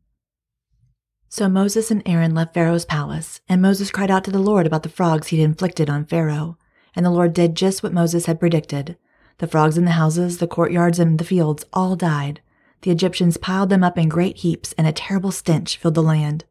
So 1.29 1.49
Moses 1.49 1.91
and 1.91 2.03
Aaron 2.05 2.35
left 2.35 2.53
Pharaoh's 2.53 2.85
palace, 2.85 3.41
and 3.49 3.63
Moses 3.63 3.91
cried 3.91 4.11
out 4.11 4.25
to 4.25 4.31
the 4.31 4.39
Lord 4.39 4.67
about 4.67 4.83
the 4.83 4.89
frogs 4.89 5.29
he 5.29 5.39
had 5.39 5.45
inflicted 5.45 5.89
on 5.89 6.05
Pharaoh. 6.05 6.59
And 6.95 7.05
the 7.07 7.11
Lord 7.11 7.33
did 7.33 7.55
just 7.55 7.83
what 7.83 7.93
Moses 7.93 8.27
had 8.27 8.41
predicted. 8.41 8.97
The 9.39 9.47
frogs 9.47 9.79
in 9.79 9.85
the 9.85 9.93
houses, 9.93 10.39
the 10.39 10.47
courtyards, 10.47 10.99
and 10.99 11.19
the 11.19 11.25
fields 11.25 11.65
all 11.73 11.97
died. 11.97 12.41
The 12.83 12.91
Egyptians 12.91 13.37
piled 13.37 13.71
them 13.71 13.85
up 13.85 13.97
in 13.97 14.09
great 14.09 14.39
heaps, 14.39 14.73
and 14.79 14.87
a 14.87 14.93
terrible 14.93 15.33
stench 15.33 15.77
filled 15.77 15.95
the 15.95 16.03
land. 16.03 16.45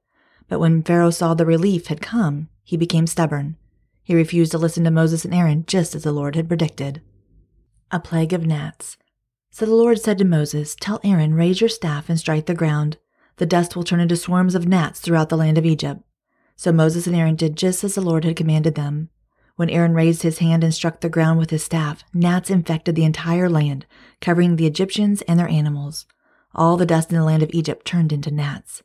But 0.47 0.59
when 0.59 0.83
Pharaoh 0.83 1.11
saw 1.11 1.33
the 1.33 1.45
relief 1.45 1.87
had 1.87 2.01
come, 2.01 2.49
he 2.63 2.77
became 2.77 3.07
stubborn. 3.07 3.57
He 4.03 4.15
refused 4.15 4.51
to 4.51 4.57
listen 4.57 4.83
to 4.85 4.91
Moses 4.91 5.23
and 5.25 5.33
Aaron, 5.33 5.65
just 5.67 5.95
as 5.95 6.03
the 6.03 6.11
Lord 6.11 6.35
had 6.35 6.47
predicted. 6.47 7.01
A 7.91 7.99
plague 7.99 8.33
of 8.33 8.45
gnats. 8.45 8.97
So 9.51 9.65
the 9.65 9.75
Lord 9.75 9.99
said 9.99 10.17
to 10.17 10.25
Moses, 10.25 10.75
Tell 10.79 10.99
Aaron, 11.03 11.33
raise 11.33 11.61
your 11.61 11.69
staff 11.69 12.09
and 12.09 12.17
strike 12.17 12.45
the 12.45 12.53
ground. 12.53 12.97
The 13.37 13.45
dust 13.45 13.75
will 13.75 13.83
turn 13.83 13.99
into 13.99 14.15
swarms 14.15 14.55
of 14.55 14.67
gnats 14.67 14.99
throughout 14.99 15.29
the 15.29 15.37
land 15.37 15.57
of 15.57 15.65
Egypt. 15.65 16.01
So 16.55 16.71
Moses 16.71 17.07
and 17.07 17.15
Aaron 17.15 17.35
did 17.35 17.57
just 17.57 17.83
as 17.83 17.95
the 17.95 18.01
Lord 18.01 18.23
had 18.23 18.35
commanded 18.35 18.75
them. 18.75 19.09
When 19.61 19.69
Aaron 19.69 19.93
raised 19.93 20.23
his 20.23 20.39
hand 20.39 20.63
and 20.63 20.73
struck 20.73 21.01
the 21.01 21.07
ground 21.07 21.37
with 21.37 21.51
his 21.51 21.63
staff, 21.63 22.03
gnats 22.15 22.49
infected 22.49 22.95
the 22.95 23.03
entire 23.03 23.47
land, 23.47 23.85
covering 24.19 24.55
the 24.55 24.65
Egyptians 24.65 25.21
and 25.27 25.39
their 25.39 25.47
animals. 25.47 26.07
All 26.55 26.77
the 26.77 26.85
dust 26.87 27.11
in 27.11 27.19
the 27.19 27.23
land 27.23 27.43
of 27.43 27.51
Egypt 27.53 27.85
turned 27.85 28.11
into 28.11 28.31
gnats. 28.31 28.81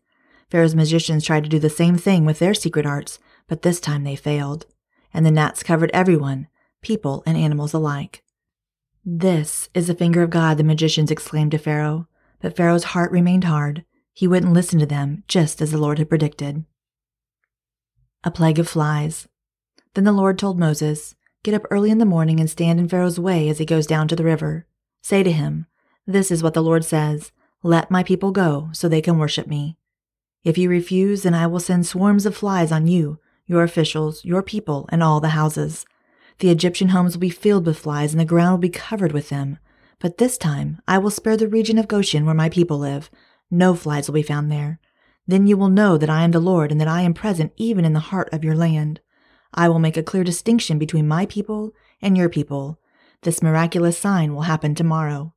Pharaoh's 0.50 0.74
magicians 0.74 1.24
tried 1.24 1.44
to 1.44 1.48
do 1.48 1.58
the 1.58 1.70
same 1.70 1.96
thing 1.96 2.26
with 2.26 2.40
their 2.40 2.52
secret 2.52 2.84
arts, 2.84 3.18
but 3.48 3.62
this 3.62 3.80
time 3.80 4.04
they 4.04 4.16
failed. 4.16 4.66
And 5.14 5.24
the 5.24 5.30
gnats 5.30 5.62
covered 5.62 5.90
everyone, 5.94 6.46
people 6.82 7.22
and 7.24 7.38
animals 7.38 7.72
alike. 7.72 8.22
This 9.02 9.70
is 9.72 9.86
the 9.86 9.94
finger 9.94 10.22
of 10.22 10.28
God, 10.28 10.58
the 10.58 10.62
magicians 10.62 11.10
exclaimed 11.10 11.52
to 11.52 11.58
Pharaoh. 11.58 12.06
But 12.42 12.54
Pharaoh's 12.54 12.84
heart 12.92 13.10
remained 13.10 13.44
hard. 13.44 13.86
He 14.12 14.28
wouldn't 14.28 14.52
listen 14.52 14.78
to 14.80 14.84
them, 14.84 15.24
just 15.26 15.62
as 15.62 15.70
the 15.70 15.78
Lord 15.78 15.98
had 15.98 16.10
predicted. 16.10 16.66
A 18.24 18.30
plague 18.30 18.58
of 18.58 18.68
flies. 18.68 19.26
Then 19.96 20.04
the 20.04 20.12
Lord 20.12 20.38
told 20.38 20.58
Moses, 20.58 21.14
Get 21.42 21.54
up 21.54 21.64
early 21.70 21.90
in 21.90 21.96
the 21.96 22.04
morning 22.04 22.38
and 22.38 22.50
stand 22.50 22.78
in 22.78 22.86
Pharaoh's 22.86 23.18
way 23.18 23.48
as 23.48 23.56
he 23.56 23.64
goes 23.64 23.86
down 23.86 24.08
to 24.08 24.16
the 24.16 24.24
river. 24.24 24.66
Say 25.00 25.22
to 25.22 25.32
him, 25.32 25.64
This 26.06 26.30
is 26.30 26.42
what 26.42 26.52
the 26.52 26.62
Lord 26.62 26.84
says 26.84 27.32
let 27.62 27.90
my 27.90 28.02
people 28.02 28.30
go 28.30 28.68
so 28.74 28.90
they 28.90 29.00
can 29.00 29.16
worship 29.18 29.46
me. 29.46 29.78
If 30.44 30.58
you 30.58 30.68
refuse, 30.68 31.22
then 31.22 31.32
I 31.32 31.46
will 31.46 31.60
send 31.60 31.86
swarms 31.86 32.26
of 32.26 32.36
flies 32.36 32.70
on 32.70 32.86
you, 32.86 33.20
your 33.46 33.62
officials, 33.62 34.22
your 34.22 34.42
people, 34.42 34.86
and 34.92 35.02
all 35.02 35.18
the 35.18 35.30
houses. 35.30 35.86
The 36.40 36.50
Egyptian 36.50 36.88
homes 36.88 37.14
will 37.14 37.20
be 37.22 37.30
filled 37.30 37.64
with 37.64 37.78
flies, 37.78 38.12
and 38.12 38.20
the 38.20 38.26
ground 38.26 38.50
will 38.50 38.58
be 38.58 38.68
covered 38.68 39.12
with 39.12 39.30
them. 39.30 39.56
But 39.98 40.18
this 40.18 40.36
time 40.36 40.78
I 40.86 40.98
will 40.98 41.08
spare 41.08 41.38
the 41.38 41.48
region 41.48 41.78
of 41.78 41.88
Goshen 41.88 42.26
where 42.26 42.34
my 42.34 42.50
people 42.50 42.78
live. 42.78 43.10
No 43.50 43.74
flies 43.74 44.08
will 44.08 44.14
be 44.14 44.22
found 44.22 44.52
there. 44.52 44.78
Then 45.26 45.46
you 45.46 45.56
will 45.56 45.70
know 45.70 45.96
that 45.96 46.10
I 46.10 46.22
am 46.22 46.32
the 46.32 46.38
Lord, 46.38 46.70
and 46.70 46.78
that 46.82 46.86
I 46.86 47.00
am 47.00 47.14
present 47.14 47.54
even 47.56 47.86
in 47.86 47.94
the 47.94 48.00
heart 48.12 48.28
of 48.30 48.44
your 48.44 48.54
land. 48.54 49.00
I 49.56 49.68
will 49.68 49.78
make 49.78 49.96
a 49.96 50.02
clear 50.02 50.22
distinction 50.22 50.78
between 50.78 51.08
my 51.08 51.26
people 51.26 51.72
and 52.02 52.16
your 52.16 52.28
people. 52.28 52.78
This 53.22 53.42
miraculous 53.42 53.96
sign 53.96 54.34
will 54.34 54.42
happen 54.42 54.74
tomorrow. 54.74 55.34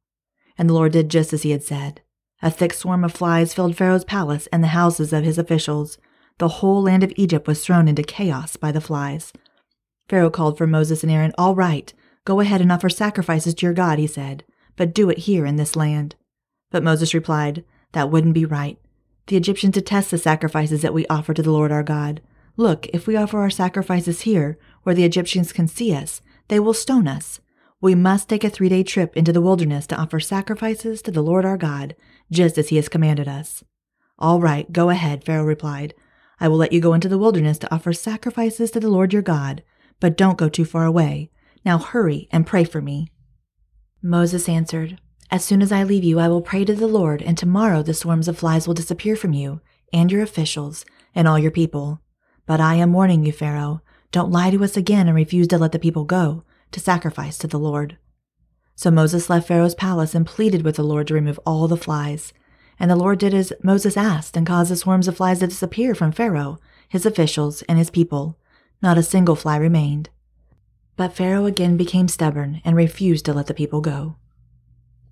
And 0.57 0.69
the 0.69 0.73
Lord 0.73 0.91
did 0.91 1.09
just 1.09 1.31
as 1.31 1.43
he 1.43 1.51
had 1.51 1.63
said. 1.63 2.01
A 2.41 2.51
thick 2.51 2.73
swarm 2.73 3.03
of 3.03 3.13
flies 3.13 3.53
filled 3.53 3.75
Pharaoh's 3.75 4.03
palace 4.03 4.47
and 4.47 4.63
the 4.63 4.69
houses 4.69 5.13
of 5.13 5.23
his 5.23 5.37
officials. 5.37 5.97
The 6.37 6.47
whole 6.47 6.83
land 6.83 7.03
of 7.03 7.13
Egypt 7.15 7.47
was 7.47 7.63
thrown 7.63 7.87
into 7.87 8.03
chaos 8.03 8.55
by 8.55 8.71
the 8.71 8.81
flies. 8.81 9.33
Pharaoh 10.07 10.29
called 10.29 10.57
for 10.57 10.67
Moses 10.67 11.03
and 11.03 11.11
Aaron. 11.11 11.33
All 11.37 11.55
right, 11.55 11.93
go 12.25 12.39
ahead 12.39 12.61
and 12.61 12.71
offer 12.71 12.89
sacrifices 12.89 13.53
to 13.55 13.65
your 13.65 13.73
God, 13.73 13.99
he 13.99 14.07
said, 14.07 14.43
but 14.75 14.93
do 14.93 15.09
it 15.09 15.19
here 15.19 15.45
in 15.45 15.57
this 15.57 15.75
land. 15.75 16.15
But 16.71 16.83
Moses 16.83 17.13
replied, 17.13 17.63
That 17.91 18.09
wouldn't 18.09 18.33
be 18.33 18.45
right. 18.45 18.79
The 19.27 19.37
Egyptians 19.37 19.73
detest 19.73 20.11
the 20.11 20.17
sacrifices 20.17 20.81
that 20.81 20.93
we 20.93 21.05
offer 21.07 21.33
to 21.33 21.43
the 21.43 21.51
Lord 21.51 21.71
our 21.71 21.83
God. 21.83 22.21
Look, 22.59 22.87
if 22.87 23.07
we 23.07 23.15
offer 23.15 23.39
our 23.39 23.49
sacrifices 23.49 24.23
here, 24.23 24.59
where 24.83 24.93
the 24.93 25.05
Egyptians 25.05 25.53
can 25.53 25.69
see 25.69 25.95
us, 25.95 26.21
they 26.49 26.59
will 26.59 26.73
stone 26.73 27.07
us. 27.07 27.39
We 27.79 27.95
must 27.95 28.27
take 28.27 28.43
a 28.43 28.49
three 28.49 28.67
day 28.67 28.83
trip 28.83 29.15
into 29.15 29.31
the 29.31 29.39
wilderness 29.39 29.87
to 29.87 29.95
offer 29.95 30.19
sacrifices 30.19 31.01
to 31.03 31.11
the 31.11 31.21
Lord 31.21 31.45
our 31.45 31.55
God, 31.55 31.95
just 32.29 32.57
as 32.57 32.67
he 32.67 32.75
has 32.75 32.89
commanded 32.89 33.29
us. 33.29 33.63
All 34.17 34.41
right, 34.41 34.69
go 34.73 34.89
ahead, 34.89 35.23
Pharaoh 35.23 35.45
replied. 35.45 35.93
I 36.41 36.49
will 36.49 36.57
let 36.57 36.73
you 36.73 36.81
go 36.81 36.93
into 36.93 37.07
the 37.07 37.17
wilderness 37.17 37.59
to 37.59 37.73
offer 37.73 37.93
sacrifices 37.93 38.71
to 38.71 38.81
the 38.81 38.89
Lord 38.89 39.13
your 39.13 39.21
God, 39.21 39.63
but 40.01 40.17
don't 40.17 40.37
go 40.37 40.49
too 40.49 40.65
far 40.65 40.83
away. 40.83 41.31
Now 41.63 41.77
hurry 41.77 42.27
and 42.29 42.45
pray 42.45 42.65
for 42.65 42.81
me. 42.81 43.07
Moses 44.01 44.49
answered, 44.49 44.99
As 45.31 45.45
soon 45.45 45.61
as 45.61 45.71
I 45.71 45.83
leave 45.83 46.03
you, 46.03 46.19
I 46.19 46.27
will 46.27 46.41
pray 46.41 46.65
to 46.65 46.75
the 46.75 46.87
Lord, 46.87 47.21
and 47.21 47.37
tomorrow 47.37 47.83
the 47.83 47.93
swarms 47.93 48.27
of 48.27 48.37
flies 48.37 48.67
will 48.67 48.73
disappear 48.73 49.15
from 49.15 49.31
you, 49.31 49.61
and 49.93 50.11
your 50.11 50.23
officials, 50.23 50.83
and 51.15 51.25
all 51.25 51.39
your 51.39 51.51
people. 51.51 52.01
But 52.49 52.59
I 52.59 52.73
am 52.77 52.93
warning 52.93 53.23
you, 53.23 53.31
Pharaoh, 53.31 53.83
don't 54.11 54.31
lie 54.31 54.49
to 54.49 54.63
us 54.63 54.75
again 54.75 55.07
and 55.07 55.15
refuse 55.15 55.47
to 55.49 55.59
let 55.59 55.71
the 55.71 55.77
people 55.77 56.03
go 56.03 56.43
to 56.71 56.79
sacrifice 56.79 57.37
to 57.37 57.45
the 57.45 57.59
Lord. 57.59 57.99
So 58.73 58.89
Moses 58.89 59.29
left 59.29 59.47
Pharaoh's 59.47 59.75
palace 59.75 60.15
and 60.15 60.25
pleaded 60.25 60.63
with 60.63 60.77
the 60.77 60.83
Lord 60.83 61.05
to 61.09 61.13
remove 61.13 61.39
all 61.45 61.67
the 61.67 61.77
flies. 61.77 62.33
And 62.79 62.89
the 62.89 62.95
Lord 62.95 63.19
did 63.19 63.35
as 63.35 63.53
Moses 63.61 63.95
asked 63.95 64.35
and 64.35 64.47
caused 64.47 64.71
the 64.71 64.77
swarms 64.77 65.07
of 65.07 65.17
flies 65.17 65.41
to 65.41 65.47
disappear 65.47 65.93
from 65.93 66.11
Pharaoh, 66.11 66.57
his 66.87 67.05
officials, 67.05 67.61
and 67.69 67.77
his 67.77 67.91
people. 67.91 68.39
Not 68.81 68.97
a 68.97 69.03
single 69.03 69.35
fly 69.35 69.55
remained. 69.55 70.09
But 70.95 71.13
Pharaoh 71.13 71.45
again 71.45 71.77
became 71.77 72.07
stubborn 72.07 72.63
and 72.65 72.75
refused 72.75 73.25
to 73.25 73.33
let 73.33 73.45
the 73.45 73.53
people 73.53 73.81
go. 73.81 74.15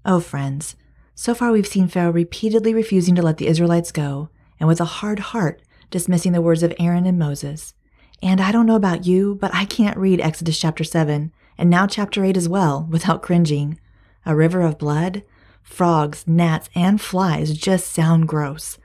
Oh, 0.04 0.22
friends, 0.22 0.76
so 1.14 1.36
far 1.36 1.52
we've 1.52 1.68
seen 1.68 1.88
Pharaoh 1.88 2.12
repeatedly 2.12 2.74
refusing 2.74 3.14
to 3.14 3.22
let 3.22 3.38
the 3.38 3.46
Israelites 3.46 3.92
go, 3.92 4.30
and 4.60 4.68
with 4.68 4.82
a 4.82 4.86
hard 4.86 5.20
heart 5.20 5.62
dismissing 5.90 6.32
the 6.32 6.42
words 6.42 6.64
of 6.64 6.74
Aaron 6.80 7.06
and 7.06 7.20
Moses. 7.20 7.74
And 8.22 8.42
I 8.42 8.52
don't 8.52 8.66
know 8.66 8.76
about 8.76 9.06
you, 9.06 9.36
but 9.36 9.54
I 9.54 9.66
can't 9.66 9.98
read 9.98 10.20
Exodus 10.22 10.60
chapter 10.60 10.84
7 10.84 11.32
and 11.58 11.70
now 11.70 11.88
chapter 11.88 12.24
8 12.24 12.38
as 12.38 12.50
well 12.50 12.88
without 12.90 13.22
cringing. 13.22 13.80
A 14.26 14.36
river 14.36 14.62
of 14.62 14.78
blood? 14.78 15.24
Frogs, 15.64 16.24
gnats, 16.28 16.70
and 16.76 17.00
flies 17.00 17.58
just 17.58 17.92
sound 17.92 18.28
gross. 18.28 18.78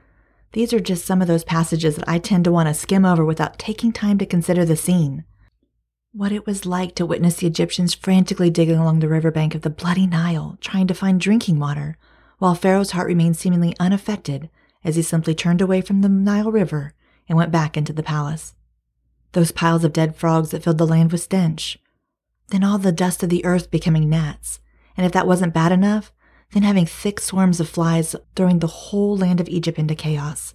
These 0.52 0.72
are 0.72 0.80
just 0.80 1.06
some 1.06 1.22
of 1.22 1.28
those 1.28 1.44
passages 1.44 1.96
that 1.96 2.08
I 2.08 2.18
tend 2.18 2.44
to 2.44 2.52
want 2.52 2.68
to 2.68 2.74
skim 2.74 3.04
over 3.04 3.24
without 3.24 3.58
taking 3.58 3.92
time 3.92 4.18
to 4.18 4.26
consider 4.26 4.64
the 4.64 4.76
scene. 4.76 5.24
What 6.12 6.32
it 6.32 6.44
was 6.46 6.66
like 6.66 6.94
to 6.96 7.06
witness 7.06 7.36
the 7.36 7.46
Egyptians 7.46 7.94
frantically 7.94 8.50
digging 8.50 8.76
along 8.76 8.98
the 8.98 9.08
riverbank 9.08 9.54
of 9.54 9.62
the 9.62 9.70
bloody 9.70 10.06
Nile, 10.06 10.58
trying 10.60 10.86
to 10.88 10.94
find 10.94 11.18
drinking 11.18 11.58
water, 11.58 11.96
while 12.38 12.54
Pharaoh's 12.54 12.90
heart 12.90 13.06
remained 13.06 13.38
seemingly 13.38 13.74
unaffected 13.80 14.50
as 14.84 14.96
he 14.96 15.02
simply 15.02 15.34
turned 15.34 15.60
away 15.60 15.80
from 15.80 16.00
the 16.00 16.08
Nile 16.08 16.50
River 16.50 16.94
and 17.28 17.36
went 17.36 17.52
back 17.52 17.76
into 17.76 17.92
the 17.92 18.02
palace. 18.02 18.54
Those 19.32 19.52
piles 19.52 19.84
of 19.84 19.92
dead 19.92 20.16
frogs 20.16 20.50
that 20.50 20.62
filled 20.62 20.78
the 20.78 20.86
land 20.86 21.12
with 21.12 21.22
stench. 21.22 21.78
Then 22.48 22.64
all 22.64 22.78
the 22.78 22.92
dust 22.92 23.22
of 23.22 23.30
the 23.30 23.44
earth 23.44 23.70
becoming 23.70 24.10
gnats. 24.10 24.60
And 24.96 25.06
if 25.06 25.12
that 25.12 25.26
wasn't 25.26 25.54
bad 25.54 25.72
enough, 25.72 26.12
then 26.52 26.64
having 26.64 26.84
thick 26.84 27.18
swarms 27.18 27.60
of 27.60 27.68
flies 27.68 28.14
throwing 28.36 28.58
the 28.58 28.66
whole 28.66 29.16
land 29.16 29.40
of 29.40 29.48
Egypt 29.48 29.78
into 29.78 29.94
chaos. 29.94 30.54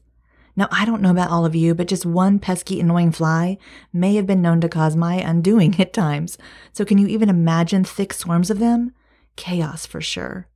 Now, 0.55 0.67
I 0.71 0.85
don't 0.85 1.01
know 1.01 1.11
about 1.11 1.29
all 1.29 1.45
of 1.45 1.55
you, 1.55 1.75
but 1.75 1.87
just 1.87 2.05
one 2.05 2.39
pesky, 2.39 2.79
annoying 2.79 3.11
fly 3.11 3.59
may 3.93 4.15
have 4.15 4.25
been 4.25 4.41
known 4.41 4.59
to 4.61 4.69
cause 4.69 4.95
my 4.95 5.15
undoing 5.15 5.75
at 5.79 5.93
times. 5.93 6.37
So, 6.73 6.83
can 6.83 6.97
you 6.97 7.07
even 7.07 7.29
imagine 7.29 7.83
thick 7.83 8.13
swarms 8.13 8.49
of 8.49 8.59
them? 8.59 8.91
Chaos 9.35 9.85
for 9.85 10.01
sure. 10.01 10.47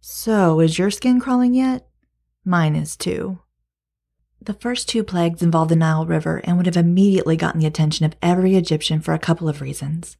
So, 0.00 0.58
is 0.60 0.78
your 0.78 0.90
skin 0.90 1.20
crawling 1.20 1.54
yet? 1.54 1.88
Mine 2.44 2.76
is 2.76 2.96
too. 2.96 3.38
The 4.40 4.54
first 4.54 4.88
two 4.88 5.02
plagues 5.02 5.42
involved 5.42 5.70
the 5.70 5.76
Nile 5.76 6.04
River 6.04 6.42
and 6.44 6.56
would 6.56 6.66
have 6.66 6.76
immediately 6.76 7.36
gotten 7.36 7.60
the 7.60 7.66
attention 7.66 8.04
of 8.04 8.16
every 8.20 8.56
Egyptian 8.56 9.00
for 9.00 9.14
a 9.14 9.18
couple 9.18 9.48
of 9.48 9.62
reasons. 9.62 10.18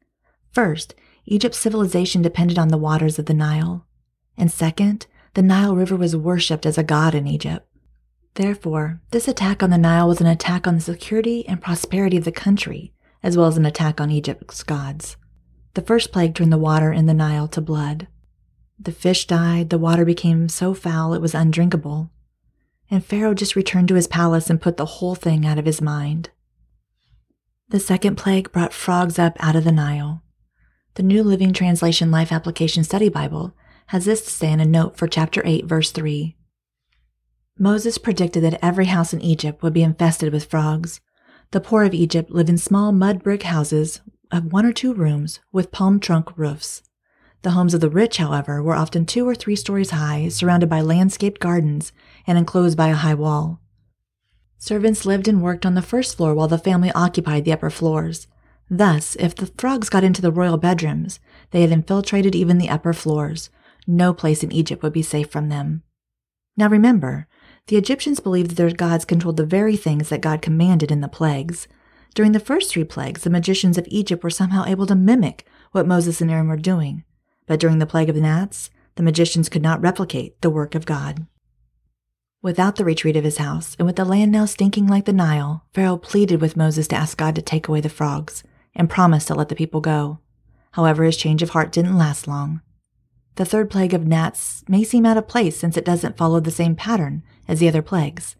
First, 0.51 0.95
Egypt's 1.27 1.59
civilization 1.59 2.23
depended 2.23 2.59
on 2.59 2.69
the 2.69 2.79
waters 2.79 3.19
of 3.19 3.27
the 3.27 3.35
Nile. 3.35 3.87
And 4.39 4.51
second, 4.51 5.07
the 5.35 5.43
Nile 5.43 5.77
River 5.77 5.97
was 5.97 6.17
worshipped 6.17 6.65
as 6.65 6.79
a 6.79 6.83
god 6.83 7.15
in 7.15 7.27
Egypt. 7.27 7.67
Therefore, 8.35 9.01
this 9.11 9.29
attack 9.29 9.63
on 9.63 9.71
the 9.71 9.79
Nile 9.79 10.09
was 10.09 10.21
an 10.21 10.27
attack 10.27 10.67
on 10.67 10.77
the 10.77 10.81
security 10.81 11.47
and 11.47 11.61
prosperity 11.61 12.17
of 12.17 12.25
the 12.25 12.33
country, 12.33 12.93
as 13.23 13.37
well 13.37 13.47
as 13.47 13.57
an 13.57 13.67
attack 13.67 14.01
on 14.01 14.11
Egypt's 14.11 14.63
gods. 14.63 15.17
The 15.75 15.83
first 15.83 16.13
plague 16.13 16.35
turned 16.35 16.53
the 16.53 16.59
water 16.59 16.93
in 16.93 17.07
the 17.07 17.15
Nile 17.15 17.49
to 17.49 17.61
blood. 17.61 18.09
The 18.79 18.93
fish 18.93 19.27
died, 19.27 19.71
the 19.71 19.79
water 19.79 20.05
became 20.05 20.49
so 20.49 20.75
foul 20.75 21.15
it 21.15 21.21
was 21.21 21.35
undrinkable. 21.35 22.11
And 22.91 23.05
Pharaoh 23.05 23.35
just 23.35 23.57
returned 23.57 23.89
to 23.89 23.95
his 23.95 24.07
palace 24.07 24.51
and 24.51 24.61
put 24.61 24.77
the 24.77 24.87
whole 24.87 25.15
thing 25.15 25.47
out 25.47 25.59
of 25.59 25.67
his 25.67 25.81
mind. 25.81 26.31
The 27.69 27.81
second 27.81 28.17
plague 28.17 28.53
brought 28.53 28.73
frogs 28.73 29.19
up 29.19 29.37
out 29.41 29.57
of 29.57 29.65
the 29.65 29.73
Nile. 29.73 30.23
The 30.95 31.03
New 31.03 31.25
Living 31.25 31.53
Translation 31.53 32.13
Life 32.13 32.31
Application 32.31 32.85
Study 32.85 33.09
Bible 33.09 33.53
has 33.87 34.05
this 34.05 34.23
to 34.25 34.31
say 34.31 34.53
in 34.53 34.61
a 34.61 34.65
note 34.65 34.97
for 34.97 35.09
chapter 35.09 35.43
8, 35.45 35.65
verse 35.65 35.91
3. 35.91 36.37
Moses 37.59 37.99
predicted 37.99 38.45
that 38.45 38.63
every 38.63 38.87
house 38.87 39.13
in 39.13 39.21
Egypt 39.21 39.61
would 39.63 39.73
be 39.73 39.83
infested 39.83 40.33
with 40.33 40.45
frogs. 40.45 41.01
The 41.51 41.61
poor 41.61 41.83
of 41.83 41.95
Egypt 41.95 42.31
lived 42.31 42.49
in 42.49 42.59
small 42.59 42.93
mud 42.93 43.25
brick 43.25 43.43
houses 43.43 44.01
of 44.31 44.53
one 44.53 44.65
or 44.65 44.73
two 44.73 44.95
rooms 44.95 45.41
with 45.51 45.73
palm 45.73 45.99
trunk 45.99 46.39
roofs. 46.39 46.83
The 47.45 47.51
homes 47.51 47.75
of 47.75 47.83
the 47.83 47.91
rich, 47.91 48.17
however, 48.17 48.63
were 48.63 48.75
often 48.75 49.05
two 49.05 49.29
or 49.29 49.35
three 49.35 49.55
stories 49.55 49.91
high, 49.91 50.29
surrounded 50.31 50.71
by 50.71 50.81
landscaped 50.81 51.43
gardens 51.43 51.93
and 52.27 52.39
enclosed 52.39 52.75
by 52.75 52.89
a 52.89 52.95
high 52.95 53.13
wall. 53.13 53.61
Servants 54.57 55.05
lived 55.05 55.29
and 55.29 55.43
worked 55.43 55.67
on 55.67 55.75
the 55.75 55.83
first 55.83 56.17
floor 56.17 56.35
while 56.35 56.49
the 56.49 56.57
family 56.57 56.91
occupied 56.93 57.45
the 57.45 57.53
upper 57.53 57.69
floors. 57.69 58.29
Thus, 58.71 59.15
if 59.17 59.35
the 59.35 59.53
frogs 59.59 59.91
got 59.91 60.05
into 60.05 60.23
the 60.23 60.33
royal 60.33 60.57
bedrooms, 60.57 61.21
they 61.51 61.61
had 61.61 61.71
infiltrated 61.71 62.35
even 62.35 62.57
the 62.57 62.71
upper 62.71 62.95
floors. 62.95 63.51
No 63.87 64.15
place 64.15 64.43
in 64.43 64.51
Egypt 64.51 64.83
would 64.83 64.95
be 64.95 65.03
safe 65.03 65.31
from 65.31 65.51
them. 65.51 65.83
Now 66.57 66.71
remember, 66.71 67.29
the 67.67 67.77
Egyptians 67.77 68.21
believed 68.21 68.53
that 68.53 68.57
their 68.57 68.71
gods 68.71 69.05
controlled 69.05 69.37
the 69.37 69.45
very 69.45 69.77
things 69.77 70.09
that 70.09 70.23
God 70.23 70.41
commanded 70.41 70.91
in 70.91 71.03
the 71.03 71.09
plagues. 71.09 71.69
During 72.15 72.33
the 72.33 72.41
first 72.41 72.71
three 72.71 72.85
plagues, 72.85 73.23
the 73.23 73.29
magicians 73.29 73.77
of 73.77 73.87
Egypt 73.89 74.25
were 74.25 74.31
somehow 74.31 74.65
able 74.67 74.87
to 74.87 74.95
mimic 74.95 75.47
what 75.73 75.87
Moses 75.87 76.23
and 76.23 76.31
Aaron 76.31 76.49
were 76.49 76.57
doing. 76.57 77.05
But 77.47 77.61
during 77.61 77.79
the 77.79 77.87
plague 77.87 78.09
of 78.09 78.17
gnats, 78.17 78.71
the 78.97 79.03
magicians 79.03 79.49
could 79.49 79.63
not 79.63 79.81
replicate 79.81 80.41
the 80.41 80.51
work 80.51 80.75
of 80.75 80.87
God. 80.87 81.27
Without 82.43 82.77
the 82.77 82.85
retreat 82.85 83.17
of 83.17 83.25
his 83.25 83.39
house, 83.39 83.75
and 83.79 83.87
with 83.87 83.97
the 83.97 84.05
land 84.05 84.31
now 84.31 84.45
stinking 84.45 84.87
like 84.87 85.07
the 85.07 85.13
Nile, 85.13 85.65
Pharaoh 85.73 85.97
pleaded 85.97 86.41
with 86.41 86.57
Moses 86.57 86.87
to 86.89 86.97
ask 86.97 87.17
God 87.17 87.35
to 87.35 87.43
take 87.43 87.69
away 87.69 87.81
the 87.81 87.89
frogs, 87.89 88.45
and 88.75 88.91
promised 88.91 89.29
to 89.29 89.35
let 89.35 89.49
the 89.49 89.57
people 89.57 89.81
go. 89.81 90.19
However, 90.73 91.05
his 91.05 91.17
change 91.17 91.43
of 91.43 91.51
heart 91.51 91.73
didn't 91.73 91.97
last 91.97 92.29
long. 92.29 92.61
The 93.37 93.45
third 93.45 93.71
plague 93.71 93.95
of 93.95 94.07
gnats 94.07 94.63
may 94.69 94.85
seem 94.85 95.07
out 95.07 95.17
of 95.17 95.27
place 95.27 95.59
since 95.59 95.77
it 95.77 95.85
doesn't 95.85 96.17
follow 96.17 96.39
the 96.39 96.51
same 96.51 96.77
pattern 96.77 97.23
as 97.49 97.61
the 97.61 97.69
other 97.69 97.83
plagues. 97.83 98.37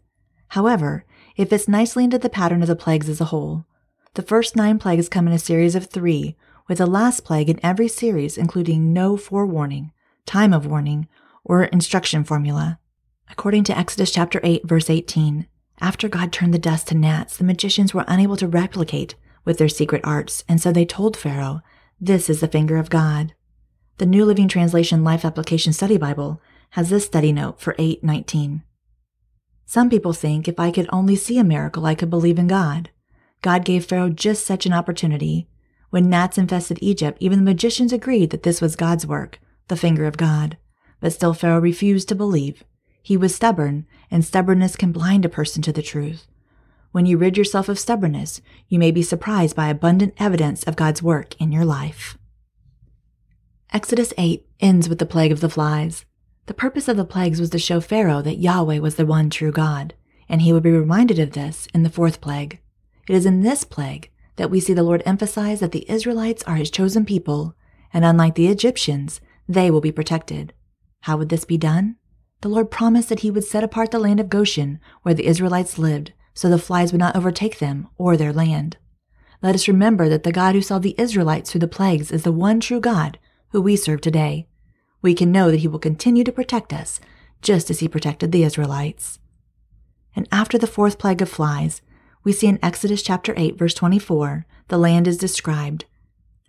However, 0.49 1.03
it 1.35 1.49
fits 1.49 1.67
nicely 1.67 2.03
into 2.03 2.17
the 2.17 2.29
pattern 2.29 2.61
of 2.61 2.67
the 2.67 2.75
plagues 2.75 3.09
as 3.09 3.19
a 3.19 3.25
whole. 3.25 3.65
The 4.13 4.21
first 4.21 4.55
nine 4.55 4.79
plagues 4.79 5.09
come 5.09 5.27
in 5.27 5.33
a 5.33 5.39
series 5.39 5.75
of 5.75 5.87
three, 5.87 6.37
with 6.67 6.77
the 6.79 6.85
last 6.85 7.23
plague 7.23 7.49
in 7.49 7.59
every 7.63 7.87
series 7.87 8.37
including 8.37 8.93
no 8.93 9.17
forewarning, 9.17 9.91
time 10.25 10.53
of 10.53 10.65
warning, 10.65 11.07
or 11.43 11.65
instruction 11.65 12.23
formula. 12.23 12.79
According 13.29 13.63
to 13.65 13.77
Exodus 13.77 14.11
chapter 14.11 14.39
8 14.43 14.67
verse 14.67 14.89
18, 14.89 15.47
after 15.81 16.07
God 16.07 16.31
turned 16.31 16.53
the 16.53 16.59
dust 16.59 16.87
to 16.87 16.95
gnats, 16.95 17.37
the 17.37 17.43
magicians 17.43 17.93
were 17.93 18.05
unable 18.07 18.37
to 18.37 18.47
replicate 18.47 19.15
with 19.43 19.57
their 19.57 19.69
secret 19.69 20.01
arts, 20.03 20.43
and 20.47 20.61
so 20.61 20.71
they 20.71 20.85
told 20.85 21.17
Pharaoh, 21.17 21.61
"This 21.99 22.29
is 22.29 22.39
the 22.39 22.47
finger 22.47 22.77
of 22.77 22.89
God." 22.89 23.33
The 23.97 24.05
New 24.05 24.25
Living 24.25 24.47
Translation 24.47 25.03
Life 25.03 25.23
Application 25.23 25.73
Study 25.73 25.97
Bible 25.97 26.41
has 26.71 26.89
this 26.89 27.05
study 27.05 27.31
note 27.31 27.59
for 27.59 27.75
819. 27.77 28.63
Some 29.65 29.89
people 29.89 30.13
think 30.13 30.47
if 30.47 30.59
I 30.59 30.71
could 30.71 30.89
only 30.91 31.15
see 31.15 31.37
a 31.37 31.43
miracle, 31.43 31.85
I 31.85 31.95
could 31.95 32.09
believe 32.09 32.39
in 32.39 32.47
God. 32.47 32.89
God 33.41 33.65
gave 33.65 33.85
Pharaoh 33.85 34.09
just 34.09 34.45
such 34.45 34.65
an 34.65 34.73
opportunity, 34.73 35.47
when 35.89 36.09
gnats 36.09 36.37
infested 36.37 36.79
Egypt, 36.81 37.17
even 37.21 37.39
the 37.39 37.51
magicians 37.51 37.93
agreed 37.93 38.29
that 38.31 38.43
this 38.43 38.61
was 38.61 38.75
God's 38.75 39.05
work, 39.07 39.39
the 39.67 39.77
finger 39.77 40.05
of 40.05 40.17
God. 40.17 40.57
But 40.99 41.13
still 41.13 41.33
Pharaoh 41.33 41.59
refused 41.59 42.09
to 42.09 42.15
believe. 42.15 42.63
He 43.01 43.17
was 43.17 43.35
stubborn, 43.35 43.85
and 44.09 44.25
stubbornness 44.25 44.75
can 44.75 44.91
blind 44.91 45.25
a 45.25 45.29
person 45.29 45.61
to 45.63 45.71
the 45.71 45.81
truth. 45.81 46.27
When 46.91 47.05
you 47.05 47.17
rid 47.17 47.37
yourself 47.37 47.69
of 47.69 47.77
stubbornness, 47.77 48.41
you 48.67 48.79
may 48.79 48.89
be 48.89 49.01
surprised 49.01 49.55
by 49.55 49.67
abundant 49.67 50.13
evidence 50.17 50.63
of 50.63 50.75
God's 50.75 51.03
work 51.03 51.39
in 51.39 51.51
your 51.51 51.65
life. 51.65 52.17
Exodus 53.73 54.13
8 54.17 54.47
ends 54.61 54.87
with 54.87 54.99
the 54.99 55.05
plague 55.05 55.31
of 55.31 55.41
the 55.41 55.49
flies. 55.49 56.05
The 56.45 56.53
purpose 56.53 56.87
of 56.87 56.95
the 56.95 57.05
plagues 57.05 57.39
was 57.39 57.49
to 57.49 57.59
show 57.59 57.81
Pharaoh 57.81 58.21
that 58.21 58.37
Yahweh 58.37 58.79
was 58.79 58.95
the 58.95 59.05
one 59.05 59.29
true 59.29 59.51
God, 59.51 59.93
and 60.29 60.41
he 60.41 60.53
would 60.53 60.63
be 60.63 60.71
reminded 60.71 61.19
of 61.19 61.31
this 61.31 61.67
in 61.73 61.83
the 61.83 61.89
fourth 61.89 62.21
plague. 62.21 62.59
It 63.07 63.13
is 63.13 63.25
in 63.25 63.41
this 63.41 63.63
plague 63.63 64.09
that 64.35 64.49
we 64.51 64.59
see 64.59 64.73
the 64.73 64.83
Lord 64.83 65.03
emphasize 65.05 65.59
that 65.59 65.71
the 65.71 65.89
Israelites 65.89 66.43
are 66.43 66.55
his 66.55 66.71
chosen 66.71 67.05
people, 67.05 67.55
and 67.93 68.03
unlike 68.03 68.35
the 68.35 68.47
Egyptians, 68.47 69.21
they 69.47 69.71
will 69.71 69.81
be 69.81 69.91
protected. 69.91 70.53
How 71.01 71.17
would 71.17 71.29
this 71.29 71.45
be 71.45 71.57
done? 71.57 71.95
The 72.41 72.49
Lord 72.49 72.71
promised 72.71 73.09
that 73.09 73.21
he 73.21 73.31
would 73.31 73.43
set 73.43 73.63
apart 73.63 73.91
the 73.91 73.99
land 73.99 74.19
of 74.19 74.29
Goshen, 74.29 74.79
where 75.03 75.13
the 75.13 75.25
Israelites 75.25 75.77
lived, 75.77 76.13
so 76.33 76.49
the 76.49 76.57
flies 76.57 76.91
would 76.91 76.99
not 76.99 77.15
overtake 77.15 77.59
them 77.59 77.87
or 77.97 78.17
their 78.17 78.33
land. 78.33 78.77
Let 79.41 79.55
us 79.55 79.67
remember 79.67 80.09
that 80.09 80.23
the 80.23 80.31
God 80.31 80.55
who 80.55 80.61
saw 80.61 80.79
the 80.79 80.95
Israelites 80.97 81.51
through 81.51 81.59
the 81.59 81.67
plagues 81.67 82.11
is 82.11 82.23
the 82.23 82.31
one 82.31 82.59
true 82.59 82.79
God 82.79 83.19
who 83.49 83.61
we 83.61 83.75
serve 83.75 84.01
today. 84.01 84.47
We 85.01 85.13
can 85.13 85.31
know 85.31 85.51
that 85.51 85.59
he 85.59 85.67
will 85.67 85.79
continue 85.79 86.23
to 86.23 86.31
protect 86.31 86.73
us, 86.73 86.99
just 87.41 87.69
as 87.69 87.79
he 87.79 87.87
protected 87.87 88.31
the 88.31 88.43
Israelites. 88.43 89.19
And 90.15 90.27
after 90.31 90.57
the 90.57 90.67
fourth 90.67 90.97
plague 90.97 91.21
of 91.21 91.29
flies, 91.29 91.81
we 92.25 92.33
see 92.33 92.47
in 92.47 92.59
Exodus 92.61 93.01
chapter 93.01 93.33
8 93.37 93.57
verse 93.57 93.73
24, 93.75 94.45
the 94.67 94.77
land 94.77 95.07
is 95.07 95.17
described 95.17 95.85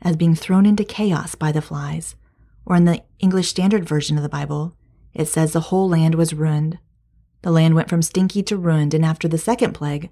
as 0.02 0.16
being 0.16 0.34
thrown 0.34 0.66
into 0.66 0.84
chaos 0.84 1.34
by 1.34 1.52
the 1.52 1.62
flies, 1.62 2.16
or 2.64 2.76
in 2.76 2.86
the 2.86 3.02
English 3.18 3.48
Standard 3.48 3.86
Version 3.86 4.16
of 4.16 4.22
the 4.22 4.28
Bible, 4.28 4.74
it 5.14 5.26
says 5.26 5.52
the 5.52 5.60
whole 5.60 5.88
land 5.88 6.14
was 6.14 6.34
ruined. 6.34 6.78
The 7.42 7.50
land 7.50 7.74
went 7.74 7.88
from 7.88 8.02
stinky 8.02 8.42
to 8.44 8.56
ruined, 8.56 8.94
and 8.94 9.04
after 9.04 9.28
the 9.28 9.38
second 9.38 9.74
plague, 9.74 10.10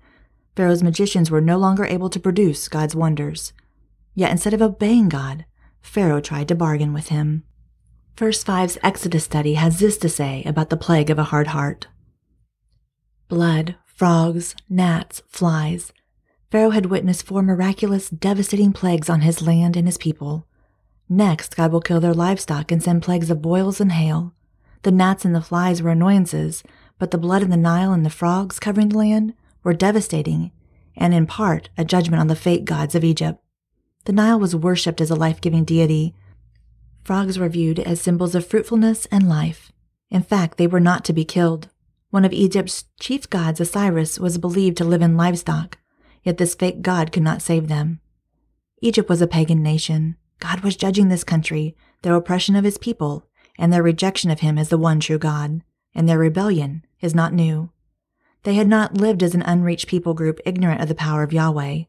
Pharaoh's 0.54 0.82
magicians 0.82 1.30
were 1.30 1.40
no 1.40 1.58
longer 1.58 1.84
able 1.84 2.08
to 2.10 2.20
produce 2.20 2.68
God's 2.68 2.94
wonders. 2.94 3.52
Yet 4.14 4.30
instead 4.30 4.54
of 4.54 4.62
obeying 4.62 5.08
God, 5.08 5.44
Pharaoh 5.82 6.20
tried 6.20 6.48
to 6.48 6.54
bargain 6.54 6.92
with 6.92 7.08
him. 7.08 7.42
First 8.16 8.46
Five's 8.46 8.78
Exodus 8.82 9.24
study 9.24 9.54
has 9.54 9.80
this 9.80 9.98
to 9.98 10.08
say 10.08 10.44
about 10.44 10.70
the 10.70 10.76
plague 10.76 11.10
of 11.10 11.18
a 11.18 11.24
hard 11.24 11.48
heart 11.48 11.88
blood, 13.28 13.74
frogs, 13.94 14.56
gnats, 14.68 15.22
flies. 15.28 15.92
Pharaoh 16.50 16.70
had 16.70 16.86
witnessed 16.86 17.24
four 17.24 17.42
miraculous, 17.42 18.10
devastating 18.10 18.72
plagues 18.72 19.08
on 19.08 19.20
his 19.20 19.40
land 19.40 19.76
and 19.76 19.86
his 19.86 19.98
people. 19.98 20.46
Next, 21.08 21.56
God 21.56 21.70
will 21.70 21.80
kill 21.80 22.00
their 22.00 22.14
livestock 22.14 22.72
and 22.72 22.82
send 22.82 23.02
plagues 23.02 23.30
of 23.30 23.40
boils 23.40 23.80
and 23.80 23.92
hail. 23.92 24.34
The 24.82 24.90
gnats 24.90 25.24
and 25.24 25.34
the 25.34 25.40
flies 25.40 25.80
were 25.80 25.90
annoyances, 25.90 26.62
but 26.98 27.10
the 27.10 27.18
blood 27.18 27.42
in 27.42 27.50
the 27.50 27.56
Nile 27.56 27.92
and 27.92 28.04
the 28.04 28.10
frogs 28.10 28.58
covering 28.58 28.88
the 28.88 28.98
land 28.98 29.34
were 29.62 29.72
devastating, 29.72 30.50
and 30.96 31.14
in 31.14 31.26
part 31.26 31.70
a 31.78 31.84
judgment 31.84 32.20
on 32.20 32.26
the 32.26 32.36
fake 32.36 32.64
gods 32.64 32.94
of 32.94 33.04
Egypt. 33.04 33.40
The 34.06 34.12
Nile 34.12 34.38
was 34.38 34.56
worshipped 34.56 35.00
as 35.00 35.10
a 35.10 35.16
life 35.16 35.40
giving 35.40 35.64
deity. 35.64 36.14
Frogs 37.04 37.38
were 37.38 37.48
viewed 37.48 37.78
as 37.78 38.00
symbols 38.00 38.34
of 38.34 38.46
fruitfulness 38.46 39.06
and 39.06 39.28
life. 39.28 39.72
In 40.10 40.22
fact, 40.22 40.58
they 40.58 40.66
were 40.66 40.80
not 40.80 41.04
to 41.06 41.12
be 41.12 41.24
killed. 41.24 41.68
One 42.14 42.24
of 42.24 42.32
Egypt's 42.32 42.84
chief 43.00 43.28
gods, 43.28 43.58
Osiris, 43.58 44.20
was 44.20 44.38
believed 44.38 44.76
to 44.76 44.84
live 44.84 45.02
in 45.02 45.16
livestock, 45.16 45.78
yet 46.22 46.38
this 46.38 46.54
fake 46.54 46.80
god 46.80 47.10
could 47.10 47.24
not 47.24 47.42
save 47.42 47.66
them. 47.66 47.98
Egypt 48.80 49.08
was 49.08 49.20
a 49.20 49.26
pagan 49.26 49.64
nation. 49.64 50.14
God 50.38 50.60
was 50.60 50.76
judging 50.76 51.08
this 51.08 51.24
country, 51.24 51.74
their 52.02 52.14
oppression 52.14 52.54
of 52.54 52.62
his 52.62 52.78
people, 52.78 53.26
and 53.58 53.72
their 53.72 53.82
rejection 53.82 54.30
of 54.30 54.38
him 54.38 54.58
as 54.58 54.68
the 54.68 54.78
one 54.78 55.00
true 55.00 55.18
God, 55.18 55.62
and 55.92 56.08
their 56.08 56.20
rebellion 56.20 56.84
is 57.00 57.16
not 57.16 57.32
new. 57.32 57.70
They 58.44 58.54
had 58.54 58.68
not 58.68 58.96
lived 58.96 59.24
as 59.24 59.34
an 59.34 59.42
unreached 59.42 59.88
people 59.88 60.14
group 60.14 60.38
ignorant 60.46 60.80
of 60.80 60.86
the 60.86 60.94
power 60.94 61.24
of 61.24 61.32
Yahweh. 61.32 61.82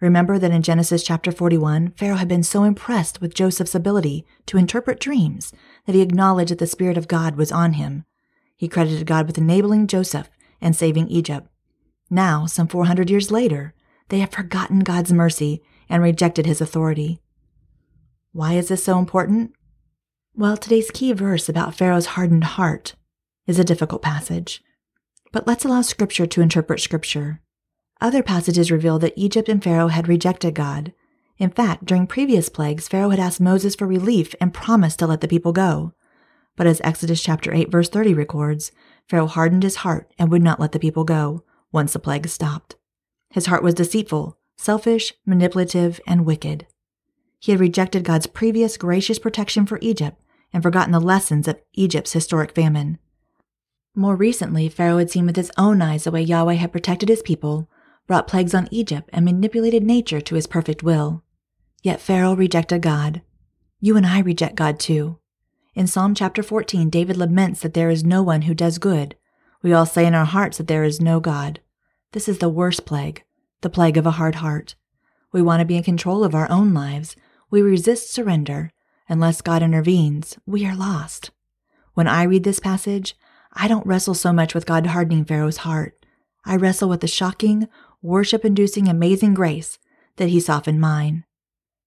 Remember 0.00 0.38
that 0.38 0.52
in 0.52 0.62
Genesis 0.62 1.02
chapter 1.02 1.32
41, 1.32 1.94
Pharaoh 1.96 2.14
had 2.14 2.28
been 2.28 2.44
so 2.44 2.62
impressed 2.62 3.20
with 3.20 3.34
Joseph's 3.34 3.74
ability 3.74 4.24
to 4.46 4.58
interpret 4.58 5.00
dreams 5.00 5.52
that 5.86 5.96
he 5.96 6.02
acknowledged 6.02 6.52
that 6.52 6.60
the 6.60 6.68
Spirit 6.68 6.96
of 6.96 7.08
God 7.08 7.34
was 7.34 7.50
on 7.50 7.72
him. 7.72 8.04
He 8.62 8.68
credited 8.68 9.08
God 9.08 9.26
with 9.26 9.38
enabling 9.38 9.88
Joseph 9.88 10.30
and 10.60 10.76
saving 10.76 11.08
Egypt. 11.08 11.48
Now, 12.08 12.46
some 12.46 12.68
400 12.68 13.10
years 13.10 13.32
later, 13.32 13.74
they 14.08 14.20
have 14.20 14.30
forgotten 14.30 14.84
God's 14.84 15.12
mercy 15.12 15.64
and 15.88 16.00
rejected 16.00 16.46
his 16.46 16.60
authority. 16.60 17.20
Why 18.30 18.52
is 18.52 18.68
this 18.68 18.84
so 18.84 19.00
important? 19.00 19.50
Well, 20.36 20.56
today's 20.56 20.92
key 20.92 21.12
verse 21.12 21.48
about 21.48 21.74
Pharaoh's 21.74 22.14
hardened 22.14 22.44
heart 22.44 22.94
is 23.48 23.58
a 23.58 23.64
difficult 23.64 24.00
passage. 24.00 24.62
But 25.32 25.44
let's 25.44 25.64
allow 25.64 25.82
Scripture 25.82 26.26
to 26.26 26.40
interpret 26.40 26.78
Scripture. 26.78 27.40
Other 28.00 28.22
passages 28.22 28.70
reveal 28.70 29.00
that 29.00 29.14
Egypt 29.16 29.48
and 29.48 29.60
Pharaoh 29.60 29.88
had 29.88 30.06
rejected 30.06 30.54
God. 30.54 30.92
In 31.36 31.50
fact, 31.50 31.84
during 31.84 32.06
previous 32.06 32.48
plagues, 32.48 32.86
Pharaoh 32.86 33.10
had 33.10 33.18
asked 33.18 33.40
Moses 33.40 33.74
for 33.74 33.88
relief 33.88 34.36
and 34.40 34.54
promised 34.54 35.00
to 35.00 35.08
let 35.08 35.20
the 35.20 35.26
people 35.26 35.52
go. 35.52 35.94
But 36.56 36.66
as 36.66 36.80
Exodus 36.82 37.22
chapter 37.22 37.52
8 37.52 37.70
verse 37.70 37.88
30 37.88 38.14
records, 38.14 38.72
Pharaoh 39.08 39.26
hardened 39.26 39.62
his 39.62 39.76
heart 39.76 40.12
and 40.18 40.30
would 40.30 40.42
not 40.42 40.60
let 40.60 40.72
the 40.72 40.78
people 40.78 41.04
go 41.04 41.44
once 41.70 41.92
the 41.92 41.98
plague 41.98 42.28
stopped. 42.28 42.76
His 43.30 43.46
heart 43.46 43.62
was 43.62 43.74
deceitful, 43.74 44.38
selfish, 44.56 45.14
manipulative, 45.24 46.00
and 46.06 46.26
wicked. 46.26 46.66
He 47.40 47.52
had 47.52 47.60
rejected 47.60 48.04
God's 48.04 48.26
previous 48.26 48.76
gracious 48.76 49.18
protection 49.18 49.66
for 49.66 49.78
Egypt 49.80 50.22
and 50.52 50.62
forgotten 50.62 50.92
the 50.92 51.00
lessons 51.00 51.48
of 51.48 51.60
Egypt's 51.72 52.12
historic 52.12 52.54
famine. 52.54 52.98
More 53.94 54.16
recently, 54.16 54.68
Pharaoh 54.68 54.98
had 54.98 55.10
seen 55.10 55.26
with 55.26 55.36
his 55.36 55.50
own 55.56 55.82
eyes 55.82 56.04
the 56.04 56.10
way 56.10 56.22
Yahweh 56.22 56.54
had 56.54 56.72
protected 56.72 57.08
his 57.08 57.22
people 57.22 57.68
brought 58.06 58.28
plagues 58.28 58.54
on 58.54 58.68
Egypt, 58.70 59.08
and 59.12 59.24
manipulated 59.24 59.82
nature 59.82 60.20
to 60.20 60.34
his 60.34 60.46
perfect 60.46 60.82
will. 60.82 61.22
Yet 61.82 62.00
Pharaoh 62.00 62.34
rejected 62.34 62.82
God. 62.82 63.22
You 63.80 63.96
and 63.96 64.06
I 64.06 64.20
reject 64.20 64.54
God 64.54 64.78
too. 64.78 65.18
In 65.74 65.86
Psalm 65.86 66.14
chapter 66.14 66.42
14, 66.42 66.90
David 66.90 67.16
laments 67.16 67.60
that 67.62 67.72
there 67.72 67.88
is 67.88 68.04
no 68.04 68.22
one 68.22 68.42
who 68.42 68.52
does 68.52 68.76
good. 68.76 69.16
We 69.62 69.72
all 69.72 69.86
say 69.86 70.04
in 70.04 70.14
our 70.14 70.26
hearts 70.26 70.58
that 70.58 70.66
there 70.66 70.84
is 70.84 71.00
no 71.00 71.18
God. 71.18 71.60
This 72.12 72.28
is 72.28 72.38
the 72.38 72.50
worst 72.50 72.84
plague, 72.84 73.24
the 73.62 73.70
plague 73.70 73.96
of 73.96 74.04
a 74.04 74.12
hard 74.12 74.34
heart. 74.34 74.74
We 75.32 75.40
want 75.40 75.60
to 75.60 75.64
be 75.64 75.78
in 75.78 75.82
control 75.82 76.24
of 76.24 76.34
our 76.34 76.50
own 76.50 76.74
lives. 76.74 77.16
We 77.50 77.62
resist 77.62 78.12
surrender. 78.12 78.70
Unless 79.08 79.40
God 79.40 79.62
intervenes, 79.62 80.36
we 80.44 80.66
are 80.66 80.76
lost. 80.76 81.30
When 81.94 82.06
I 82.06 82.24
read 82.24 82.44
this 82.44 82.60
passage, 82.60 83.16
I 83.54 83.66
don't 83.66 83.86
wrestle 83.86 84.14
so 84.14 84.30
much 84.30 84.54
with 84.54 84.66
God 84.66 84.88
hardening 84.88 85.24
Pharaoh's 85.24 85.58
heart. 85.58 86.04
I 86.44 86.56
wrestle 86.56 86.90
with 86.90 87.00
the 87.00 87.06
shocking, 87.06 87.66
worship 88.02 88.44
inducing 88.44 88.88
amazing 88.88 89.32
grace 89.32 89.78
that 90.16 90.28
he 90.28 90.38
softened 90.38 90.82
mine. 90.82 91.24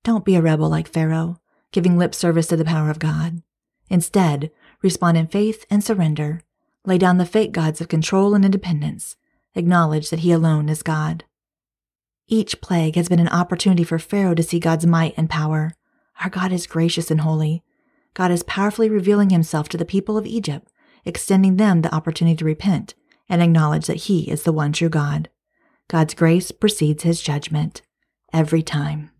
Don't 0.04 0.26
be 0.26 0.36
a 0.36 0.41
rebel 0.41 0.69
like 0.69 0.88
Pharaoh, 0.88 1.39
giving 1.71 2.00
lip 2.00 2.15
service 2.15 2.48
to 2.48 2.58
the 2.58 2.65
power 2.65 2.89
of 2.89 2.98
God. 2.98 3.43
Instead, 3.89 4.52
respond 4.82 5.17
in 5.17 5.28
faith 5.28 5.65
and 5.69 5.84
surrender. 5.84 6.41
Lay 6.86 6.98
down 6.98 7.17
the 7.17 7.26
fake 7.26 7.52
gods 7.52 7.82
of 7.82 7.88
control 7.88 8.36
and 8.36 8.45
independence. 8.45 9.15
Acknowledge 9.56 10.10
that 10.10 10.19
he 10.19 10.32
alone 10.32 10.69
is 10.69 10.84
God. 10.84 11.24
Each 12.28 12.60
plague 12.62 12.95
has 12.95 13.10
been 13.10 13.19
an 13.19 13.30
opportunity 13.30 13.84
for 13.84 14.00
Pharaoh 14.00 14.36
to 14.36 14.43
see 14.43 14.60
God's 14.60 14.86
might 14.86 15.13
and 15.15 15.30
power. 15.30 15.71
Our 16.24 16.30
God 16.30 16.52
is 16.52 16.67
gracious 16.67 17.12
and 17.12 17.21
holy. 17.21 17.63
God 18.13 18.32
is 18.32 18.43
powerfully 18.43 18.89
revealing 18.89 19.30
himself 19.30 19.69
to 19.69 19.78
the 19.78 19.86
people 19.86 20.17
of 20.17 20.26
Egypt, 20.26 20.71
extending 21.04 21.58
them 21.58 21.82
the 21.82 21.93
opportunity 21.93 22.38
to 22.38 22.45
repent 22.45 22.95
and 23.30 23.41
acknowledge 23.41 23.88
that 23.88 24.04
he 24.04 24.30
is 24.30 24.43
the 24.43 24.52
one 24.52 24.71
true 24.71 24.89
God. 24.89 25.30
God's 25.88 26.13
grace 26.13 26.52
precedes 26.52 27.04
his 27.04 27.21
judgment 27.21 27.82
every 28.34 28.63
time. 28.63 29.12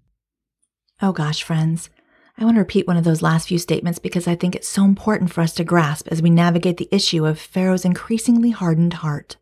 Oh 1.02 1.12
gosh, 1.12 1.44
friends, 1.44 1.90
I 2.38 2.44
want 2.44 2.56
to 2.56 2.60
repeat 2.60 2.88
one 2.88 2.98
of 2.98 3.06
those 3.06 3.22
last 3.22 3.48
few 3.48 3.58
statements 3.58 3.98
because 3.98 4.28
I 4.28 4.36
think 4.36 4.56
it's 4.56 4.68
so 4.68 4.84
important 4.84 5.32
for 5.32 5.42
us 5.42 5.54
to 5.54 5.64
grasp 5.64 6.08
as 6.10 6.22
we 6.22 6.30
navigate 6.30 6.78
the 6.78 6.90
issue 6.92 7.26
of 7.26 7.40
Pharaoh's 7.40 7.86
increasingly 7.86 8.50
hardened 8.50 8.96
heart. 8.96 9.38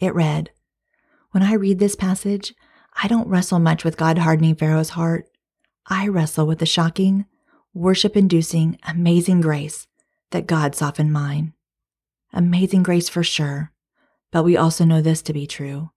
It 0.00 0.14
read, 0.14 0.50
When 1.30 1.44
I 1.44 1.54
read 1.54 1.78
this 1.78 1.94
passage, 1.94 2.52
I 3.00 3.06
don't 3.06 3.28
wrestle 3.28 3.60
much 3.60 3.84
with 3.84 3.96
God 3.96 4.18
hardening 4.18 4.56
Pharaoh's 4.56 4.90
heart. 4.90 5.28
I 5.86 6.08
wrestle 6.08 6.46
with 6.46 6.58
the 6.58 6.66
shocking, 6.66 7.26
worship 7.72 8.16
inducing, 8.16 8.78
amazing 8.88 9.40
grace 9.40 9.86
that 10.32 10.46
God 10.46 10.74
softened 10.74 11.12
mine. 11.12 11.52
Amazing 12.32 12.82
grace 12.82 13.08
for 13.08 13.22
sure, 13.22 13.70
but 14.32 14.42
we 14.42 14.56
also 14.56 14.84
know 14.84 15.00
this 15.00 15.22
to 15.22 15.32
be 15.32 15.46
true. 15.46 15.90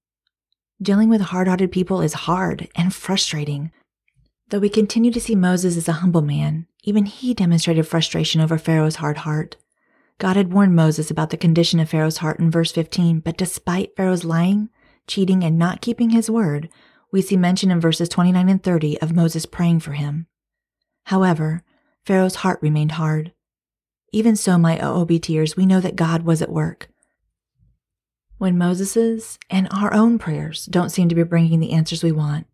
Dealing 0.82 1.10
with 1.10 1.22
hard 1.22 1.48
hearted 1.48 1.72
people 1.72 2.02
is 2.02 2.14
hard 2.14 2.68
and 2.76 2.94
frustrating. 2.94 3.72
Though 4.50 4.60
we 4.60 4.70
continue 4.70 5.12
to 5.12 5.20
see 5.20 5.36
Moses 5.36 5.76
as 5.76 5.88
a 5.88 5.94
humble 5.94 6.22
man, 6.22 6.68
even 6.84 7.06
he 7.06 7.34
demonstrated 7.34 7.88
frustration 7.88 8.42
over 8.42 8.60
Pharaoh's 8.60 8.98
hard 8.98 9.18
heart. 9.18 9.56
God 10.20 10.36
had 10.36 10.54
warned 10.54 10.76
Moses 10.76 11.10
about 11.10 11.32
the 11.32 11.38
condition 11.38 11.80
of 11.80 11.90
Pharaoh's 11.90 12.18
heart 12.18 12.40
in 12.40 12.52
verse 12.52 12.72
15, 12.72 13.22
but 13.22 13.38
despite 13.38 13.96
Pharaoh's 13.96 14.24
lying, 14.24 14.70
cheating, 15.08 15.44
and 15.44 15.58
not 15.58 15.82
keeping 15.82 16.12
his 16.12 16.30
word, 16.30 16.70
we 17.12 17.24
see 17.24 17.36
mention 17.36 17.72
in 17.72 17.80
verses 17.80 18.08
29 18.08 18.48
and 18.48 18.62
30 18.62 19.02
of 19.02 19.16
Moses 19.16 19.48
praying 19.48 19.80
for 19.80 19.94
him. 19.94 20.28
However, 21.06 21.64
Pharaoh's 22.06 22.36
heart 22.36 22.60
remained 22.62 22.94
hard. 22.94 23.34
Even 24.12 24.36
so, 24.36 24.60
my 24.60 24.78
OOBTers, 24.78 25.56
we 25.58 25.66
know 25.66 25.80
that 25.80 25.96
God 25.96 26.22
was 26.22 26.42
at 26.42 26.52
work. 26.52 26.90
When 28.38 28.58
Moses's 28.58 29.40
and 29.50 29.68
our 29.72 29.94
own 29.94 30.20
prayers 30.20 30.66
don't 30.68 30.90
seem 30.90 31.10
to 31.10 31.16
be 31.16 31.24
bringing 31.24 31.60
the 31.60 31.72
answers 31.72 32.04
we 32.04 32.12
want, 32.12 32.46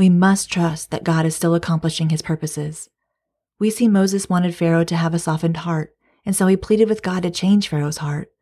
we 0.00 0.08
must 0.08 0.50
trust 0.50 0.90
that 0.90 1.04
God 1.04 1.26
is 1.26 1.36
still 1.36 1.54
accomplishing 1.54 2.08
his 2.08 2.22
purposes. 2.22 2.88
We 3.58 3.68
see 3.68 3.86
Moses 3.86 4.30
wanted 4.30 4.54
Pharaoh 4.54 4.82
to 4.84 4.96
have 4.96 5.12
a 5.12 5.18
softened 5.18 5.58
heart, 5.58 5.94
and 6.24 6.34
so 6.34 6.46
he 6.46 6.56
pleaded 6.56 6.88
with 6.88 7.02
God 7.02 7.22
to 7.22 7.30
change 7.30 7.68
Pharaoh's 7.68 7.98
heart. 7.98 8.32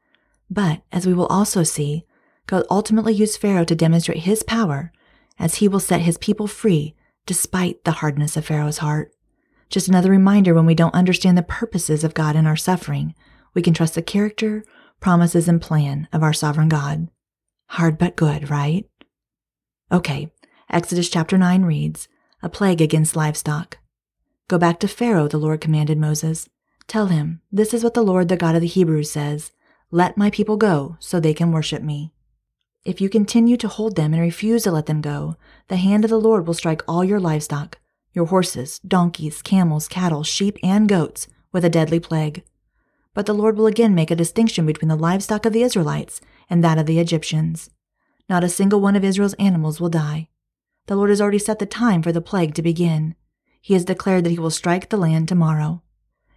But, 0.49 0.83
as 0.93 1.05
we 1.05 1.13
will 1.13 1.27
also 1.27 1.65
see, 1.65 2.05
God 2.47 2.63
ultimately 2.71 3.13
used 3.13 3.41
Pharaoh 3.41 3.65
to 3.65 3.75
demonstrate 3.75 4.19
his 4.19 4.45
power, 4.45 4.93
as 5.37 5.57
he 5.57 5.67
will 5.67 5.81
set 5.81 6.03
his 6.03 6.17
people 6.17 6.47
free 6.47 6.95
despite 7.27 7.83
the 7.83 7.99
hardness 7.99 8.37
of 8.37 8.47
Pharaoh's 8.47 8.79
heart. 8.79 9.11
Just 9.69 9.89
another 9.89 10.13
reminder 10.13 10.55
when 10.55 10.65
we 10.65 10.77
don't 10.77 10.95
understand 10.95 11.37
the 11.37 11.43
purposes 11.43 12.05
of 12.05 12.15
God 12.15 12.37
in 12.37 12.47
our 12.47 12.57
suffering, 12.57 13.17
we 13.53 13.63
can 13.63 13.75
trust 13.75 13.97
the 13.97 14.03
character, 14.03 14.65
promises, 15.01 15.49
and 15.49 15.61
plan 15.61 16.07
of 16.13 16.23
our 16.23 16.33
sovereign 16.33 16.69
God. 16.69 17.09
Hard 17.71 17.99
but 17.99 18.15
good, 18.15 18.49
right? 18.49 18.89
Okay, 19.91 20.31
Exodus 20.71 21.09
chapter 21.09 21.39
9 21.39 21.63
reads, 21.63 22.09
A 22.43 22.51
plague 22.51 22.83
against 22.83 23.17
livestock. 23.17 23.79
Go 24.49 24.59
back 24.59 24.79
to 24.81 24.89
Pharaoh, 24.89 25.27
the 25.27 25.39
Lord 25.39 25.63
commanded 25.63 25.97
Moses. 25.97 26.47
Tell 26.87 27.07
him, 27.07 27.41
This 27.51 27.73
is 27.73 27.83
what 27.83 27.95
the 27.95 28.03
Lord, 28.03 28.29
the 28.29 28.37
God 28.37 28.55
of 28.55 28.61
the 28.61 28.67
Hebrews, 28.67 29.11
says 29.11 29.53
Let 29.91 30.19
my 30.19 30.29
people 30.29 30.59
go 30.59 30.99
so 31.01 31.21
they 31.21 31.33
can 31.33 31.53
worship 31.53 31.83
me. 31.83 32.13
If 32.85 33.01
you 33.01 33.09
continue 33.09 33.57
to 33.57 33.69
hold 33.69 33.97
them 33.97 34.13
and 34.13 34.21
refuse 34.21 34.65
to 34.65 34.71
let 34.71 34.85
them 34.85 35.01
go, 35.01 35.37
the 35.69 35.77
hand 35.77 36.05
of 36.05 36.11
the 36.11 36.21
Lord 36.21 36.47
will 36.47 36.53
strike 36.53 36.83
all 36.87 37.03
your 37.03 37.19
livestock, 37.19 37.79
your 38.13 38.27
horses, 38.27 38.79
donkeys, 38.81 39.41
camels, 39.41 39.89
cattle, 39.89 40.23
sheep, 40.23 40.59
and 40.63 40.87
goats, 40.87 41.29
with 41.51 41.65
a 41.65 41.71
deadly 41.71 41.99
plague. 41.99 42.43
But 43.15 43.25
the 43.25 43.35
Lord 43.35 43.57
will 43.57 43.67
again 43.67 43.95
make 43.95 44.11
a 44.11 44.17
distinction 44.17 44.67
between 44.67 44.91
the 44.91 44.97
livestock 44.97 45.47
of 45.47 45.55
the 45.55 45.63
Israelites 45.63 46.21
and 46.51 46.63
that 46.63 46.77
of 46.77 46.85
the 46.85 46.99
Egyptians. 46.99 47.71
Not 48.29 48.45
a 48.45 48.51
single 48.51 48.83
one 48.83 48.97
of 48.97 49.05
Israel's 49.05 49.35
animals 49.35 49.81
will 49.81 49.89
die. 49.89 50.29
The 50.89 50.97
Lord 50.97 51.11
has 51.11 51.21
already 51.21 51.39
set 51.39 51.59
the 51.59 51.67
time 51.67 52.03
for 52.03 52.13
the 52.13 52.23
plague 52.23 52.55
to 52.55 52.63
begin. 52.63 53.15
He 53.61 53.75
has 53.75 53.85
declared 53.85 54.25
that 54.25 54.31
he 54.31 54.39
will 54.39 54.51
strike 54.51 54.89
the 54.89 54.97
land 54.97 55.29
tomorrow. 55.29 55.83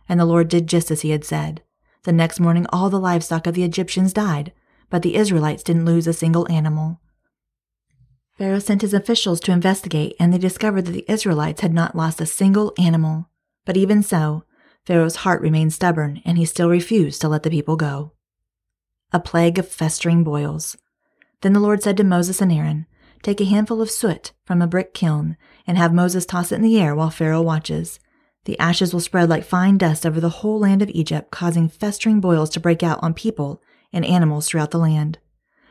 And 0.09 0.19
the 0.19 0.25
Lord 0.25 0.49
did 0.49 0.67
just 0.67 0.91
as 0.91 1.01
he 1.01 1.11
had 1.11 1.23
said. 1.23 1.63
The 2.03 2.11
next 2.11 2.39
morning, 2.39 2.65
all 2.69 2.89
the 2.89 2.99
livestock 2.99 3.47
of 3.47 3.55
the 3.55 3.63
Egyptians 3.63 4.11
died, 4.11 4.51
but 4.89 5.03
the 5.03 5.15
Israelites 5.15 5.63
didn't 5.63 5.85
lose 5.85 6.05
a 6.05 6.11
single 6.11 6.51
animal. 6.51 6.99
Pharaoh 8.37 8.59
sent 8.59 8.81
his 8.81 8.93
officials 8.93 9.39
to 9.41 9.53
investigate, 9.53 10.15
and 10.19 10.33
they 10.33 10.37
discovered 10.37 10.85
that 10.85 10.91
the 10.91 11.05
Israelites 11.07 11.61
had 11.61 11.73
not 11.73 11.95
lost 11.95 12.19
a 12.19 12.25
single 12.25 12.73
animal. 12.77 13.29
But 13.63 13.77
even 13.77 14.03
so, 14.03 14.43
Pharaoh's 14.85 15.17
heart 15.17 15.41
remained 15.41 15.71
stubborn, 15.71 16.21
and 16.25 16.37
he 16.37 16.45
still 16.45 16.69
refused 16.69 17.21
to 17.21 17.29
let 17.29 17.43
the 17.43 17.49
people 17.49 17.77
go. 17.77 18.11
A 19.13 19.19
plague 19.21 19.59
of 19.59 19.69
festering 19.69 20.25
boils. 20.25 20.75
Then 21.39 21.53
the 21.53 21.61
Lord 21.61 21.81
said 21.81 21.95
to 21.97 22.03
Moses 22.03 22.41
and 22.41 22.51
Aaron, 22.51 22.85
Take 23.21 23.39
a 23.39 23.45
handful 23.45 23.81
of 23.81 23.91
soot 23.91 24.31
from 24.45 24.61
a 24.61 24.67
brick 24.67 24.93
kiln, 24.93 25.37
and 25.67 25.77
have 25.77 25.93
Moses 25.93 26.25
toss 26.25 26.51
it 26.51 26.55
in 26.55 26.61
the 26.61 26.79
air 26.79 26.95
while 26.95 27.09
Pharaoh 27.09 27.41
watches. 27.41 27.99
The 28.45 28.57
ashes 28.57 28.93
will 28.93 28.99
spread 28.99 29.29
like 29.29 29.43
fine 29.43 29.77
dust 29.77 30.05
over 30.05 30.19
the 30.19 30.29
whole 30.29 30.59
land 30.59 30.81
of 30.81 30.89
Egypt, 30.89 31.29
causing 31.29 31.69
festering 31.69 32.19
boils 32.19 32.49
to 32.51 32.59
break 32.59 32.81
out 32.81 32.99
on 33.03 33.13
people 33.13 33.61
and 33.93 34.03
animals 34.03 34.47
throughout 34.47 34.71
the 34.71 34.79
land. 34.79 35.19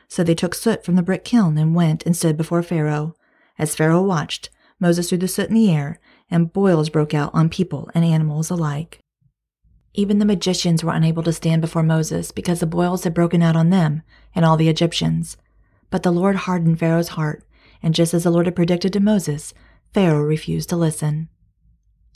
So 0.06 0.22
they 0.22 0.34
took 0.34 0.54
soot 0.54 0.84
from 0.84 0.94
the 0.94 1.02
brick 1.02 1.24
kiln 1.24 1.58
and 1.58 1.74
went 1.74 2.06
and 2.06 2.16
stood 2.16 2.36
before 2.36 2.62
Pharaoh. 2.62 3.14
As 3.58 3.74
Pharaoh 3.74 4.02
watched, 4.02 4.50
Moses 4.78 5.08
threw 5.08 5.18
the 5.18 5.28
soot 5.28 5.48
in 5.48 5.54
the 5.54 5.70
air, 5.70 5.98
and 6.30 6.52
boils 6.52 6.88
broke 6.88 7.14
out 7.14 7.30
on 7.34 7.48
people 7.48 7.90
and 7.94 8.04
animals 8.04 8.50
alike. 8.50 9.00
Even 9.92 10.20
the 10.20 10.24
magicians 10.24 10.84
were 10.84 10.92
unable 10.92 11.24
to 11.24 11.32
stand 11.32 11.60
before 11.60 11.82
Moses 11.82 12.30
because 12.30 12.60
the 12.60 12.66
boils 12.66 13.02
had 13.02 13.12
broken 13.12 13.42
out 13.42 13.56
on 13.56 13.70
them 13.70 14.02
and 14.34 14.44
all 14.44 14.56
the 14.56 14.68
Egyptians. 14.68 15.36
But 15.90 16.02
the 16.02 16.12
Lord 16.12 16.36
hardened 16.36 16.78
Pharaoh's 16.78 17.08
heart, 17.08 17.44
and 17.82 17.94
just 17.94 18.14
as 18.14 18.24
the 18.24 18.30
Lord 18.30 18.46
had 18.46 18.56
predicted 18.56 18.92
to 18.92 19.00
Moses, 19.00 19.52
Pharaoh 19.92 20.22
refused 20.22 20.68
to 20.70 20.76
listen. 20.76 21.28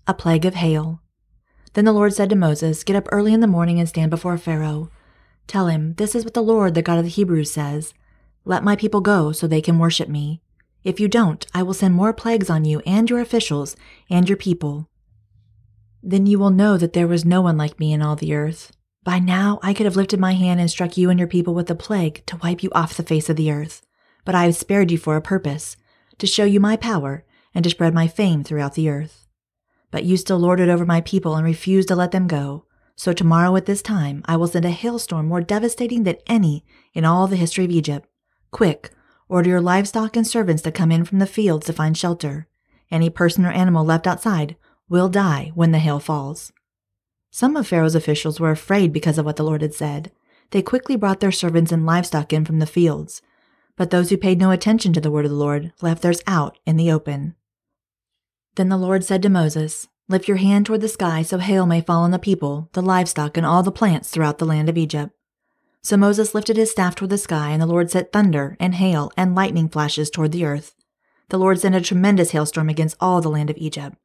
A 0.07 0.15
plague 0.15 0.45
of 0.45 0.55
hail. 0.55 1.01
Then 1.73 1.85
the 1.85 1.93
Lord 1.93 2.15
said 2.15 2.31
to 2.31 2.37
Moses, 2.37 2.85
Get 2.85 2.97
up 2.97 3.09
early 3.11 3.33
in 3.33 3.41
the 3.41 3.47
morning 3.47 3.81
and 3.81 3.89
stand 3.89 4.11
before 4.11 4.39
Pharaoh. 4.39 4.91
Tell 5.47 5.67
him, 5.67 5.95
This 5.95 6.15
is 6.15 6.25
what 6.25 6.35
the 6.35 6.43
Lord, 6.43 6.75
the 6.75 6.83
God 6.83 6.99
of 6.99 7.05
the 7.05 7.11
Hebrews, 7.11 7.51
says 7.51 7.95
Let 8.45 8.63
my 8.63 8.77
people 8.77 9.01
go 9.01 9.33
so 9.33 9.47
they 9.47 9.61
can 9.61 9.79
worship 9.79 10.09
me. 10.09 10.41
If 10.85 11.01
you 11.01 11.09
don't, 11.09 11.45
I 11.53 11.63
will 11.63 11.75
send 11.75 11.95
more 11.95 12.13
plagues 12.13 12.51
on 12.51 12.65
you 12.65 12.81
and 12.87 13.11
your 13.11 13.21
officials 13.21 13.75
and 14.09 14.29
your 14.29 14.37
people. 14.37 14.89
Then 16.03 16.27
you 16.27 16.39
will 16.39 16.51
know 16.51 16.77
that 16.77 16.93
there 16.93 17.09
was 17.09 17.25
no 17.25 17.41
one 17.41 17.57
like 17.57 17.81
me 17.81 17.93
in 17.93 18.03
all 18.03 18.15
the 18.15 18.35
earth. 18.35 18.71
By 19.05 19.19
now 19.19 19.61
I 19.63 19.75
could 19.75 19.85
have 19.85 19.97
lifted 19.97 20.19
my 20.19 20.33
hand 20.33 20.61
and 20.61 20.71
struck 20.71 20.97
you 20.97 21.11
and 21.11 21.19
your 21.19 21.29
people 21.29 21.55
with 21.55 21.71
a 21.71 21.75
plague 21.75 22.25
to 22.27 22.39
wipe 22.39 22.63
you 22.63 22.71
off 22.73 22.97
the 22.97 23.03
face 23.03 23.29
of 23.29 23.37
the 23.37 23.53
earth. 23.53 23.83
But 24.25 24.35
I 24.35 24.45
have 24.45 24.57
spared 24.57 24.91
you 24.91 24.97
for 24.97 25.17
a 25.17 25.21
purpose, 25.23 25.77
to 26.17 26.27
show 26.27 26.45
you 26.45 26.59
my 26.59 26.77
power 26.77 27.25
and 27.55 27.63
to 27.65 27.71
spread 27.71 27.93
my 27.93 28.09
fame 28.09 28.43
throughout 28.43 28.75
the 28.75 28.89
earth. 28.89 29.27
But 29.91 30.05
you 30.05 30.17
still 30.17 30.39
lorded 30.39 30.71
over 30.71 30.87
my 30.87 31.03
people 31.03 31.37
and 31.37 31.45
refused 31.45 31.89
to 31.89 31.95
let 31.95 32.13
them 32.13 32.27
go. 32.27 32.65
So 32.97 33.13
tomorrow 33.13 33.55
at 33.57 33.67
this 33.67 33.83
time 33.83 34.23
I 34.25 34.37
will 34.37 34.49
send 34.49 34.65
a 34.65 34.71
hailstorm 34.71 35.27
more 35.27 35.43
devastating 35.43 36.05
than 36.05 36.17
any 36.27 36.65
in 36.95 37.05
all 37.05 37.27
the 37.27 37.37
history 37.37 37.67
of 37.67 37.71
Egypt. 37.71 38.09
Quick, 38.53 38.91
order 39.29 39.51
your 39.51 39.61
livestock 39.61 40.17
and 40.17 40.27
servants 40.27 40.63
to 40.63 40.73
come 40.73 40.91
in 40.91 41.05
from 41.05 41.19
the 41.19 41.27
fields 41.27 41.67
to 41.67 41.75
find 41.75 41.99
shelter. 41.99 42.49
Any 42.91 43.11
person 43.11 43.45
or 43.45 43.53
animal 43.53 43.85
left 43.85 44.07
outside 44.07 44.57
will 44.89 45.11
die 45.11 45.53
when 45.55 45.73
the 45.73 45.79
hail 45.79 46.01
falls. 46.01 46.54
Some 47.35 47.57
of 47.57 47.67
Pharaoh's 47.67 47.97
officials 47.97 48.39
were 48.39 48.53
afraid 48.53 48.93
because 48.93 49.19
of 49.19 49.25
what 49.25 49.35
the 49.35 49.43
Lord 49.43 49.61
had 49.61 49.75
said. 49.75 50.13
They 50.53 50.63
quickly 50.63 50.95
brought 50.95 51.19
their 51.19 51.33
servants 51.33 51.73
and 51.73 51.85
livestock 51.85 52.33
in 52.33 52.45
from 52.45 52.61
the 52.61 52.65
fields. 52.65 53.23
But 53.75 53.91
those 53.91 54.11
who 54.11 54.17
paid 54.17 54.39
no 54.39 54.53
attention 54.53 54.93
to 54.93 55.01
the 55.01 55.11
word 55.11 55.25
of 55.25 55.33
the 55.33 55.37
Lord 55.37 55.73
left 55.83 56.03
theirs 56.03 56.23
out 56.29 56.57
in 56.65 56.77
the 56.77 56.93
open. 56.93 57.35
Then 58.55 58.69
the 58.69 58.77
Lord 58.77 59.03
said 59.03 59.21
to 59.23 59.29
Moses, 59.29 59.89
Lift 60.09 60.29
your 60.29 60.37
hand 60.37 60.67
toward 60.67 60.81
the 60.81 60.89
sky 60.89 61.23
so 61.23 61.39
hail 61.39 61.67
may 61.67 61.81
fall 61.81 62.05
on 62.05 62.13
the 62.13 62.21
people, 62.21 62.71
the 62.73 62.81
livestock, 62.81 63.37
and 63.37 63.45
all 63.45 63.65
the 63.65 63.73
plants 63.73 64.11
throughout 64.11 64.39
the 64.39 64.47
land 64.47 64.69
of 64.69 64.79
Egypt. 64.79 65.13
So 65.83 65.97
Moses 65.97 66.37
lifted 66.37 66.57
his 66.57 66.71
staff 66.71 66.95
toward 66.95 67.11
the 67.11 67.19
sky, 67.19 67.51
and 67.51 67.61
the 67.61 67.67
Lord 67.67 67.91
sent 67.91 68.13
thunder 68.13 68.57
and 68.61 68.77
hail 68.77 69.11
and 69.17 69.35
lightning 69.35 69.69
flashes 69.69 70.09
toward 70.09 70.31
the 70.31 70.45
earth. 70.45 70.77
The 71.31 71.39
Lord 71.41 71.59
sent 71.59 71.75
a 71.75 71.81
tremendous 71.81 72.31
hailstorm 72.31 72.69
against 72.69 72.97
all 73.01 73.21
the 73.21 73.29
land 73.29 73.51
of 73.51 73.57
Egypt. 73.57 73.97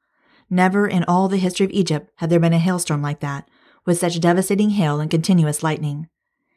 Never 0.50 0.88
in 0.88 1.04
all 1.04 1.28
the 1.28 1.38
history 1.38 1.66
of 1.66 1.72
Egypt 1.72 2.12
had 2.16 2.30
there 2.30 2.40
been 2.40 2.54
a 2.54 2.60
hailstorm 2.60 3.02
like 3.02 3.20
that, 3.20 3.48
with 3.86 4.00
such 4.00 4.20
devastating 4.20 4.72
hail 4.72 5.00
and 5.00 5.10
continuous 5.10 5.64
lightning. 5.64 6.08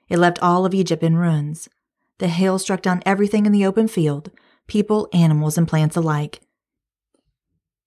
It 0.08 0.18
left 0.18 0.42
all 0.42 0.64
of 0.64 0.74
Egypt 0.74 1.02
in 1.02 1.16
ruins. 1.16 1.68
The 2.18 2.28
hail 2.28 2.58
struck 2.58 2.82
down 2.82 3.02
everything 3.04 3.46
in 3.46 3.52
the 3.52 3.66
open 3.66 3.88
field, 3.88 4.30
people, 4.66 5.08
animals, 5.12 5.58
and 5.58 5.68
plants 5.68 5.96
alike. 5.96 6.40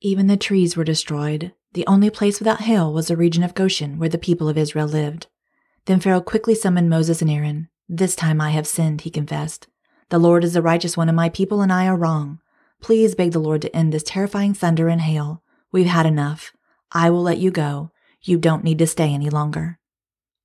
Even 0.01 0.27
the 0.27 0.37
trees 0.37 0.75
were 0.75 0.83
destroyed. 0.83 1.53
The 1.73 1.87
only 1.87 2.09
place 2.09 2.39
without 2.39 2.61
hail 2.61 2.93
was 2.93 3.07
the 3.07 3.17
region 3.17 3.43
of 3.43 3.55
Goshen 3.55 3.97
where 3.97 4.09
the 4.09 4.17
people 4.17 4.47
of 4.47 4.57
Israel 4.57 4.87
lived. 4.87 5.27
Then 5.85 5.99
Pharaoh 5.99 6.21
quickly 6.21 6.55
summoned 6.55 6.89
Moses 6.89 7.21
and 7.21 7.29
Aaron. 7.29 7.69
This 7.87 8.15
time 8.15 8.41
I 8.41 8.51
have 8.51 8.67
sinned, 8.67 9.01
he 9.01 9.09
confessed. 9.09 9.67
The 10.09 10.19
Lord 10.19 10.43
is 10.43 10.53
the 10.53 10.61
righteous 10.61 10.95
one, 10.95 11.09
and 11.09 11.15
my 11.15 11.29
people 11.29 11.61
and 11.61 11.71
I 11.71 11.87
are 11.87 11.95
wrong. 11.95 12.39
Please 12.81 13.15
beg 13.15 13.31
the 13.31 13.39
Lord 13.39 13.61
to 13.63 13.75
end 13.75 13.91
this 13.91 14.03
terrifying 14.03 14.53
thunder 14.53 14.87
and 14.87 15.01
hail. 15.01 15.41
We've 15.71 15.86
had 15.86 16.06
enough. 16.06 16.51
I 16.91 17.10
will 17.10 17.21
let 17.21 17.38
you 17.38 17.51
go. 17.51 17.91
You 18.21 18.38
don't 18.38 18.63
need 18.63 18.80
to 18.80 18.88
stay 18.88 19.13
any 19.13 19.30
longer. 19.30 19.80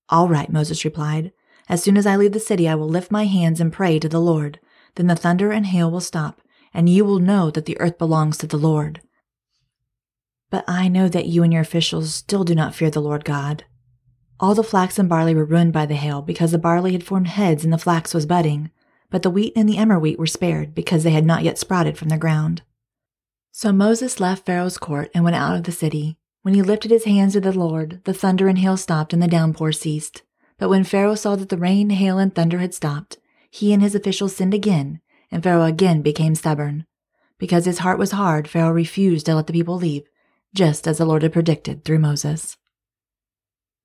All 0.09 0.29
right, 0.29 0.51
Moses 0.51 0.85
replied. 0.85 1.33
As 1.69 1.83
soon 1.83 1.97
as 1.97 2.07
I 2.07 2.17
leave 2.17 2.33
the 2.33 2.41
city, 2.41 2.69
I 2.69 2.75
will 2.75 2.89
lift 2.89 3.13
my 3.13 3.27
hands 3.27 3.61
and 3.61 3.73
pray 3.73 3.99
to 4.01 4.09
the 4.09 4.21
Lord. 4.21 4.59
Then 4.97 5.07
the 5.07 5.15
thunder 5.15 5.53
and 5.53 5.67
hail 5.67 5.91
will 5.91 6.01
stop, 6.01 6.41
and 6.75 6.89
you 6.89 7.05
will 7.05 7.21
know 7.21 7.51
that 7.51 7.65
the 7.65 7.79
earth 7.81 7.97
belongs 7.97 8.37
to 8.39 8.47
the 8.47 8.57
Lord. 8.57 9.01
But 10.51 10.65
I 10.67 10.89
know 10.89 11.09
that 11.09 11.27
you 11.27 11.45
and 11.45 11.53
your 11.53 11.63
officials 11.63 12.13
still 12.13 12.43
do 12.43 12.57
not 12.57 12.75
fear 12.75 12.91
the 12.91 13.01
Lord 13.01 13.25
God. 13.25 13.65
All 14.41 14.55
the 14.55 14.65
flax 14.65 14.99
and 14.99 15.09
barley 15.09 15.35
were 15.35 15.45
ruined 15.45 15.73
by 15.73 15.87
the 15.87 15.95
hail 15.95 16.23
because 16.23 16.51
the 16.51 16.59
barley 16.59 16.93
had 16.93 17.05
formed 17.05 17.29
heads 17.29 17.63
and 17.63 17.73
the 17.73 17.79
flax 17.79 18.13
was 18.13 18.27
budding, 18.27 18.71
but 19.11 19.23
the 19.23 19.31
wheat 19.31 19.53
and 19.55 19.69
the 19.69 19.77
emmer 19.77 19.99
wheat 19.99 20.19
were 20.19 20.27
spared 20.27 20.75
because 20.75 21.05
they 21.05 21.11
had 21.11 21.27
not 21.27 21.45
yet 21.45 21.59
sprouted 21.59 21.97
from 21.97 22.09
the 22.09 22.19
ground. 22.19 22.63
So 23.53 23.73
Moses 23.73 24.21
left 24.21 24.47
Pharaoh's 24.47 24.79
court 24.79 25.11
and 25.15 25.25
went 25.25 25.37
out 25.37 25.57
of 25.57 25.65
the 25.65 25.73
city. 25.73 26.17
When 26.43 26.55
he 26.55 26.63
lifted 26.63 26.91
his 26.91 27.05
hands 27.05 27.33
to 27.35 27.41
the 27.41 27.53
Lord, 27.53 28.01
the 28.05 28.15
thunder 28.15 28.49
and 28.49 28.59
hail 28.59 28.77
stopped 28.77 29.13
and 29.13 29.23
the 29.23 29.29
downpour 29.29 29.73
ceased. 29.73 30.23
But 30.59 30.69
when 30.69 30.85
Pharaoh 30.85 31.15
saw 31.15 31.37
that 31.37 31.49
the 31.49 31.59
rain, 31.59 31.91
hail, 31.91 32.19
and 32.19 32.35
thunder 32.35 32.59
had 32.59 32.75
stopped, 32.75 33.19
he 33.51 33.73
and 33.73 33.83
his 33.83 33.95
officials 33.95 34.37
sinned 34.37 34.55
again, 34.55 35.01
and 35.31 35.43
Pharaoh 35.43 35.65
again 35.65 36.01
became 36.01 36.35
stubborn. 36.35 36.87
Because 37.39 37.65
his 37.65 37.79
heart 37.79 37.99
was 37.99 38.13
hard, 38.13 38.49
Pharaoh 38.49 38.71
refused 38.71 39.27
to 39.27 39.35
let 39.35 39.47
the 39.47 39.53
people 39.53 39.77
leave, 39.77 40.05
just 40.55 40.87
as 40.87 40.99
the 40.99 41.05
Lord 41.05 41.23
had 41.23 41.33
predicted 41.33 41.85
through 41.85 41.99
Moses. 41.99 42.57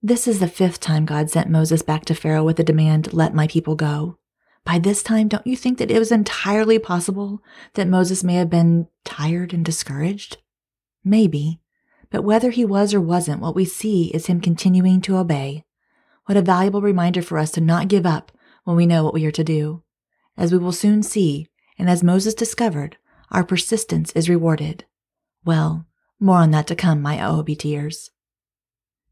This 0.01 0.27
is 0.27 0.39
the 0.39 0.47
fifth 0.47 0.79
time 0.79 1.05
God 1.05 1.29
sent 1.29 1.49
Moses 1.49 1.81
back 1.81 2.05
to 2.05 2.13
Pharaoh 2.13 2.43
with 2.43 2.57
the 2.57 2.63
demand, 2.63 3.13
Let 3.13 3.33
my 3.33 3.47
people 3.47 3.75
go. 3.75 4.19
By 4.65 4.79
this 4.79 5.03
time, 5.03 5.27
don't 5.27 5.45
you 5.45 5.55
think 5.55 5.77
that 5.77 5.91
it 5.91 5.99
was 5.99 6.11
entirely 6.11 6.79
possible 6.79 7.41
that 7.75 7.87
Moses 7.87 8.23
may 8.23 8.33
have 8.35 8.49
been 8.49 8.87
tired 9.03 9.53
and 9.53 9.63
discouraged? 9.63 10.37
Maybe. 11.03 11.61
But 12.09 12.23
whether 12.23 12.49
he 12.49 12.65
was 12.65 12.93
or 12.93 12.99
wasn't, 12.99 13.41
what 13.41 13.55
we 13.55 13.63
see 13.63 14.05
is 14.07 14.25
him 14.25 14.41
continuing 14.41 15.01
to 15.01 15.17
obey. 15.17 15.65
What 16.25 16.37
a 16.37 16.41
valuable 16.41 16.81
reminder 16.81 17.21
for 17.21 17.37
us 17.37 17.51
to 17.51 17.61
not 17.61 17.87
give 17.87 18.05
up 18.05 18.31
when 18.63 18.75
we 18.75 18.87
know 18.87 19.03
what 19.03 19.13
we 19.13 19.25
are 19.25 19.31
to 19.31 19.43
do. 19.43 19.83
As 20.35 20.51
we 20.51 20.57
will 20.57 20.71
soon 20.71 21.03
see, 21.03 21.47
and 21.77 21.87
as 21.87 22.03
Moses 22.03 22.33
discovered, 22.33 22.97
our 23.31 23.43
persistence 23.43 24.11
is 24.13 24.29
rewarded. 24.29 24.85
Well, 25.43 25.85
more 26.19 26.37
on 26.37 26.51
that 26.51 26.67
to 26.67 26.75
come, 26.75 27.01
my 27.01 27.17
OOBTers. 27.17 28.09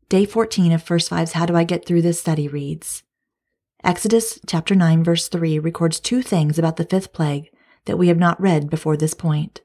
Day 0.09 0.25
14 0.25 0.71
of 0.71 0.81
First 0.81 1.09
Five's 1.09 1.33
How 1.33 1.45
Do 1.45 1.55
I 1.55 1.63
Get 1.63 1.85
Through 1.85 2.01
This 2.01 2.19
study 2.19 2.47
reads 2.47 3.03
Exodus 3.83 4.39
chapter 4.47 4.75
9 4.75 5.03
verse 5.03 5.27
3 5.27 5.59
records 5.59 5.99
two 5.99 6.21
things 6.21 6.57
about 6.57 6.77
the 6.77 6.85
fifth 6.85 7.11
plague 7.11 7.49
that 7.83 7.97
we 7.97 8.07
have 8.07 8.17
not 8.17 8.39
read 8.39 8.69
before 8.69 8.95
this 8.95 9.13
point. 9.13 9.59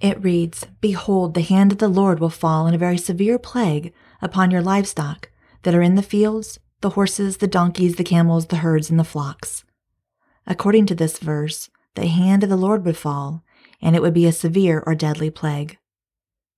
It 0.00 0.20
reads, 0.20 0.66
Behold, 0.80 1.34
the 1.34 1.42
hand 1.42 1.70
of 1.70 1.78
the 1.78 1.88
Lord 1.88 2.18
will 2.18 2.30
fall 2.30 2.66
in 2.66 2.74
a 2.74 2.78
very 2.78 2.98
severe 2.98 3.38
plague 3.38 3.92
upon 4.20 4.50
your 4.50 4.62
livestock 4.62 5.30
that 5.62 5.76
are 5.76 5.82
in 5.82 5.94
the 5.94 6.02
fields, 6.02 6.58
the 6.80 6.90
horses, 6.90 7.36
the 7.36 7.46
donkeys, 7.46 7.94
the 7.94 8.04
camels, 8.04 8.46
the 8.46 8.56
herds, 8.56 8.90
and 8.90 8.98
the 8.98 9.04
flocks. 9.04 9.62
According 10.44 10.86
to 10.86 10.96
this 10.96 11.18
verse, 11.18 11.70
the 11.94 12.08
hand 12.08 12.42
of 12.42 12.48
the 12.48 12.56
Lord 12.56 12.84
would 12.84 12.96
fall, 12.96 13.44
and 13.80 13.94
it 13.94 14.02
would 14.02 14.14
be 14.14 14.26
a 14.26 14.32
severe 14.32 14.82
or 14.84 14.96
deadly 14.96 15.30
plague. 15.30 15.78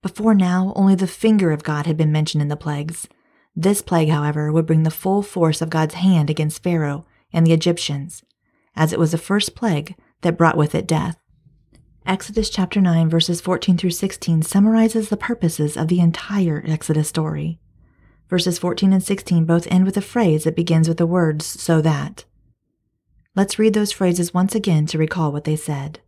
Before 0.01 0.35
now, 0.35 0.73
only 0.75 0.95
the 0.95 1.07
finger 1.07 1.51
of 1.51 1.65
God 1.65 1.85
had 1.85 1.99
been 1.99 2.13
mentioned 2.13 2.41
in 2.41 2.49
the 2.49 2.57
plagues, 2.57 3.09
this 3.55 3.83
plague, 3.83 4.09
however, 4.09 4.51
would 4.51 4.67
bring 4.67 4.83
the 4.83 4.91
full 4.91 5.23
force 5.23 5.61
of 5.61 5.71
God's 5.71 5.95
hand 5.95 6.31
against 6.31 6.63
Pharaoh 6.63 7.05
and 7.33 7.47
the 7.47 7.53
Egyptians, 7.53 8.23
as 8.75 8.93
it 8.93 8.99
was 8.99 9.13
the 9.13 9.19
first 9.19 9.55
plague 9.55 9.95
that 10.23 10.39
brought 10.39 10.57
with 10.57 10.75
it 10.75 10.87
death. 10.87 11.19
Exodus 12.07 12.51
chapter 12.51 12.81
9, 12.81 13.09
verses 13.09 13.41
14 13.41 13.77
through 13.77 13.91
16 13.91 14.43
summarizes 14.43 15.09
the 15.09 15.17
purposes 15.17 15.77
of 15.77 15.89
the 15.89 16.01
entire 16.01 16.65
Exodus 16.67 17.09
story. 17.09 17.61
Verses 18.29 18.59
14 18.59 18.93
and 18.93 19.03
16 19.03 19.45
both 19.45 19.69
end 19.71 19.85
with 19.85 19.97
a 19.97 20.01
phrase 20.03 20.45
that 20.45 20.57
begins 20.57 20.89
with 20.89 20.97
the 20.97 21.07
words, 21.07 21.45
so 21.45 21.81
that. 21.81 22.25
Let's 23.37 23.59
read 23.59 23.75
those 23.75 23.93
phrases 23.93 24.35
once 24.35 24.55
again 24.55 24.87
to 24.87 24.99
recall 24.99 25.31
what 25.31 25.45
they 25.45 25.57
said. 25.57 26.01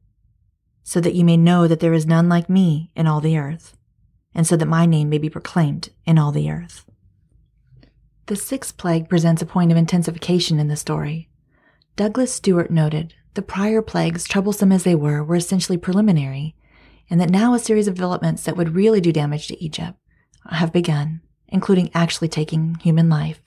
So 0.83 1.01
that 1.01 1.15
you 1.15 1.25
may 1.25 1.37
know 1.37 1.69
that 1.69 1.81
there 1.81 1.95
is 1.95 2.07
none 2.07 2.29
like 2.29 2.49
me 2.51 2.91
in 2.97 3.07
all 3.07 3.21
the 3.21 3.39
earth, 3.39 3.77
and 4.35 4.47
so 4.47 4.57
that 4.57 4.67
my 4.67 4.87
name 4.87 5.09
may 5.09 5.19
be 5.19 5.31
proclaimed 5.31 5.91
in 6.07 6.19
all 6.19 6.33
the 6.33 6.51
earth. 6.51 6.85
The 8.27 8.37
sixth 8.37 8.79
plague 8.79 9.09
presents 9.11 9.43
a 9.43 9.47
point 9.47 9.71
of 9.71 9.77
intensification 9.77 10.59
in 10.59 10.69
the 10.69 10.77
story. 10.77 11.29
Douglas 11.95 12.33
Stuart 12.33 12.71
noted 12.71 13.13
the 13.35 13.43
prior 13.43 13.83
plagues, 13.83 14.25
troublesome 14.25 14.73
as 14.73 14.85
they 14.85 14.95
were, 14.95 15.23
were 15.23 15.37
essentially 15.37 15.77
preliminary, 15.77 16.57
and 17.11 17.21
that 17.21 17.29
now 17.29 17.53
a 17.53 17.59
series 17.59 17.87
of 17.87 17.95
developments 17.95 18.45
that 18.45 18.57
would 18.57 18.75
really 18.75 19.01
do 19.01 19.13
damage 19.13 19.49
to 19.49 19.63
Egypt 19.63 19.99
have 20.51 20.73
begun, 20.73 21.21
including 21.49 21.91
actually 21.93 22.29
taking 22.29 22.77
human 22.77 23.11
life. 23.11 23.43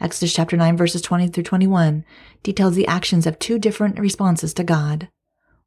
Exodus 0.00 0.34
chapter 0.34 0.56
9 0.56 0.76
verses 0.76 1.00
20 1.00 1.28
through 1.28 1.44
21 1.44 2.04
details 2.42 2.74
the 2.74 2.88
actions 2.88 3.24
of 3.24 3.38
two 3.38 3.58
different 3.58 4.00
responses 4.00 4.52
to 4.54 4.64
God. 4.64 5.08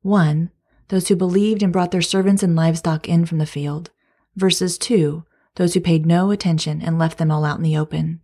One, 0.01 0.51
those 0.89 1.07
who 1.07 1.15
believed 1.15 1.63
and 1.63 1.71
brought 1.71 1.91
their 1.91 2.01
servants 2.01 2.43
and 2.43 2.53
livestock 2.53 3.07
in 3.07 3.25
from 3.25 3.37
the 3.37 3.45
field, 3.45 3.91
verses 4.35 4.77
2, 4.77 5.23
those 5.55 5.73
who 5.73 5.79
paid 5.79 6.05
no 6.05 6.31
attention 6.31 6.81
and 6.81 6.99
left 6.99 7.17
them 7.17 7.31
all 7.31 7.45
out 7.45 7.57
in 7.57 7.63
the 7.63 7.77
open. 7.77 8.21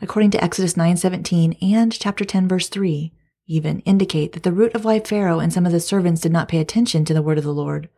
According 0.00 0.30
to 0.32 0.42
Exodus 0.42 0.74
9:17 0.74 1.56
and 1.62 1.92
chapter 1.92 2.24
10 2.24 2.48
verse 2.48 2.68
3, 2.68 3.12
even 3.46 3.80
indicate 3.80 4.32
that 4.32 4.42
the 4.42 4.52
root 4.52 4.74
of 4.74 4.84
why 4.84 5.00
Pharaoh 5.00 5.40
and 5.40 5.52
some 5.52 5.66
of 5.66 5.72
the 5.72 5.80
servants 5.80 6.20
did 6.20 6.32
not 6.32 6.48
pay 6.48 6.58
attention 6.58 7.04
to 7.04 7.14
the 7.14 7.22
word 7.22 7.38
of 7.38 7.44
the 7.44 7.54
Lord 7.54 7.88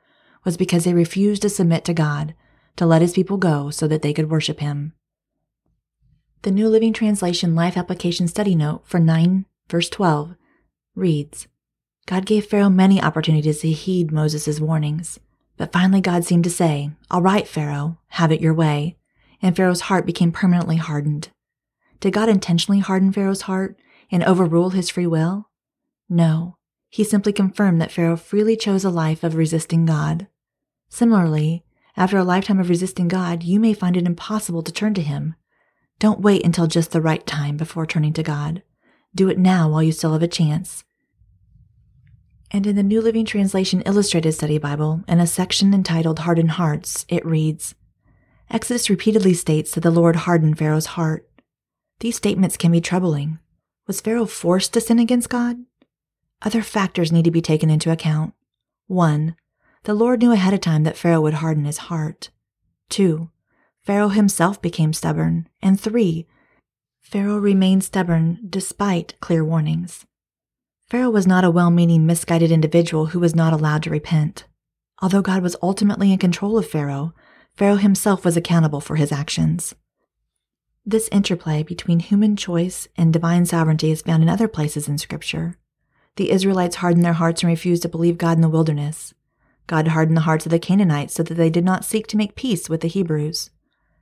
was 0.45 0.57
because 0.57 0.85
they 0.85 0.95
refused 0.95 1.43
to 1.43 1.49
submit 1.49 1.85
to 1.87 1.95
God, 1.95 2.35
to 2.77 2.87
let 2.87 3.03
his 3.03 3.13
people 3.13 3.37
go 3.37 3.71
so 3.71 3.89
that 3.89 4.03
they 4.03 4.13
could 4.13 4.31
worship 4.31 4.61
him. 4.61 4.93
The 6.43 6.51
New 6.51 6.69
Living 6.69 6.93
Translation 6.93 7.55
Life 7.55 7.77
Application 7.77 8.29
Study 8.29 8.55
Note 8.55 8.83
for 8.87 9.01
9 9.01 9.47
verse 9.69 9.89
12 9.89 10.35
reads, 10.95 11.49
God 12.07 12.27
gave 12.27 12.45
Pharaoh 12.45 12.69
many 12.69 13.03
opportunities 13.03 13.61
to 13.61 13.71
heed 13.71 14.13
Moses' 14.13 14.61
warnings, 14.61 15.19
but 15.57 15.73
finally 15.73 16.01
God 16.01 16.25
seemed 16.25 16.45
to 16.45 16.51
say, 16.51 16.91
All 17.11 17.23
right, 17.23 17.47
Pharaoh, 17.47 17.99
have 18.09 18.33
it 18.33 18.41
your 18.41 18.55
way, 18.55 18.97
and 19.41 19.57
Pharaoh's 19.57 19.83
heart 19.83 20.07
became 20.07 20.33
permanently 20.33 20.77
hardened. 20.77 21.31
Did 22.01 22.13
God 22.13 22.29
intentionally 22.29 22.81
harden 22.81 23.13
Pharaoh's 23.13 23.43
heart 23.43 23.79
and 24.11 24.23
overrule 24.25 24.71
his 24.71 24.91
free 24.91 25.07
will? 25.07 25.49
No, 26.09 26.57
he 26.91 27.03
simply 27.03 27.33
confirmed 27.33 27.81
that 27.81 27.91
Pharaoh 27.91 28.17
freely 28.17 28.57
chose 28.57 28.85
a 28.85 28.91
life 28.91 29.25
of 29.25 29.35
resisting 29.35 29.85
God. 29.85 30.29
Similarly, 30.89 31.65
after 31.97 32.19
a 32.19 32.25
lifetime 32.25 32.61
of 32.61 32.69
resisting 32.69 33.09
God, 33.09 33.43
you 33.43 33.59
may 33.59 33.75
find 33.75 33.97
it 33.97 34.07
impossible 34.07 34.63
to 34.63 34.73
turn 34.73 34.95
to 34.95 35.03
Him. 35.03 35.35
Don't 35.99 36.21
wait 36.21 36.45
until 36.45 36.67
just 36.67 36.91
the 36.91 37.01
right 37.01 37.25
time 37.27 37.57
before 37.57 37.87
turning 37.87 38.13
to 38.13 38.23
God. 38.23 38.63
Do 39.15 39.29
it 39.29 39.39
now 39.39 39.69
while 39.69 39.83
you 39.83 39.93
still 39.93 40.13
have 40.13 40.23
a 40.23 40.29
chance. 40.29 40.85
And 42.55 42.69
in 42.69 42.77
the 42.77 42.85
New 42.85 43.01
Living 43.01 43.25
Translation 43.25 43.81
Illustrated 43.81 44.31
Study 44.31 44.59
Bible, 44.59 45.03
in 45.09 45.19
a 45.19 45.27
section 45.27 45.75
entitled 45.75 46.21
Hardened 46.21 46.53
Hearts, 46.53 47.05
it 47.09 47.27
reads 47.27 47.75
Exodus 48.49 48.89
repeatedly 48.89 49.35
states 49.35 49.73
that 49.73 49.81
the 49.81 49.91
Lord 49.91 50.15
hardened 50.15 50.57
Pharaoh's 50.57 50.87
heart. 50.95 51.29
These 51.99 52.15
statements 52.15 52.57
can 52.57 52.71
be 52.71 52.81
troubling. 52.81 53.41
Was 53.89 54.01
Pharaoh 54.01 54.27
forced 54.27 54.73
to 54.75 54.81
sin 54.81 55.01
against 55.01 55.31
God? 55.31 55.65
Other 56.43 56.63
factors 56.63 57.11
need 57.11 57.25
to 57.25 57.33
be 57.33 57.43
taken 57.43 57.71
into 57.71 57.91
account. 57.91 58.35
1. 58.87 59.35
The 59.83 59.95
Lord 59.95 60.23
knew 60.23 60.31
ahead 60.31 60.55
of 60.55 60.61
time 60.61 60.85
that 60.85 60.97
Pharaoh 60.97 61.23
would 61.23 61.35
harden 61.35 61.65
his 61.65 61.79
heart. 61.79 62.31
2. 62.91 63.31
Pharaoh 63.81 64.11
himself 64.11 64.63
became 64.63 64.93
stubborn. 64.93 65.49
And 65.61 65.81
3. 65.81 66.25
Pharaoh 67.01 67.39
remained 67.39 67.83
stubborn 67.83 68.39
despite 68.49 69.19
clear 69.19 69.45
warnings. 69.45 70.07
Pharaoh 70.95 71.11
was 71.11 71.27
not 71.27 71.43
a 71.43 71.51
well 71.51 71.73
meaning, 71.73 72.07
misguided 72.07 72.53
individual 72.53 73.07
who 73.07 73.19
was 73.19 73.35
not 73.35 73.53
allowed 73.53 73.83
to 73.83 73.91
repent. 73.91 74.45
Although 75.03 75.23
God 75.23 75.43
was 75.43 75.57
ultimately 75.61 76.13
in 76.13 76.19
control 76.19 76.57
of 76.57 76.69
Pharaoh, 76.69 77.15
Pharaoh 77.57 77.75
himself 77.75 78.25
was 78.25 78.37
accountable 78.37 78.81
for 78.81 78.95
his 78.95 79.11
actions. 79.11 79.75
This 80.87 81.09
interplay 81.11 81.65
between 81.65 81.99
human 81.99 82.37
choice 82.37 82.87
and 82.97 83.13
divine 83.13 83.45
sovereignty 83.45 83.91
is 83.91 84.03
found 84.03 84.23
in 84.23 84.29
other 84.29 84.47
places 84.47 84.87
in 84.87 84.99
Scripture. 84.99 85.59
The 86.15 86.31
Israelites 86.31 86.77
hardened 86.77 87.05
their 87.05 87.15
hearts 87.15 87.43
and 87.43 87.51
refused 87.51 87.83
to 87.83 87.89
believe 87.89 88.17
God 88.17 88.37
in 88.39 88.43
the 88.43 88.49
wilderness. 88.49 89.15
God 89.67 89.89
hardened 89.89 90.17
the 90.17 90.29
hearts 90.31 90.47
of 90.47 90.51
the 90.51 90.61
Canaanites 90.61 91.15
so 91.15 91.25
that 91.25 91.35
they 91.35 91.51
did 91.51 91.65
not 91.65 91.85
seek 91.85 92.07
to 92.07 92.17
make 92.17 92.37
peace 92.37 92.71
with 92.71 92.83
the 92.83 92.87
Hebrews. 92.87 93.51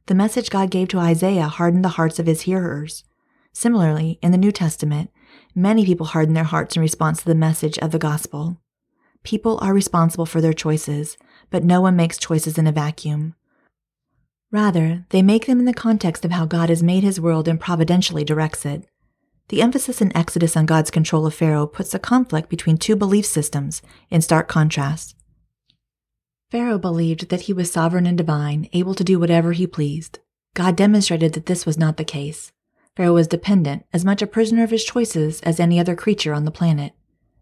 The 0.09 0.15
message 0.15 0.51
God 0.51 0.71
gave 0.71 0.89
to 0.89 0.99
Isaiah 0.99 1.49
hardened 1.49 1.87
the 1.87 1.97
hearts 1.97 2.19
of 2.19 2.27
his 2.27 2.43
hearers. 2.43 3.03
Similarly, 3.55 4.19
in 4.21 4.31
the 4.31 4.37
New 4.37 4.53
Testament, 4.53 5.11
many 5.55 5.85
people 5.85 6.07
harden 6.07 6.35
their 6.35 6.45
hearts 6.45 6.77
in 6.77 6.83
response 6.83 7.21
to 7.21 7.25
the 7.27 7.35
message 7.35 7.79
of 7.79 7.91
the 7.91 7.99
gospel. 7.99 8.59
People 9.23 9.59
are 9.63 9.75
responsible 9.75 10.27
for 10.27 10.41
their 10.41 10.53
choices, 10.53 11.17
but 11.51 11.65
no 11.65 11.81
one 11.81 11.97
makes 11.97 12.19
choices 12.19 12.59
in 12.59 12.67
a 12.67 12.73
vacuum. 12.73 13.35
Rather, 14.51 15.07
they 15.11 15.23
make 15.23 15.47
them 15.47 15.61
in 15.61 15.65
the 15.65 15.73
context 15.73 16.25
of 16.25 16.31
how 16.31 16.45
God 16.45 16.69
has 16.69 16.83
made 16.83 17.03
his 17.03 17.21
world 17.21 17.49
and 17.49 17.59
providentially 17.59 18.25
directs 18.25 18.67
it. 18.67 18.85
The 19.49 19.63
emphasis 19.63 20.01
in 20.01 20.17
Exodus 20.17 20.57
on 20.57 20.67
God's 20.67 20.91
control 20.91 21.27
of 21.27 21.35
Pharaoh 21.35 21.67
puts 21.67 21.95
a 21.95 21.99
conflict 21.99 22.49
between 22.49 22.77
two 22.77 22.97
belief 22.97 23.27
systems 23.27 23.83
in 24.11 24.21
stark 24.21 24.49
contrast. 24.49 25.15
Pharaoh 26.51 26.79
believed 26.79 27.31
that 27.31 27.43
he 27.43 27.53
was 27.53 27.73
sovereign 27.73 28.07
and 28.07 28.19
divine, 28.19 28.69
able 28.73 28.95
to 28.95 29.05
do 29.05 29.19
whatever 29.19 29.53
he 29.53 29.67
pleased. 29.67 30.19
God 30.55 30.77
demonstrated 30.77 31.33
that 31.33 31.47
this 31.47 31.65
was 31.65 31.79
not 31.79 31.97
the 31.97 32.05
case. 32.05 32.53
Pharaoh 32.97 33.15
was 33.15 33.27
dependent, 33.27 33.85
as 33.93 34.05
much 34.05 34.21
a 34.21 34.27
prisoner 34.27 34.63
of 34.63 34.71
his 34.71 34.85
choices 34.85 35.41
as 35.43 35.59
any 35.59 35.81
other 35.81 35.97
creature 35.97 36.35
on 36.35 36.45
the 36.45 36.51
planet. 36.51 36.93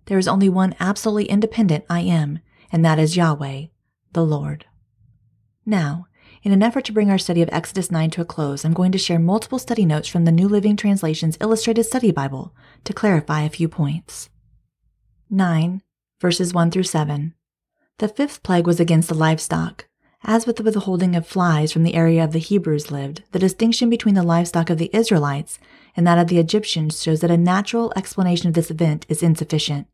There 0.06 0.18
is 0.18 0.28
only 0.28 0.48
one 0.48 0.74
absolutely 0.78 1.24
independent 1.24 1.84
I 1.90 2.00
am, 2.00 2.38
and 2.72 2.84
that 2.84 2.98
is 2.98 3.16
Yahweh, 3.16 3.66
the 4.12 4.24
Lord. 4.24 4.66
Now, 5.66 6.06
in 6.42 6.52
an 6.52 6.62
effort 6.62 6.84
to 6.86 6.92
bring 6.92 7.10
our 7.10 7.18
study 7.18 7.42
of 7.42 7.50
Exodus 7.52 7.90
9 7.90 8.10
to 8.10 8.22
a 8.22 8.24
close, 8.24 8.64
I'm 8.64 8.72
going 8.72 8.92
to 8.92 8.98
share 8.98 9.18
multiple 9.18 9.58
study 9.58 9.84
notes 9.84 10.08
from 10.08 10.24
the 10.24 10.32
New 10.32 10.48
Living 10.48 10.76
Translation's 10.76 11.36
Illustrated 11.40 11.84
Study 11.84 12.12
Bible 12.12 12.54
to 12.84 12.94
clarify 12.94 13.42
a 13.42 13.50
few 13.50 13.68
points. 13.68 14.30
9, 15.28 15.82
verses 16.20 16.54
1 16.54 16.70
through 16.70 16.84
7. 16.84 17.34
The 17.98 18.08
fifth 18.08 18.42
plague 18.42 18.66
was 18.66 18.80
against 18.80 19.08
the 19.08 19.14
livestock. 19.14 19.86
As 20.24 20.46
with 20.46 20.56
the 20.56 20.62
withholding 20.62 21.16
of 21.16 21.26
flies 21.26 21.72
from 21.72 21.82
the 21.82 21.94
area 21.94 22.22
of 22.22 22.32
the 22.32 22.38
Hebrews 22.38 22.90
lived, 22.90 23.22
the 23.32 23.38
distinction 23.38 23.88
between 23.88 24.14
the 24.14 24.22
livestock 24.22 24.68
of 24.68 24.76
the 24.76 24.90
Israelites 24.92 25.58
and 25.96 26.06
that 26.06 26.18
of 26.18 26.28
the 26.28 26.38
Egyptians 26.38 27.02
shows 27.02 27.20
that 27.20 27.30
a 27.30 27.38
natural 27.38 27.92
explanation 27.96 28.48
of 28.48 28.54
this 28.54 28.70
event 28.70 29.06
is 29.08 29.22
insufficient, 29.22 29.86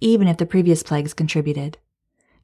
even 0.00 0.28
if 0.28 0.36
the 0.36 0.46
previous 0.46 0.82
plagues 0.82 1.14
contributed. 1.14 1.78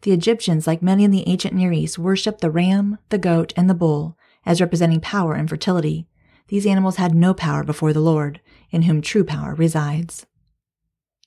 The 0.02 0.12
Egyptians, 0.12 0.66
like 0.66 0.80
many 0.80 1.04
in 1.04 1.10
the 1.10 1.28
ancient 1.28 1.54
Near 1.54 1.72
East, 1.72 1.98
worshipped 1.98 2.40
the 2.40 2.50
ram, 2.50 2.98
the 3.10 3.18
goat, 3.18 3.52
and 3.56 3.68
the 3.68 3.74
bull 3.74 4.16
as 4.46 4.60
representing 4.60 5.00
power 5.00 5.34
and 5.34 5.50
fertility. 5.50 6.08
These 6.48 6.66
animals 6.66 6.96
had 6.96 7.14
no 7.14 7.34
power 7.34 7.62
before 7.62 7.92
the 7.92 8.00
Lord, 8.00 8.40
in 8.70 8.82
whom 8.82 9.02
true 9.02 9.24
power 9.24 9.54
resides. 9.54 10.24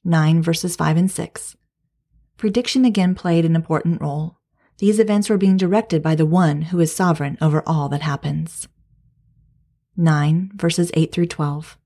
9 0.03 0.41
verses 0.41 0.75
5 0.75 0.97
and 0.97 1.11
6. 1.11 1.55
Prediction 2.37 2.85
again 2.85 3.13
played 3.13 3.45
an 3.45 3.55
important 3.55 4.01
role. 4.01 4.39
These 4.81 4.99
events 4.99 5.29
were 5.29 5.37
being 5.37 5.55
directed 5.55 6.03
by 6.03 6.15
the 6.15 6.25
one 6.25 6.63
who 6.63 6.79
is 6.81 6.93
sovereign 6.93 7.37
over 7.39 7.63
all 7.65 7.87
that 7.89 8.01
happens. 8.01 8.67
9 9.95 10.51
verses 10.55 10.91
8 10.93 11.13
through 11.13 11.27
12. 11.27 11.77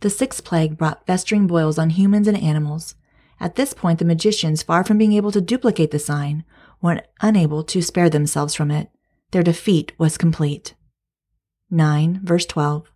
The 0.00 0.10
sixth 0.10 0.44
plague 0.44 0.76
brought 0.76 1.06
festering 1.06 1.46
boils 1.46 1.78
on 1.78 1.90
humans 1.90 2.26
and 2.26 2.36
animals, 2.36 2.96
at 3.40 3.54
this 3.54 3.72
point, 3.72 3.98
the 3.98 4.04
magicians, 4.04 4.62
far 4.62 4.84
from 4.84 4.98
being 4.98 5.12
able 5.12 5.30
to 5.32 5.40
duplicate 5.40 5.90
the 5.90 5.98
sign, 5.98 6.44
were 6.82 7.02
unable 7.20 7.62
to 7.64 7.82
spare 7.82 8.10
themselves 8.10 8.54
from 8.54 8.70
it. 8.70 8.90
Their 9.30 9.42
defeat 9.42 9.92
was 9.98 10.18
complete. 10.18 10.74
9, 11.70 12.20
verse 12.24 12.46
12. 12.46 12.90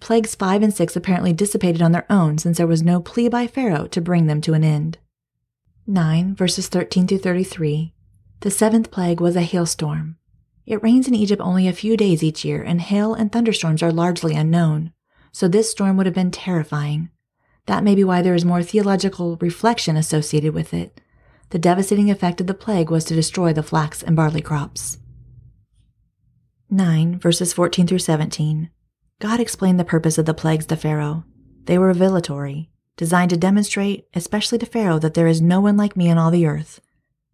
Plagues 0.00 0.34
5 0.34 0.62
and 0.62 0.74
6 0.74 0.96
apparently 0.96 1.32
dissipated 1.32 1.80
on 1.80 1.92
their 1.92 2.10
own 2.10 2.36
since 2.36 2.58
there 2.58 2.66
was 2.66 2.82
no 2.82 3.00
plea 3.00 3.28
by 3.28 3.46
Pharaoh 3.46 3.86
to 3.86 4.00
bring 4.00 4.26
them 4.26 4.42
to 4.42 4.52
an 4.52 4.64
end. 4.64 4.98
9, 5.86 6.34
verses 6.34 6.68
13 6.68 7.06
through 7.06 7.18
33. 7.18 7.94
The 8.40 8.50
seventh 8.50 8.90
plague 8.90 9.20
was 9.20 9.36
a 9.36 9.42
hailstorm. 9.42 10.16
It 10.66 10.82
rains 10.82 11.08
in 11.08 11.14
Egypt 11.14 11.40
only 11.40 11.68
a 11.68 11.72
few 11.72 11.96
days 11.96 12.22
each 12.22 12.44
year, 12.44 12.62
and 12.62 12.80
hail 12.80 13.14
and 13.14 13.32
thunderstorms 13.32 13.82
are 13.82 13.92
largely 13.92 14.34
unknown, 14.34 14.92
so 15.32 15.48
this 15.48 15.70
storm 15.70 15.96
would 15.96 16.06
have 16.06 16.14
been 16.14 16.30
terrifying. 16.30 17.08
That 17.66 17.84
may 17.84 17.94
be 17.94 18.04
why 18.04 18.22
there 18.22 18.34
is 18.34 18.44
more 18.44 18.62
theological 18.62 19.36
reflection 19.36 19.96
associated 19.96 20.54
with 20.54 20.74
it. 20.74 21.00
The 21.50 21.58
devastating 21.58 22.10
effect 22.10 22.40
of 22.40 22.46
the 22.46 22.54
plague 22.54 22.90
was 22.90 23.04
to 23.04 23.14
destroy 23.14 23.52
the 23.52 23.62
flax 23.62 24.02
and 24.02 24.16
barley 24.16 24.40
crops. 24.40 24.98
9 26.68 27.18
verses 27.20 27.52
14 27.52 27.86
through 27.86 28.00
17. 28.00 28.70
God 29.20 29.40
explained 29.40 29.78
the 29.78 29.84
purpose 29.84 30.18
of 30.18 30.26
the 30.26 30.34
plagues 30.34 30.66
to 30.66 30.76
Pharaoh. 30.76 31.24
They 31.64 31.78
were 31.78 31.86
revelatory, 31.88 32.70
designed 32.96 33.30
to 33.30 33.36
demonstrate, 33.36 34.06
especially 34.14 34.58
to 34.58 34.66
Pharaoh, 34.66 34.98
that 34.98 35.14
there 35.14 35.26
is 35.26 35.40
no 35.40 35.60
one 35.60 35.76
like 35.76 35.96
me 35.96 36.10
on 36.10 36.18
all 36.18 36.30
the 36.30 36.46
earth. 36.46 36.80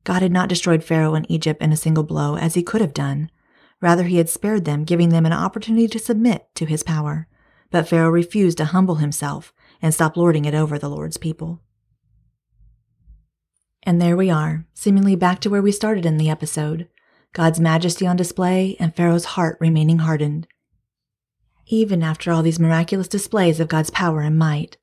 God 0.05 0.23
had 0.23 0.33
not 0.33 0.49
destroyed 0.49 0.83
Pharaoh 0.83 1.15
and 1.15 1.31
Egypt 1.31 1.63
in 1.63 1.73
a 1.73 1.77
single 1.77 2.05
blow, 2.05 2.37
as 2.37 2.55
he 2.55 2.63
could 2.63 2.81
have 2.81 2.95
done. 2.95 3.31
Rather, 3.81 4.05
he 4.05 4.17
had 4.17 4.29
spared 4.29 4.65
them, 4.65 4.85
giving 4.85 5.11
them 5.11 5.27
an 5.27 5.33
opportunity 5.33 5.89
to 5.89 5.99
submit 5.99 6.49
to 6.55 6.67
his 6.67 6.83
power. 6.83 7.29
But 7.71 7.89
Pharaoh 7.89 8.11
refused 8.11 8.59
to 8.59 8.67
humble 8.67 8.97
himself 8.97 9.53
and 9.81 9.93
stop 9.93 10.17
lording 10.17 10.45
it 10.45 10.55
over 10.55 10.79
the 10.79 10.91
Lord's 10.91 11.17
people. 11.17 11.61
And 13.83 14.01
there 14.01 14.17
we 14.17 14.31
are, 14.31 14.67
seemingly 14.75 15.17
back 15.17 15.41
to 15.41 15.51
where 15.51 15.63
we 15.63 15.73
started 15.73 16.07
in 16.07 16.17
the 16.17 16.31
episode 16.31 16.89
God's 17.33 17.59
majesty 17.59 18.07
on 18.07 18.17
display 18.17 18.77
and 18.79 18.95
Pharaoh's 18.95 19.25
heart 19.25 19.57
remaining 19.59 20.01
hardened. 20.01 20.47
Even 21.67 22.03
after 22.03 22.31
all 22.31 22.43
these 22.43 22.61
miraculous 22.61 23.09
displays 23.09 23.59
of 23.59 23.69
God's 23.69 23.91
power 23.91 24.21
and 24.21 24.39
might, 24.39 24.77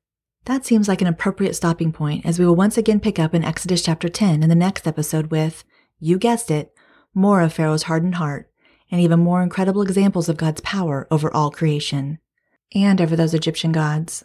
That 0.46 0.64
seems 0.64 0.88
like 0.88 1.02
an 1.02 1.06
appropriate 1.06 1.54
stopping 1.54 1.92
point 1.92 2.24
as 2.24 2.38
we 2.38 2.46
will 2.46 2.56
once 2.56 2.78
again 2.78 3.00
pick 3.00 3.18
up 3.18 3.34
in 3.34 3.44
Exodus 3.44 3.82
chapter 3.82 4.08
10 4.08 4.42
in 4.42 4.48
the 4.48 4.54
next 4.54 4.86
episode 4.86 5.30
with, 5.30 5.64
you 5.98 6.18
guessed 6.18 6.50
it, 6.50 6.72
more 7.14 7.42
of 7.42 7.52
Pharaoh's 7.52 7.84
hardened 7.84 8.14
heart 8.16 8.50
and 8.90 9.00
even 9.00 9.20
more 9.20 9.42
incredible 9.42 9.82
examples 9.82 10.28
of 10.28 10.36
God's 10.36 10.60
power 10.62 11.06
over 11.10 11.32
all 11.32 11.50
creation 11.50 12.18
and 12.74 13.00
over 13.00 13.14
those 13.14 13.34
Egyptian 13.34 13.70
gods. 13.70 14.24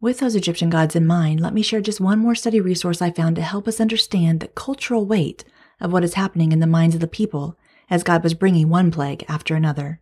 With 0.00 0.20
those 0.20 0.34
Egyptian 0.34 0.70
gods 0.70 0.96
in 0.96 1.06
mind, 1.06 1.40
let 1.40 1.52
me 1.52 1.62
share 1.62 1.80
just 1.80 2.00
one 2.00 2.18
more 2.18 2.34
study 2.34 2.60
resource 2.60 3.02
I 3.02 3.10
found 3.10 3.36
to 3.36 3.42
help 3.42 3.68
us 3.68 3.80
understand 3.80 4.40
the 4.40 4.48
cultural 4.48 5.04
weight 5.04 5.44
of 5.80 5.92
what 5.92 6.04
is 6.04 6.14
happening 6.14 6.52
in 6.52 6.60
the 6.60 6.66
minds 6.66 6.94
of 6.94 7.00
the 7.00 7.06
people 7.06 7.58
as 7.90 8.02
God 8.02 8.22
was 8.22 8.34
bringing 8.34 8.68
one 8.68 8.90
plague 8.90 9.24
after 9.28 9.54
another. 9.54 10.00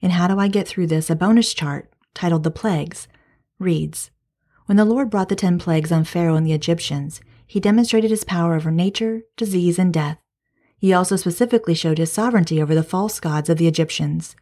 In 0.00 0.10
How 0.10 0.28
Do 0.28 0.38
I 0.38 0.48
Get 0.48 0.66
Through 0.66 0.88
This, 0.88 1.10
a 1.10 1.14
bonus 1.14 1.54
chart 1.54 1.92
titled 2.14 2.42
The 2.42 2.50
Plagues 2.50 3.06
reads 3.58 4.10
When 4.66 4.76
the 4.76 4.84
Lord 4.84 5.10
brought 5.10 5.28
the 5.28 5.36
ten 5.36 5.58
plagues 5.58 5.90
on 5.90 6.04
Pharaoh 6.04 6.36
and 6.36 6.46
the 6.46 6.52
Egyptians, 6.52 7.20
he 7.46 7.60
demonstrated 7.60 8.10
his 8.10 8.24
power 8.24 8.54
over 8.54 8.70
nature, 8.70 9.22
disease, 9.36 9.78
and 9.78 9.92
death. 9.92 10.18
He 10.78 10.92
also 10.92 11.16
specifically 11.16 11.74
showed 11.74 11.98
his 11.98 12.12
sovereignty 12.12 12.60
over 12.60 12.74
the 12.74 12.82
false 12.82 13.20
gods 13.20 13.48
of 13.48 13.58
the 13.58 13.68
Egyptians. 13.68 14.34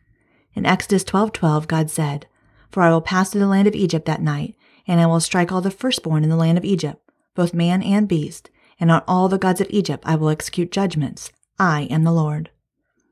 In 0.54 0.66
Exodus 0.66 1.04
12:12, 1.04 1.68
God 1.68 1.90
said, 1.90 2.26
"For 2.70 2.82
I 2.82 2.90
will 2.90 3.00
pass 3.00 3.30
through 3.30 3.40
the 3.40 3.46
land 3.46 3.68
of 3.68 3.74
Egypt 3.74 4.06
that 4.06 4.22
night, 4.22 4.56
and 4.86 5.00
I 5.00 5.06
will 5.06 5.20
strike 5.20 5.52
all 5.52 5.60
the 5.60 5.70
firstborn 5.70 6.22
in 6.22 6.30
the 6.30 6.36
land 6.36 6.58
of 6.58 6.64
Egypt, 6.64 7.02
both 7.34 7.54
man 7.54 7.82
and 7.82 8.08
beast, 8.08 8.50
and 8.78 8.90
on 8.90 9.02
all 9.06 9.28
the 9.28 9.38
gods 9.38 9.60
of 9.60 9.66
Egypt 9.70 10.02
I 10.06 10.16
will 10.16 10.28
execute 10.28 10.72
judgments. 10.72 11.30
I 11.58 11.82
am 11.84 12.04
the 12.04 12.12
Lord." 12.12 12.50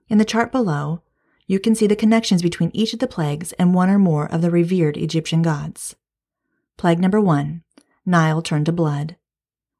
In 0.08 0.18
the 0.18 0.24
chart 0.24 0.52
below, 0.52 1.02
you 1.46 1.58
can 1.58 1.74
see 1.74 1.86
the 1.86 1.96
connections 1.96 2.42
between 2.42 2.70
each 2.72 2.92
of 2.92 2.98
the 2.98 3.06
plagues 3.06 3.52
and 3.52 3.74
one 3.74 3.90
or 3.90 3.98
more 3.98 4.26
of 4.26 4.42
the 4.42 4.50
revered 4.50 4.96
Egyptian 4.96 5.42
gods. 5.42 5.96
Plague 6.78 7.00
number 7.00 7.20
1: 7.20 7.64
Nile 8.06 8.40
turned 8.40 8.66
to 8.66 8.72
blood. 8.72 9.16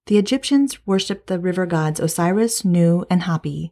The 0.07 0.19
Egyptians 0.19 0.85
worshipped 0.85 1.29
the 1.29 1.39
river 1.39 1.65
gods 1.65 2.01
Osiris, 2.01 2.65
Nu, 2.65 3.05
and 3.09 3.23
Hapi. 3.23 3.71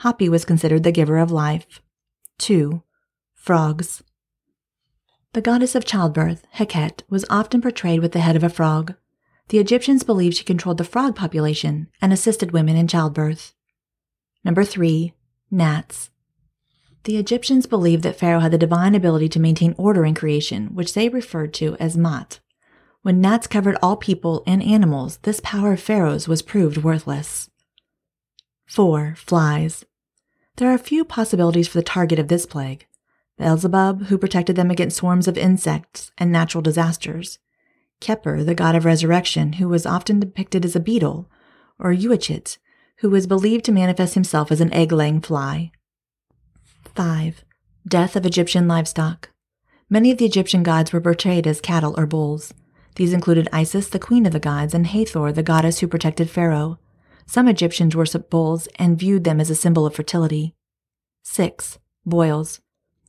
Hapi 0.00 0.28
was 0.28 0.44
considered 0.44 0.82
the 0.82 0.92
giver 0.92 1.16
of 1.16 1.30
life. 1.30 1.80
2. 2.36 2.82
Frogs. 3.32 4.02
The 5.32 5.40
goddess 5.40 5.74
of 5.74 5.86
childbirth, 5.86 6.46
Heket, 6.56 7.00
was 7.08 7.24
often 7.30 7.62
portrayed 7.62 8.00
with 8.00 8.12
the 8.12 8.20
head 8.20 8.36
of 8.36 8.44
a 8.44 8.50
frog. 8.50 8.94
The 9.48 9.58
Egyptians 9.58 10.02
believed 10.02 10.36
she 10.36 10.44
controlled 10.44 10.76
the 10.76 10.84
frog 10.84 11.16
population 11.16 11.88
and 12.02 12.12
assisted 12.12 12.50
women 12.50 12.76
in 12.76 12.88
childbirth. 12.88 13.54
Number 14.44 14.64
3. 14.64 15.14
Gnats. 15.50 16.10
The 17.04 17.16
Egyptians 17.16 17.64
believed 17.64 18.02
that 18.02 18.18
Pharaoh 18.18 18.40
had 18.40 18.52
the 18.52 18.58
divine 18.58 18.94
ability 18.94 19.30
to 19.30 19.40
maintain 19.40 19.74
order 19.78 20.04
in 20.04 20.14
creation, 20.14 20.74
which 20.74 20.92
they 20.92 21.08
referred 21.08 21.54
to 21.54 21.74
as 21.76 21.96
Mat. 21.96 22.40
When 23.06 23.20
gnats 23.20 23.46
covered 23.46 23.78
all 23.80 23.96
people 23.96 24.42
and 24.48 24.60
animals, 24.60 25.18
this 25.18 25.40
power 25.44 25.74
of 25.74 25.80
Pharaoh's 25.80 26.26
was 26.26 26.42
proved 26.42 26.78
worthless. 26.78 27.48
4. 28.66 29.14
Flies. 29.16 29.84
There 30.56 30.68
are 30.68 30.74
a 30.74 30.78
few 30.78 31.04
possibilities 31.04 31.68
for 31.68 31.78
the 31.78 31.84
target 31.84 32.18
of 32.18 32.26
this 32.26 32.46
plague. 32.46 32.84
Beelzebub, 33.38 34.06
who 34.06 34.18
protected 34.18 34.56
them 34.56 34.72
against 34.72 34.96
swarms 34.96 35.28
of 35.28 35.38
insects 35.38 36.10
and 36.18 36.32
natural 36.32 36.62
disasters, 36.62 37.38
Khepri, 38.00 38.44
the 38.44 38.56
god 38.56 38.74
of 38.74 38.84
resurrection, 38.84 39.52
who 39.52 39.68
was 39.68 39.86
often 39.86 40.18
depicted 40.18 40.64
as 40.64 40.74
a 40.74 40.80
beetle, 40.80 41.30
or 41.78 41.92
Uachit, 41.94 42.58
who 43.02 43.08
was 43.08 43.28
believed 43.28 43.64
to 43.66 43.70
manifest 43.70 44.14
himself 44.14 44.50
as 44.50 44.60
an 44.60 44.72
egg 44.72 44.90
laying 44.90 45.20
fly. 45.20 45.70
5. 46.96 47.44
Death 47.86 48.16
of 48.16 48.26
Egyptian 48.26 48.66
livestock. 48.66 49.30
Many 49.88 50.10
of 50.10 50.18
the 50.18 50.26
Egyptian 50.26 50.64
gods 50.64 50.92
were 50.92 51.00
portrayed 51.00 51.46
as 51.46 51.60
cattle 51.60 51.94
or 51.96 52.06
bulls. 52.06 52.52
These 52.96 53.12
included 53.12 53.48
Isis, 53.52 53.88
the 53.88 53.98
queen 53.98 54.26
of 54.26 54.32
the 54.32 54.40
gods, 54.40 54.74
and 54.74 54.86
Hathor, 54.86 55.30
the 55.30 55.42
goddess 55.42 55.78
who 55.78 55.86
protected 55.86 56.30
Pharaoh. 56.30 56.78
Some 57.26 57.46
Egyptians 57.46 57.94
worshipped 57.94 58.30
bulls 58.30 58.68
and 58.76 58.98
viewed 58.98 59.24
them 59.24 59.40
as 59.40 59.50
a 59.50 59.54
symbol 59.54 59.84
of 59.84 59.94
fertility. 59.94 60.54
6. 61.22 61.78
Boils. 62.06 62.60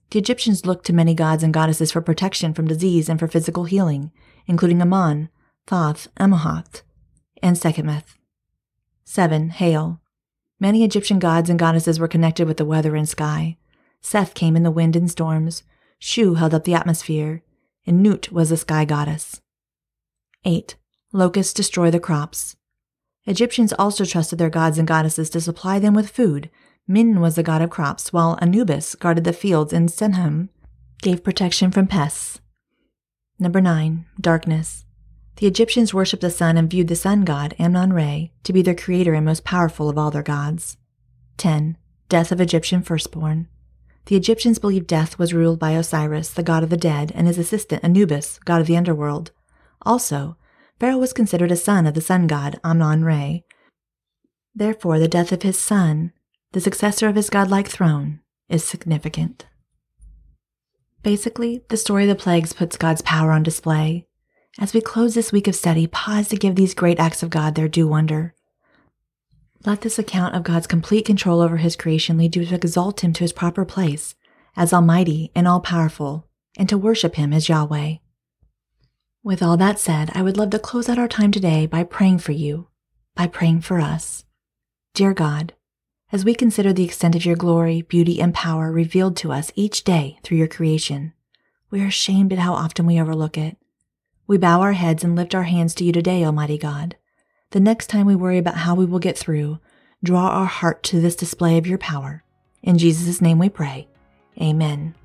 The 0.09 0.19
Egyptians 0.19 0.65
looked 0.65 0.85
to 0.88 0.93
many 0.93 1.13
gods 1.13 1.41
and 1.41 1.53
goddesses 1.53 1.91
for 1.91 2.01
protection 2.01 2.53
from 2.53 2.67
disease 2.67 3.07
and 3.07 3.19
for 3.19 3.27
physical 3.27 3.63
healing, 3.63 4.11
including 4.45 4.81
Ammon, 4.81 5.29
Thoth, 5.67 6.07
Amon-Ra, 6.19 6.63
and 7.41 7.57
Sekhmet. 7.57 8.03
7. 9.05 9.49
Hail. 9.51 10.01
Many 10.59 10.83
Egyptian 10.83 11.19
gods 11.19 11.49
and 11.49 11.59
goddesses 11.59 11.99
were 11.99 12.07
connected 12.07 12.47
with 12.47 12.57
the 12.57 12.65
weather 12.65 12.95
and 12.95 13.07
sky. 13.07 13.57
Seth 14.01 14.33
came 14.33 14.55
in 14.55 14.63
the 14.63 14.71
wind 14.71 14.95
and 14.95 15.09
storms, 15.09 15.63
Shu 15.99 16.33
held 16.33 16.53
up 16.53 16.65
the 16.65 16.73
atmosphere, 16.73 17.43
and 17.85 18.03
Nut 18.03 18.31
was 18.31 18.49
the 18.49 18.57
sky 18.57 18.83
goddess. 18.83 19.41
8. 20.47 20.77
Locusts 21.11 21.53
destroy 21.53 21.91
the 21.91 21.99
crops. 21.99 22.55
Egyptians 23.25 23.73
also 23.73 24.05
trusted 24.05 24.39
their 24.39 24.49
gods 24.49 24.77
and 24.77 24.87
goddesses 24.87 25.29
to 25.31 25.41
supply 25.41 25.77
them 25.77 25.93
with 25.93 26.09
food, 26.09 26.49
Min 26.87 27.19
was 27.19 27.35
the 27.35 27.43
god 27.43 27.61
of 27.61 27.69
crops, 27.69 28.13
while 28.13 28.39
Anubis 28.41 28.95
guarded 28.95 29.25
the 29.25 29.33
fields 29.33 29.73
and 29.73 29.89
Senhem 29.89 30.47
gave 31.01 31.23
protection 31.23 31.69
from 31.69 31.85
pests. 31.85 32.39
Number 33.37 33.59
9. 33.59 34.05
Darkness. 34.21 34.85
The 35.35 35.47
Egyptians 35.47 35.93
worshipped 35.93 36.21
the 36.21 36.31
sun 36.31 36.55
and 36.55 36.69
viewed 36.69 36.87
the 36.87 36.95
sun 36.95 37.25
god, 37.25 37.53
Amnon 37.59 37.91
Re, 37.91 38.31
to 38.43 38.53
be 38.53 38.61
their 38.61 38.73
creator 38.73 39.13
and 39.13 39.25
most 39.25 39.43
powerful 39.43 39.89
of 39.89 39.97
all 39.97 40.11
their 40.11 40.23
gods. 40.23 40.77
10. 41.35 41.77
Death 42.07 42.31
of 42.31 42.39
Egyptian 42.39 42.81
firstborn. 42.81 43.49
The 44.05 44.15
Egyptians 44.15 44.57
believed 44.57 44.87
death 44.87 45.19
was 45.19 45.33
ruled 45.33 45.59
by 45.59 45.71
Osiris, 45.71 46.29
the 46.31 46.41
god 46.41 46.63
of 46.63 46.69
the 46.69 46.77
dead, 46.77 47.11
and 47.13 47.27
his 47.27 47.37
assistant 47.37 47.83
Anubis, 47.83 48.39
god 48.45 48.61
of 48.61 48.67
the 48.67 48.77
underworld. 48.77 49.31
Also, 49.82 50.38
Pharaoh 50.80 50.97
was 50.97 51.13
considered 51.13 51.51
a 51.51 51.55
son 51.55 51.88
of 51.88 51.93
the 51.93 52.01
sun 52.01 52.28
god, 52.28 52.59
Amnon 52.63 53.03
Re. 53.03 53.43
Therefore, 54.53 54.99
the 54.99 55.07
death 55.07 55.32
of 55.32 55.43
his 55.43 55.59
son, 55.59 56.11
the 56.51 56.61
successor 56.61 57.07
of 57.07 57.15
his 57.15 57.30
godlike 57.30 57.67
throne, 57.67 58.21
is 58.49 58.63
significant. 58.63 59.45
Basically, 61.03 61.63
the 61.69 61.78
story 61.78 62.03
of 62.03 62.09
the 62.09 62.21
plagues 62.21 62.53
puts 62.53 62.78
God's 62.78 63.01
power 63.01 63.32
on 63.32 63.43
display. 63.43 64.07
As 64.59 64.73
we 64.73 64.82
close 64.82 65.13
this 65.13 65.32
week 65.32 65.47
of 65.47 65.55
study, 65.55 65.88
pause 65.88 66.28
to 66.30 66.36
give 66.36 66.55
these 66.55 66.73
great 66.73 66.99
acts 66.99 67.21
of 67.21 67.30
God 67.30 67.55
their 67.55 67.67
due 67.67 67.88
wonder. 67.88 68.34
Let 69.65 69.82
this 69.82 69.99
account 69.99 70.36
of 70.36 70.43
God's 70.43 70.67
complete 70.67 71.05
control 71.05 71.41
over 71.41 71.57
his 71.57 71.75
creation 71.75 72.17
lead 72.17 72.36
you 72.36 72.45
to 72.45 72.55
exalt 72.55 73.03
him 73.03 73.13
to 73.13 73.23
his 73.23 73.34
proper 73.34 73.65
place 73.65 74.15
as 74.55 74.73
Almighty 74.73 75.32
and 75.36 75.47
all 75.47 75.59
powerful, 75.59 76.28
and 76.57 76.67
to 76.67 76.78
worship 76.78 77.15
him 77.15 77.32
as 77.32 77.47
Yahweh. 77.47 77.97
With 79.28 79.43
all 79.43 79.57
that 79.57 79.78
said, 79.78 80.09
I 80.13 80.21
would 80.21 80.38
love 80.38 80.51
to 80.51 80.57
close 80.57 80.88
out 80.88 80.97
our 80.97 81.09
time 81.09 81.34
today 81.34 81.65
by 81.65 81.84
praying 81.84 82.19
for 82.19 82.32
you, 82.32 82.69
by 83.13 83.28
praying 83.28 83.59
for 83.59 83.82
us. 83.82 84.23
Dear 84.93 85.13
God, 85.13 85.53
as 86.13 86.23
we 86.23 86.34
consider 86.34 86.71
the 86.71 86.86
extent 86.86 87.13
of 87.13 87.25
your 87.25 87.36
glory, 87.36 87.82
beauty, 87.82 88.21
and 88.21 88.34
power 88.34 88.71
revealed 88.71 89.17
to 89.17 89.34
us 89.34 89.51
each 89.53 89.84
day 89.84 90.17
through 90.23 90.38
your 90.38 90.47
creation, 90.47 91.11
we 91.69 91.82
are 91.82 91.88
ashamed 91.88 92.32
at 92.32 92.39
how 92.39 92.53
often 92.53 92.86
we 92.86 93.01
overlook 93.01 93.38
it. 93.38 93.57
We 94.28 94.38
bow 94.38 94.61
our 94.61 94.71
heads 94.71 95.03
and 95.03 95.13
lift 95.13 95.36
our 95.36 95.43
hands 95.43 95.75
to 95.75 95.84
you 95.84 95.91
today, 95.91 96.23
Almighty 96.23 96.57
God. 96.57 96.95
The 97.51 97.59
next 97.59 97.88
time 97.88 98.05
we 98.05 98.15
worry 98.15 98.38
about 98.38 98.55
how 98.55 98.75
we 98.75 98.86
will 98.86 98.97
get 98.97 99.17
through, 99.17 99.59
draw 100.01 100.30
our 100.30 100.45
heart 100.45 100.84
to 100.84 101.01
this 101.01 101.17
display 101.17 101.57
of 101.57 101.67
your 101.67 101.80
power. 101.80 102.23
In 102.63 102.78
Jesus' 102.78 103.19
name 103.19 103.39
we 103.39 103.49
pray. 103.49 103.89
Amen. 104.41 104.95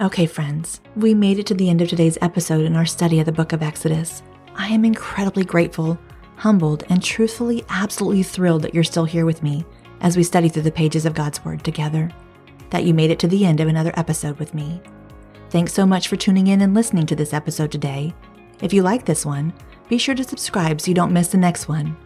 Okay, 0.00 0.26
friends, 0.26 0.80
we 0.96 1.14
made 1.14 1.38
it 1.38 1.46
to 1.46 1.54
the 1.54 1.70
end 1.70 1.80
of 1.80 1.88
today's 1.88 2.18
episode 2.22 2.64
in 2.64 2.74
our 2.76 2.86
study 2.86 3.20
of 3.20 3.26
the 3.26 3.32
book 3.32 3.52
of 3.52 3.62
Exodus. 3.62 4.22
I 4.54 4.68
am 4.68 4.84
incredibly 4.84 5.44
grateful 5.44 5.98
humbled, 6.42 6.82
and 6.88 7.00
truthfully 7.00 7.64
absolutely 7.68 8.24
thrilled 8.24 8.62
that 8.62 8.74
you're 8.74 8.82
still 8.82 9.04
here 9.04 9.24
with 9.24 9.44
me 9.44 9.64
as 10.00 10.16
we 10.16 10.24
study 10.24 10.48
through 10.48 10.62
the 10.62 10.72
pages 10.72 11.06
of 11.06 11.14
God's 11.14 11.44
Word 11.44 11.62
together, 11.62 12.10
that 12.70 12.82
you 12.82 12.92
made 12.92 13.12
it 13.12 13.20
to 13.20 13.28
the 13.28 13.44
end 13.44 13.60
of 13.60 13.68
another 13.68 13.92
episode 13.96 14.36
with 14.40 14.52
me. 14.52 14.82
Thanks 15.50 15.72
so 15.72 15.86
much 15.86 16.08
for 16.08 16.16
tuning 16.16 16.48
in 16.48 16.62
and 16.62 16.74
listening 16.74 17.06
to 17.06 17.14
this 17.14 17.32
episode 17.32 17.70
today. 17.70 18.12
If 18.60 18.72
you 18.72 18.82
like 18.82 19.04
this 19.04 19.24
one, 19.24 19.52
be 19.88 19.98
sure 19.98 20.16
to 20.16 20.24
subscribe 20.24 20.80
so 20.80 20.88
you 20.88 20.96
don't 20.96 21.12
miss 21.12 21.28
the 21.28 21.38
next 21.38 21.68
one. 21.68 21.96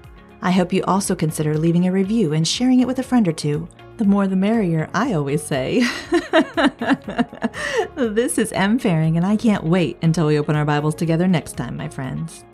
I 0.43 0.51
hope 0.51 0.72
you 0.72 0.82
also 0.84 1.14
consider 1.14 1.57
leaving 1.57 1.87
a 1.87 1.93
review 1.93 2.32
and 2.32 2.47
sharing 2.47 2.80
it 2.80 2.87
with 2.87 2.99
a 2.99 3.03
friend 3.03 3.26
or 3.26 3.32
two. 3.32 3.68
The 3.97 4.05
more 4.05 4.26
the 4.26 4.37
merrier, 4.37 4.91
I 4.93 5.14
always 5.14 5.43
say. 5.43 5.80
this 7.97 8.37
is 8.39 8.53
M. 8.53 8.78
Fahring, 8.78 9.16
and 9.16 9.24
I 9.24 9.37
can't 9.37 9.64
wait 9.64 9.97
until 10.03 10.26
we 10.26 10.39
open 10.39 10.55
our 10.55 10.66
Bibles 10.66 10.95
together 10.95 11.26
next 11.26 11.57
time, 11.57 11.76
my 11.76 11.89
friends. 11.89 12.45